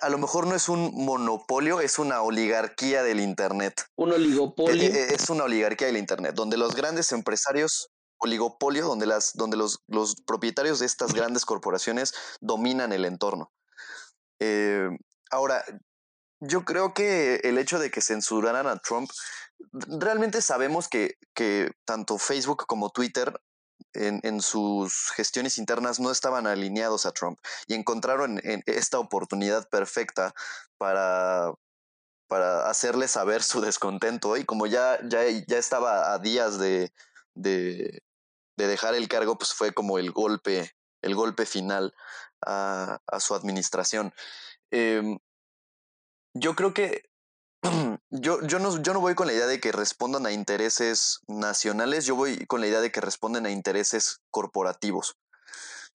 a 0.00 0.08
lo 0.08 0.18
mejor 0.18 0.46
no 0.46 0.54
es 0.54 0.68
un 0.68 0.92
monopolio, 0.94 1.80
es 1.80 1.98
una 1.98 2.22
oligarquía 2.22 3.02
del 3.02 3.20
Internet. 3.20 3.84
Un 3.96 4.12
oligopolio. 4.12 4.82
Eh, 4.82 4.86
eh, 4.86 5.06
es 5.14 5.28
una 5.30 5.44
oligarquía 5.44 5.88
del 5.88 5.96
Internet, 5.96 6.34
donde 6.34 6.56
los 6.56 6.74
grandes 6.74 7.12
empresarios, 7.12 7.90
oligopolio, 8.18 8.86
donde, 8.86 9.06
las, 9.06 9.32
donde 9.34 9.56
los, 9.56 9.80
los 9.86 10.16
propietarios 10.26 10.78
de 10.78 10.86
estas 10.86 11.12
grandes 11.12 11.44
corporaciones 11.44 12.14
dominan 12.40 12.92
el 12.92 13.04
entorno. 13.04 13.52
Eh, 14.40 14.88
ahora, 15.30 15.64
yo 16.40 16.64
creo 16.64 16.94
que 16.94 17.36
el 17.44 17.58
hecho 17.58 17.78
de 17.78 17.90
que 17.90 18.00
censuraran 18.00 18.66
a 18.66 18.78
Trump, 18.78 19.10
realmente 19.72 20.40
sabemos 20.40 20.88
que, 20.88 21.14
que 21.34 21.72
tanto 21.84 22.18
Facebook 22.18 22.64
como 22.66 22.90
Twitter 22.90 23.32
en, 23.94 24.40
sus 24.40 25.10
gestiones 25.14 25.58
internas 25.58 26.00
no 26.00 26.10
estaban 26.10 26.46
alineados 26.46 27.06
a 27.06 27.12
Trump 27.12 27.38
y 27.66 27.74
encontraron 27.74 28.40
en 28.44 28.62
esta 28.66 28.98
oportunidad 28.98 29.68
perfecta 29.68 30.34
para, 30.76 31.52
para 32.28 32.68
hacerle 32.68 33.08
saber 33.08 33.42
su 33.42 33.60
descontento 33.60 34.36
y 34.36 34.44
como 34.44 34.66
ya, 34.66 34.98
ya, 35.08 35.22
ya 35.46 35.58
estaba 35.58 36.12
a 36.12 36.18
días 36.18 36.58
de, 36.58 36.92
de, 37.34 38.02
dejar 38.56 38.94
el 38.94 39.08
cargo, 39.08 39.38
pues 39.38 39.52
fue 39.52 39.72
como 39.72 39.98
el 39.98 40.12
golpe, 40.12 40.72
el 41.02 41.14
golpe 41.14 41.46
final 41.46 41.94
a, 42.44 42.98
su 43.18 43.34
administración. 43.34 44.12
Em, 44.70 45.18
yo 46.34 46.54
creo 46.54 46.74
que 46.74 47.07
yo, 48.10 48.40
yo, 48.42 48.58
no, 48.58 48.80
yo 48.82 48.92
no 48.92 49.00
voy 49.00 49.14
con 49.14 49.26
la 49.26 49.32
idea 49.32 49.46
de 49.46 49.60
que 49.60 49.72
respondan 49.72 50.26
a 50.26 50.32
intereses 50.32 51.20
nacionales, 51.26 52.06
yo 52.06 52.14
voy 52.14 52.46
con 52.46 52.60
la 52.60 52.68
idea 52.68 52.80
de 52.80 52.92
que 52.92 53.00
responden 53.00 53.46
a 53.46 53.50
intereses 53.50 54.20
corporativos. 54.30 55.16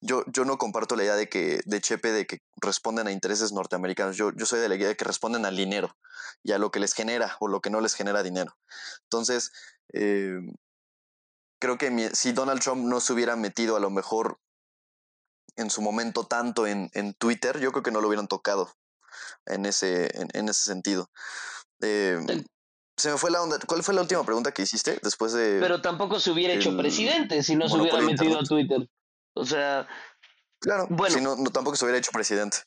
Yo, 0.02 0.26
yo 0.28 0.44
no 0.44 0.58
comparto 0.58 0.98
la 0.98 1.04
idea 1.04 1.16
de 1.16 1.30
que, 1.30 1.62
de 1.66 1.80
Chepe, 1.80 2.12
de 2.12 2.28
que 2.28 2.40
responden 2.58 3.08
a 3.08 3.12
intereses 3.12 3.54
norteamericanos. 3.54 4.18
Yo, 4.18 4.32
yo 4.34 4.46
soy 4.46 4.60
de 4.60 4.68
la 4.68 4.76
idea 4.76 4.90
de 4.90 4.98
que 4.98 5.06
responden 5.06 5.46
al 5.46 5.56
dinero 5.56 5.96
y 6.44 6.52
a 6.52 6.58
lo 6.58 6.72
que 6.72 6.82
les 6.82 6.94
genera 6.94 7.38
o 7.40 7.48
lo 7.48 7.62
que 7.62 7.70
no 7.70 7.80
les 7.80 7.94
genera 7.94 8.22
dinero. 8.22 8.58
Entonces, 9.04 9.54
eh, 9.94 10.42
creo 11.58 11.78
que 11.78 12.10
si 12.14 12.34
Donald 12.34 12.62
Trump 12.62 12.84
no 12.84 13.00
se 13.00 13.14
hubiera 13.14 13.38
metido 13.38 13.78
a 13.78 13.80
lo 13.80 13.90
mejor 13.90 14.40
en 15.56 15.70
su 15.70 15.82
momento 15.82 16.26
tanto 16.26 16.68
en, 16.68 16.90
en 16.94 17.14
Twitter, 17.14 17.62
yo 17.62 17.72
creo 17.72 17.84
que 17.84 17.92
no 17.92 18.02
lo 18.02 18.10
hubieran 18.10 18.28
tocado 18.28 18.74
en 19.46 19.66
ese, 19.66 20.10
en, 20.14 20.50
ese 20.50 20.64
sentido. 20.64 21.10
Em, 21.82 22.46
se 22.98 23.12
me 23.12 23.18
fue 23.18 23.32
la 23.32 23.42
onda. 23.42 23.58
¿Cuál 23.66 23.84
fue 23.84 23.94
la 23.94 24.02
última 24.02 24.24
pregunta 24.24 24.52
que 24.52 24.62
hiciste 24.64 25.00
después 25.02 25.34
de. 25.34 25.58
Pero 25.60 25.82
tampoco 25.82 26.20
se 26.20 26.32
hubiera 26.32 26.54
hecho 26.54 26.78
presidente 26.78 27.42
si 27.44 27.56
no 27.56 27.68
se 27.68 27.78
hubiera 27.78 28.02
metido 28.02 28.40
a 28.40 28.44
Twitter. 28.44 28.88
O 29.36 29.46
sea. 29.46 29.88
Claro, 30.60 30.88
bueno. 30.90 31.16
Si 31.16 31.22
no, 31.22 31.36
tampoco 31.52 31.76
se 31.76 31.86
hubiera 31.86 31.98
hecho 31.98 32.12
presidente. 32.12 32.58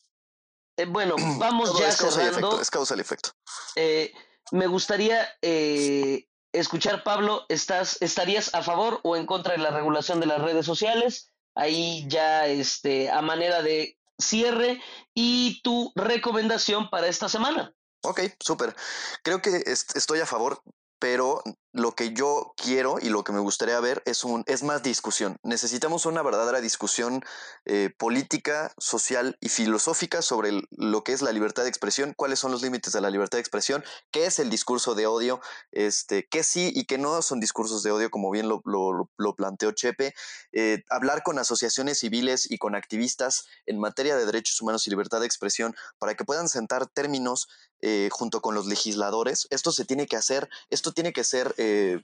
Eh, 0.76 0.86
bueno, 0.86 1.16
vamos 1.38 1.78
ya 1.78 1.88
es 1.88 1.96
causa 1.96 2.20
cerrando. 2.20 2.60
es 2.60 2.70
causa 2.70 2.94
el 2.94 3.00
efecto. 3.00 3.30
Eh, 3.76 4.12
me 4.52 4.66
gustaría 4.66 5.28
eh, 5.42 6.26
escuchar, 6.52 7.02
Pablo, 7.02 7.46
¿estás, 7.48 8.00
¿estarías 8.00 8.54
a 8.54 8.62
favor 8.62 9.00
o 9.02 9.16
en 9.16 9.26
contra 9.26 9.52
de 9.52 9.58
la 9.58 9.70
regulación 9.70 10.20
de 10.20 10.26
las 10.26 10.40
redes 10.40 10.66
sociales? 10.66 11.32
Ahí 11.54 12.06
ya 12.08 12.46
este, 12.46 13.10
a 13.10 13.22
manera 13.22 13.62
de 13.62 13.95
cierre 14.18 14.80
y 15.14 15.60
tu 15.62 15.92
recomendación 15.94 16.90
para 16.90 17.08
esta 17.08 17.28
semana. 17.28 17.72
Ok, 18.02 18.20
súper. 18.40 18.74
Creo 19.22 19.40
que 19.40 19.62
estoy 19.66 20.20
a 20.20 20.26
favor 20.26 20.62
pero 20.98 21.42
lo 21.76 21.94
que 21.94 22.14
yo 22.14 22.54
quiero 22.56 22.98
y 23.00 23.10
lo 23.10 23.22
que 23.22 23.32
me 23.32 23.38
gustaría 23.38 23.78
ver 23.80 24.02
es, 24.06 24.24
un, 24.24 24.44
es 24.46 24.62
más 24.62 24.82
discusión. 24.82 25.36
Necesitamos 25.42 26.06
una 26.06 26.22
verdadera 26.22 26.62
discusión 26.62 27.22
eh, 27.66 27.90
política, 27.98 28.72
social 28.78 29.36
y 29.40 29.50
filosófica 29.50 30.22
sobre 30.22 30.62
lo 30.70 31.04
que 31.04 31.12
es 31.12 31.20
la 31.20 31.32
libertad 31.32 31.64
de 31.64 31.68
expresión, 31.68 32.14
cuáles 32.16 32.38
son 32.38 32.50
los 32.50 32.62
límites 32.62 32.94
de 32.94 33.02
la 33.02 33.10
libertad 33.10 33.36
de 33.36 33.42
expresión, 33.42 33.84
qué 34.10 34.24
es 34.24 34.38
el 34.38 34.48
discurso 34.48 34.94
de 34.94 35.06
odio, 35.06 35.40
este, 35.70 36.26
qué 36.30 36.42
sí 36.42 36.72
y 36.74 36.86
qué 36.86 36.96
no 36.96 37.20
son 37.20 37.40
discursos 37.40 37.82
de 37.82 37.90
odio, 37.90 38.10
como 38.10 38.30
bien 38.30 38.48
lo, 38.48 38.62
lo, 38.64 39.36
planteó 39.36 39.72
Chepe, 39.72 40.14
eh, 40.52 40.82
hablar 40.88 41.22
con 41.22 41.38
asociaciones 41.38 41.98
civiles 41.98 42.50
y 42.50 42.56
con 42.56 42.74
activistas 42.74 43.44
en 43.66 43.78
materia 43.78 44.16
de 44.16 44.24
derechos 44.24 44.62
humanos 44.62 44.86
y 44.86 44.90
libertad 44.90 45.20
de 45.20 45.26
expresión 45.26 45.74
para 45.98 46.14
que 46.14 46.24
puedan 46.24 46.48
sentar 46.48 46.86
términos 46.86 47.48
eh, 47.82 48.08
junto 48.10 48.40
con 48.40 48.54
los 48.54 48.66
legisladores. 48.66 49.46
Esto 49.50 49.72
se 49.72 49.84
tiene 49.84 50.06
que 50.06 50.16
hacer, 50.16 50.48
esto 50.70 50.92
tiene 50.92 51.12
que 51.12 51.24
ser 51.24 51.54
eh, 51.58 52.00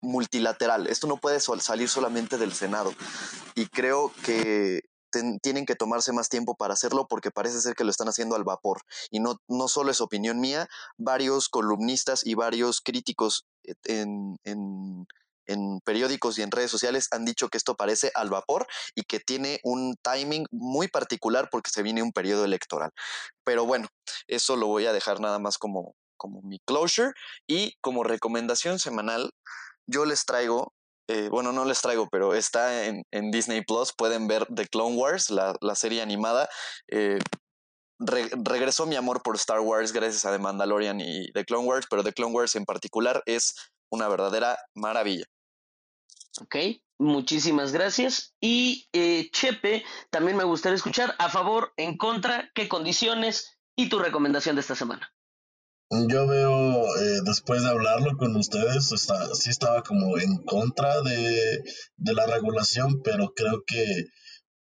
multilateral. 0.00 0.86
Esto 0.86 1.06
no 1.06 1.16
puede 1.16 1.40
salir 1.40 1.88
solamente 1.88 2.38
del 2.38 2.52
Senado. 2.52 2.92
Y 3.54 3.66
creo 3.66 4.12
que 4.24 4.82
tienen 5.42 5.66
que 5.66 5.76
tomarse 5.76 6.12
más 6.12 6.28
tiempo 6.28 6.54
para 6.54 6.74
hacerlo 6.74 7.06
porque 7.08 7.30
parece 7.30 7.60
ser 7.60 7.74
que 7.74 7.84
lo 7.84 7.90
están 7.90 8.08
haciendo 8.08 8.34
al 8.34 8.44
vapor. 8.44 8.82
Y 9.10 9.20
no, 9.20 9.40
no 9.48 9.68
solo 9.68 9.90
es 9.90 10.00
opinión 10.00 10.40
mía, 10.40 10.68
varios 10.96 11.48
columnistas 11.48 12.24
y 12.26 12.34
varios 12.34 12.80
críticos 12.80 13.46
eh, 13.64 13.74
en, 13.84 14.38
en 14.44 15.06
en 15.46 15.80
periódicos 15.80 16.38
y 16.38 16.42
en 16.42 16.50
redes 16.50 16.70
sociales 16.70 17.08
han 17.10 17.24
dicho 17.24 17.48
que 17.48 17.58
esto 17.58 17.74
parece 17.74 18.10
al 18.14 18.30
vapor 18.30 18.66
y 18.94 19.02
que 19.02 19.20
tiene 19.20 19.60
un 19.62 19.96
timing 20.02 20.46
muy 20.50 20.88
particular 20.88 21.48
porque 21.50 21.70
se 21.70 21.82
viene 21.82 22.02
un 22.02 22.12
periodo 22.12 22.44
electoral. 22.44 22.90
Pero 23.44 23.66
bueno, 23.66 23.88
eso 24.28 24.56
lo 24.56 24.66
voy 24.66 24.86
a 24.86 24.92
dejar 24.92 25.20
nada 25.20 25.38
más 25.38 25.58
como, 25.58 25.94
como 26.16 26.42
mi 26.42 26.58
closure 26.60 27.12
y 27.48 27.74
como 27.80 28.04
recomendación 28.04 28.78
semanal, 28.78 29.32
yo 29.86 30.04
les 30.04 30.24
traigo, 30.24 30.72
eh, 31.08 31.28
bueno, 31.28 31.52
no 31.52 31.64
les 31.64 31.80
traigo, 31.80 32.08
pero 32.08 32.34
está 32.34 32.86
en, 32.86 33.04
Disney 33.30 33.62
Plus, 33.62 33.92
pueden 33.92 34.28
ver 34.28 34.46
The 34.54 34.68
Clone 34.68 34.96
Wars, 34.96 35.30
la, 35.30 35.74
serie 35.74 36.00
animada. 36.00 36.48
Eh, 36.88 37.18
regresó 37.98 38.86
mi 38.86 38.96
amor 38.96 39.22
por 39.22 39.36
Star 39.36 39.60
Wars 39.60 39.92
gracias 39.92 40.24
a 40.24 40.32
The 40.32 40.38
Mandalorian 40.38 41.00
y 41.00 41.30
The 41.32 41.44
Clone 41.44 41.66
Wars, 41.66 41.86
pero 41.90 42.02
The 42.02 42.12
Clone 42.12 42.34
Wars 42.34 42.54
en 42.56 42.64
particular 42.64 43.22
es 43.26 43.54
una 43.90 44.08
verdadera 44.08 44.58
maravilla. 44.74 45.26
Ok, 46.40 46.56
muchísimas 46.98 47.72
gracias. 47.72 48.34
Y 48.40 48.88
eh, 48.92 49.30
Chepe, 49.32 49.84
también 50.10 50.36
me 50.36 50.44
gustaría 50.44 50.76
escuchar 50.76 51.14
a 51.18 51.28
favor, 51.28 51.72
en 51.76 51.96
contra, 51.96 52.50
qué 52.54 52.68
condiciones 52.68 53.58
y 53.76 53.88
tu 53.88 53.98
recomendación 53.98 54.56
de 54.56 54.60
esta 54.60 54.74
semana. 54.74 55.12
Yo 56.08 56.26
veo, 56.26 56.86
eh, 56.96 57.20
después 57.26 57.62
de 57.62 57.68
hablarlo 57.68 58.16
con 58.16 58.34
ustedes, 58.36 58.92
está, 58.92 59.34
sí 59.34 59.50
estaba 59.50 59.82
como 59.82 60.18
en 60.18 60.42
contra 60.44 61.02
de, 61.02 61.62
de, 61.96 62.14
la 62.14 62.26
regulación, 62.26 63.02
pero 63.02 63.34
creo 63.34 63.62
que 63.66 64.06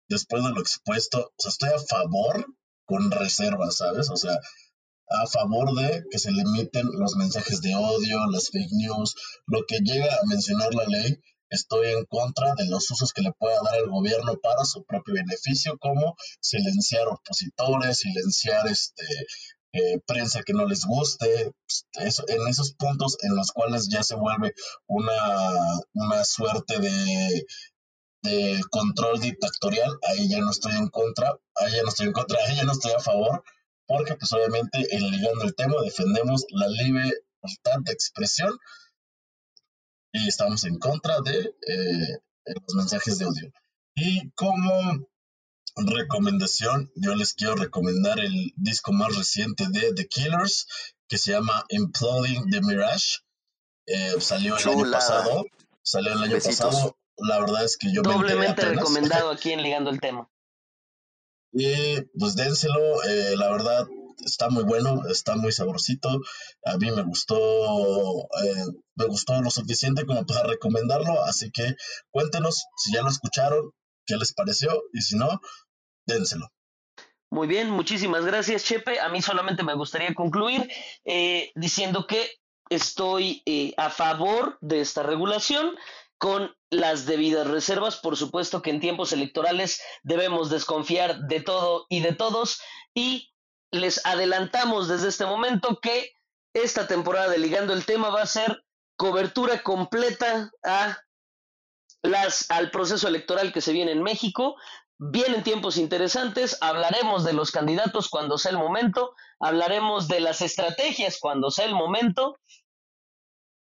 después 0.07 0.43
de 0.45 0.51
lo 0.51 0.61
expuesto, 0.61 1.19
o 1.19 1.33
sea, 1.37 1.49
estoy 1.49 1.69
a 1.69 1.79
favor 1.79 2.45
con 2.85 3.11
reservas, 3.11 3.77
¿sabes? 3.77 4.09
O 4.09 4.15
sea, 4.15 4.39
a 5.09 5.27
favor 5.27 5.75
de 5.75 6.03
que 6.09 6.19
se 6.19 6.31
limiten 6.31 6.87
los 6.93 7.15
mensajes 7.15 7.61
de 7.61 7.75
odio, 7.75 8.25
las 8.31 8.49
fake 8.49 8.71
news, 8.71 9.15
lo 9.47 9.65
que 9.67 9.79
llega 9.83 10.13
a 10.13 10.25
mencionar 10.27 10.73
la 10.73 10.85
ley. 10.85 11.19
Estoy 11.49 11.91
en 11.91 12.05
contra 12.05 12.53
de 12.55 12.65
los 12.67 12.89
usos 12.91 13.11
que 13.13 13.21
le 13.21 13.31
pueda 13.33 13.59
dar 13.63 13.79
el 13.79 13.89
gobierno 13.89 14.37
para 14.41 14.65
su 14.65 14.83
propio 14.85 15.15
beneficio, 15.15 15.77
como 15.79 16.15
silenciar 16.41 17.07
opositores, 17.07 17.99
silenciar 17.99 18.67
este, 18.67 19.05
eh, 19.71 19.99
prensa 20.07 20.41
que 20.43 20.53
no 20.53 20.65
les 20.65 20.85
guste, 20.85 21.51
eso, 21.93 22.23
en 22.27 22.47
esos 22.47 22.73
puntos 22.73 23.17
en 23.21 23.35
los 23.35 23.51
cuales 23.51 23.87
ya 23.87 24.01
se 24.01 24.15
vuelve 24.15 24.53
una, 24.87 25.15
una 25.93 26.23
suerte 26.23 26.79
de, 26.79 27.45
de 28.23 28.61
control 28.71 29.19
dictatorial, 29.19 29.97
ahí 30.07 30.27
ya 30.27 30.39
no 30.39 30.49
estoy 30.49 30.73
en 30.73 30.89
contra, 30.89 31.37
ahí 31.55 31.71
ya 31.73 31.83
no 31.83 31.89
estoy 31.89 32.07
en 32.07 32.13
contra, 32.13 32.39
ahí 32.45 32.55
ya 32.55 32.63
no 32.63 32.71
estoy 32.71 32.93
a 32.93 32.99
favor, 32.99 33.43
porque 33.85 34.15
pues 34.15 34.31
obviamente 34.33 34.87
en 34.95 35.11
ligando 35.11 35.45
el 35.45 35.53
tema 35.53 35.75
defendemos 35.83 36.45
la 36.49 36.67
libertad 36.67 37.79
de 37.83 37.91
expresión 37.91 38.57
y 40.11 40.27
estamos 40.27 40.63
en 40.63 40.79
contra 40.79 41.19
de 41.21 41.39
eh, 41.39 42.19
los 42.45 42.75
mensajes 42.75 43.17
de 43.17 43.25
odio. 43.25 43.53
Y 43.95 44.31
como 44.31 45.07
recomendación, 45.75 46.91
yo 46.95 47.15
les 47.15 47.33
quiero 47.33 47.55
recomendar 47.55 48.19
el 48.19 48.53
disco 48.55 48.91
más 48.91 49.15
reciente 49.15 49.65
de 49.69 49.93
The 49.93 50.07
Killers, 50.07 50.67
que 51.07 51.17
se 51.17 51.31
llama 51.31 51.65
Imploding 51.69 52.49
the 52.49 52.61
Mirage. 52.61 53.19
Eh, 53.85 54.15
salió 54.19 54.57
el 54.57 54.67
año 54.67 54.91
pasado. 54.91 55.45
Salió 55.81 56.13
el 56.13 56.23
año 56.23 56.37
pasado. 56.43 56.97
La 57.17 57.39
verdad 57.39 57.65
es 57.65 57.77
que 57.77 57.91
yo 57.93 58.01
Doblemente 58.01 58.63
recomendado 58.63 59.29
aquí 59.31 59.51
en 59.51 59.61
Ligando 59.61 59.89
el 59.89 59.99
Tema. 59.99 60.29
Y 61.51 62.01
pues 62.17 62.35
dénselo, 62.35 63.03
eh, 63.03 63.35
la 63.35 63.51
verdad 63.51 63.87
está 64.23 64.49
muy 64.49 64.63
bueno, 64.63 65.03
está 65.09 65.35
muy 65.35 65.51
sabrosito. 65.51 66.09
A 66.65 66.77
mí 66.77 66.91
me 66.91 67.03
gustó, 67.03 67.37
eh, 67.37 68.65
me 68.95 69.05
gustó 69.05 69.41
lo 69.41 69.49
suficiente 69.49 70.05
como 70.05 70.25
para 70.25 70.43
recomendarlo. 70.43 71.23
Así 71.23 71.51
que 71.51 71.75
cuéntenos 72.11 72.65
si 72.77 72.93
ya 72.93 73.01
lo 73.01 73.09
escucharon, 73.09 73.71
qué 74.05 74.17
les 74.17 74.33
pareció 74.33 74.83
y 74.93 75.01
si 75.01 75.15
no, 75.17 75.41
dénselo. 76.05 76.49
Muy 77.31 77.47
bien, 77.47 77.69
muchísimas 77.69 78.25
gracias, 78.25 78.63
Chepe. 78.63 78.99
A 78.99 79.09
mí 79.09 79.21
solamente 79.21 79.63
me 79.63 79.75
gustaría 79.75 80.15
concluir 80.15 80.67
eh, 81.05 81.51
diciendo 81.55 82.07
que 82.07 82.31
estoy 82.69 83.43
a 83.77 83.89
favor 83.89 84.57
de 84.61 84.81
esta 84.81 85.03
regulación 85.03 85.75
con 86.19 86.53
las 86.69 87.05
debidas 87.05 87.47
reservas. 87.47 87.97
Por 87.97 88.17
supuesto 88.17 88.61
que 88.61 88.69
en 88.69 88.79
tiempos 88.79 89.13
electorales 89.13 89.81
debemos 90.03 90.49
desconfiar 90.49 91.21
de 91.21 91.41
todo 91.41 91.85
y 91.89 92.01
de 92.01 92.13
todos 92.13 92.61
y 92.93 93.31
les 93.71 94.05
adelantamos 94.05 94.87
desde 94.87 95.09
este 95.09 95.25
momento 95.25 95.79
que 95.81 96.13
esta 96.53 96.87
temporada 96.87 97.29
de 97.29 97.37
Ligando 97.37 97.73
el 97.73 97.85
Tema 97.85 98.09
va 98.09 98.23
a 98.23 98.27
ser 98.27 98.63
cobertura 98.97 99.61
completa 99.63 100.51
a 100.63 100.97
las, 102.01 102.49
al 102.49 102.71
proceso 102.71 103.07
electoral 103.07 103.53
que 103.53 103.61
se 103.61 103.73
viene 103.73 103.91
en 103.91 104.03
México. 104.03 104.55
Vienen 104.97 105.43
tiempos 105.43 105.77
interesantes, 105.77 106.57
hablaremos 106.61 107.23
de 107.23 107.33
los 107.33 107.51
candidatos 107.51 108.09
cuando 108.09 108.37
sea 108.37 108.51
el 108.51 108.57
momento, 108.57 109.13
hablaremos 109.39 110.07
de 110.07 110.19
las 110.19 110.41
estrategias 110.41 111.19
cuando 111.19 111.51
sea 111.51 111.65
el 111.65 111.73
momento 111.73 112.37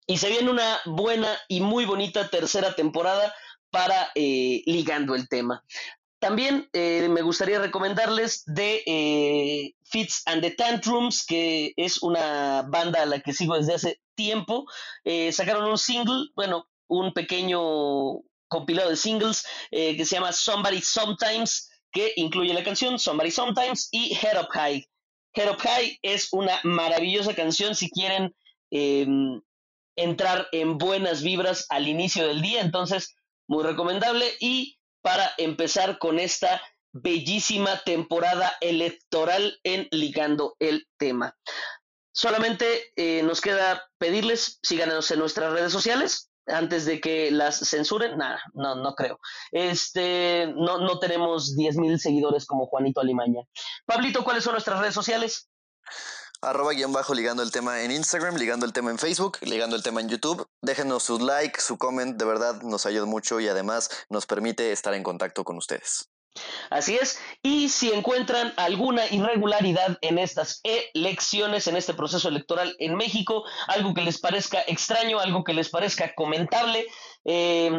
y 0.07 0.17
se 0.17 0.29
viene 0.29 0.49
una 0.49 0.79
buena 0.85 1.37
y 1.47 1.61
muy 1.61 1.85
bonita 1.85 2.29
tercera 2.29 2.73
temporada 2.73 3.35
para 3.69 4.09
eh, 4.15 4.63
ligando 4.65 5.13
el 5.13 5.29
tema. 5.29 5.63
También 6.19 6.69
eh, 6.73 7.07
me 7.09 7.21
gustaría 7.21 7.59
recomendarles 7.59 8.43
de 8.45 8.83
eh, 8.85 9.75
Fits 9.83 10.21
and 10.25 10.41
the 10.41 10.51
Tantrums, 10.51 11.25
que 11.25 11.73
es 11.77 12.03
una 12.03 12.63
banda 12.63 13.03
a 13.03 13.05
la 13.05 13.21
que 13.21 13.31
sigo 13.31 13.55
desde 13.55 13.75
hace 13.75 14.01
tiempo. 14.15 14.65
sacaron 15.31 15.69
un 15.69 15.77
single, 15.77 16.27
bueno, 16.35 16.67
un 16.87 17.13
pequeño 17.13 17.61
compilado 18.49 18.89
de 18.89 18.97
singles 18.97 19.45
que 19.71 20.05
se 20.05 20.15
llama 20.15 20.33
Somebody 20.33 20.81
Sometimes, 20.81 21.69
que 21.91 22.11
incluye 22.17 22.53
la 22.53 22.63
canción 22.65 22.99
Somebody 22.99 23.31
Sometimes 23.31 23.87
y 23.91 24.13
Head 24.13 24.41
Up 24.41 24.49
High. 24.51 24.85
Head 25.33 25.51
Up 25.51 25.61
High 25.61 25.99
es 26.01 26.33
una 26.33 26.59
maravillosa 26.63 27.33
canción 27.33 27.75
si 27.75 27.89
quieren 27.89 28.35
entrar 29.95 30.47
en 30.51 30.77
buenas 30.77 31.23
vibras 31.23 31.65
al 31.69 31.87
inicio 31.87 32.27
del 32.27 32.41
día, 32.41 32.59
entonces 32.59 33.15
muy 33.47 33.63
recomendable 33.63 34.25
y 34.41 34.78
para 35.01 35.31
empezar 35.37 35.97
con 35.97 36.19
esta 36.19 36.61
bellísima 36.91 37.81
temporada 37.85 38.53
electoral 38.61 39.59
en 39.63 39.87
Ligando 39.91 40.55
el 40.59 40.87
Tema. 40.97 41.37
Solamente 42.11 42.91
eh, 42.95 43.23
nos 43.23 43.41
queda 43.41 43.87
pedirles, 43.97 44.59
síganos 44.63 45.09
en 45.11 45.19
nuestras 45.19 45.53
redes 45.53 45.71
sociales, 45.71 46.29
antes 46.47 46.85
de 46.85 46.99
que 46.99 47.31
las 47.31 47.59
censuren, 47.69 48.17
nada, 48.17 48.41
no, 48.53 48.75
no 48.75 48.95
creo. 48.95 49.19
Este, 49.51 50.47
no, 50.55 50.79
no 50.79 50.99
tenemos 50.99 51.55
10 51.55 51.77
mil 51.77 51.99
seguidores 51.99 52.45
como 52.45 52.65
Juanito 52.65 52.99
Alimaña. 52.99 53.41
Pablito, 53.85 54.23
¿cuáles 54.23 54.43
son 54.43 54.53
nuestras 54.53 54.79
redes 54.79 54.95
sociales? 54.95 55.49
Arroba 56.41 56.71
guion 56.71 56.93
bajo 56.93 57.13
ligando 57.13 57.43
el 57.43 57.51
tema 57.51 57.81
en 57.81 57.91
Instagram, 57.91 58.37
ligando 58.37 58.65
el 58.65 58.71
tema 58.71 58.91
en 58.91 58.97
Facebook, 58.97 59.37
ligando 59.41 59.75
el 59.75 59.83
tema 59.83 59.99
en 59.99 60.07
YouTube. 60.07 60.47
Déjenos 60.61 61.03
su 61.03 61.19
like, 61.19 61.59
su 61.59 61.77
comment, 61.77 62.17
de 62.17 62.23
verdad 62.23 62.61
nos 62.61 62.85
ayuda 62.85 63.05
mucho 63.05 63.41
y 63.41 63.49
además 63.49 63.89
nos 64.09 64.25
permite 64.25 64.71
estar 64.71 64.93
en 64.93 65.03
contacto 65.03 65.43
con 65.43 65.57
ustedes. 65.57 66.09
Así 66.69 66.95
es, 66.95 67.19
y 67.41 67.67
si 67.67 67.91
encuentran 67.91 68.53
alguna 68.55 69.05
irregularidad 69.07 69.97
en 69.99 70.17
estas 70.17 70.61
elecciones, 70.63 71.67
en 71.67 71.75
este 71.75 71.93
proceso 71.93 72.29
electoral 72.29 72.73
en 72.79 72.95
México, 72.95 73.43
algo 73.67 73.93
que 73.93 74.03
les 74.03 74.19
parezca 74.19 74.61
extraño, 74.61 75.19
algo 75.19 75.43
que 75.43 75.53
les 75.53 75.69
parezca 75.69 76.13
comentable, 76.15 76.87
eh, 77.25 77.71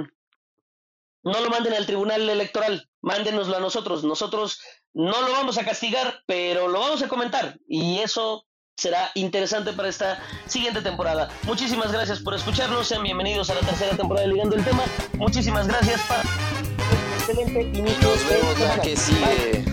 no 1.22 1.40
lo 1.40 1.48
manden 1.48 1.72
al 1.72 1.86
tribunal 1.86 2.28
electoral, 2.28 2.90
mándenoslo 3.00 3.56
a 3.56 3.60
nosotros. 3.60 4.04
Nosotros 4.04 4.60
no 4.92 5.22
lo 5.22 5.32
vamos 5.32 5.56
a 5.56 5.64
castigar, 5.64 6.22
pero 6.26 6.68
lo 6.68 6.80
vamos 6.80 7.02
a 7.02 7.08
comentar 7.08 7.58
y 7.66 7.98
eso 7.98 8.44
será 8.80 9.10
interesante 9.14 9.74
para 9.74 9.88
esta 9.88 10.18
siguiente 10.46 10.80
temporada. 10.80 11.28
Muchísimas 11.42 11.92
gracias 11.92 12.18
por 12.18 12.34
escucharnos, 12.34 12.88
sean 12.88 13.02
bienvenidos 13.02 13.50
a 13.50 13.54
la 13.54 13.60
tercera 13.60 13.94
temporada 13.94 14.26
de 14.26 14.32
Ligando 14.32 14.56
el 14.56 14.64
Tema. 14.64 14.82
Muchísimas 15.18 15.68
gracias 15.68 16.00
para 16.08 16.22
excelente 17.18 17.60
inicio. 17.78 18.08
Nos 18.08 18.26
vemos 18.26 18.58
la 18.60 18.80
que 18.80 18.96
sigue. 18.96 19.64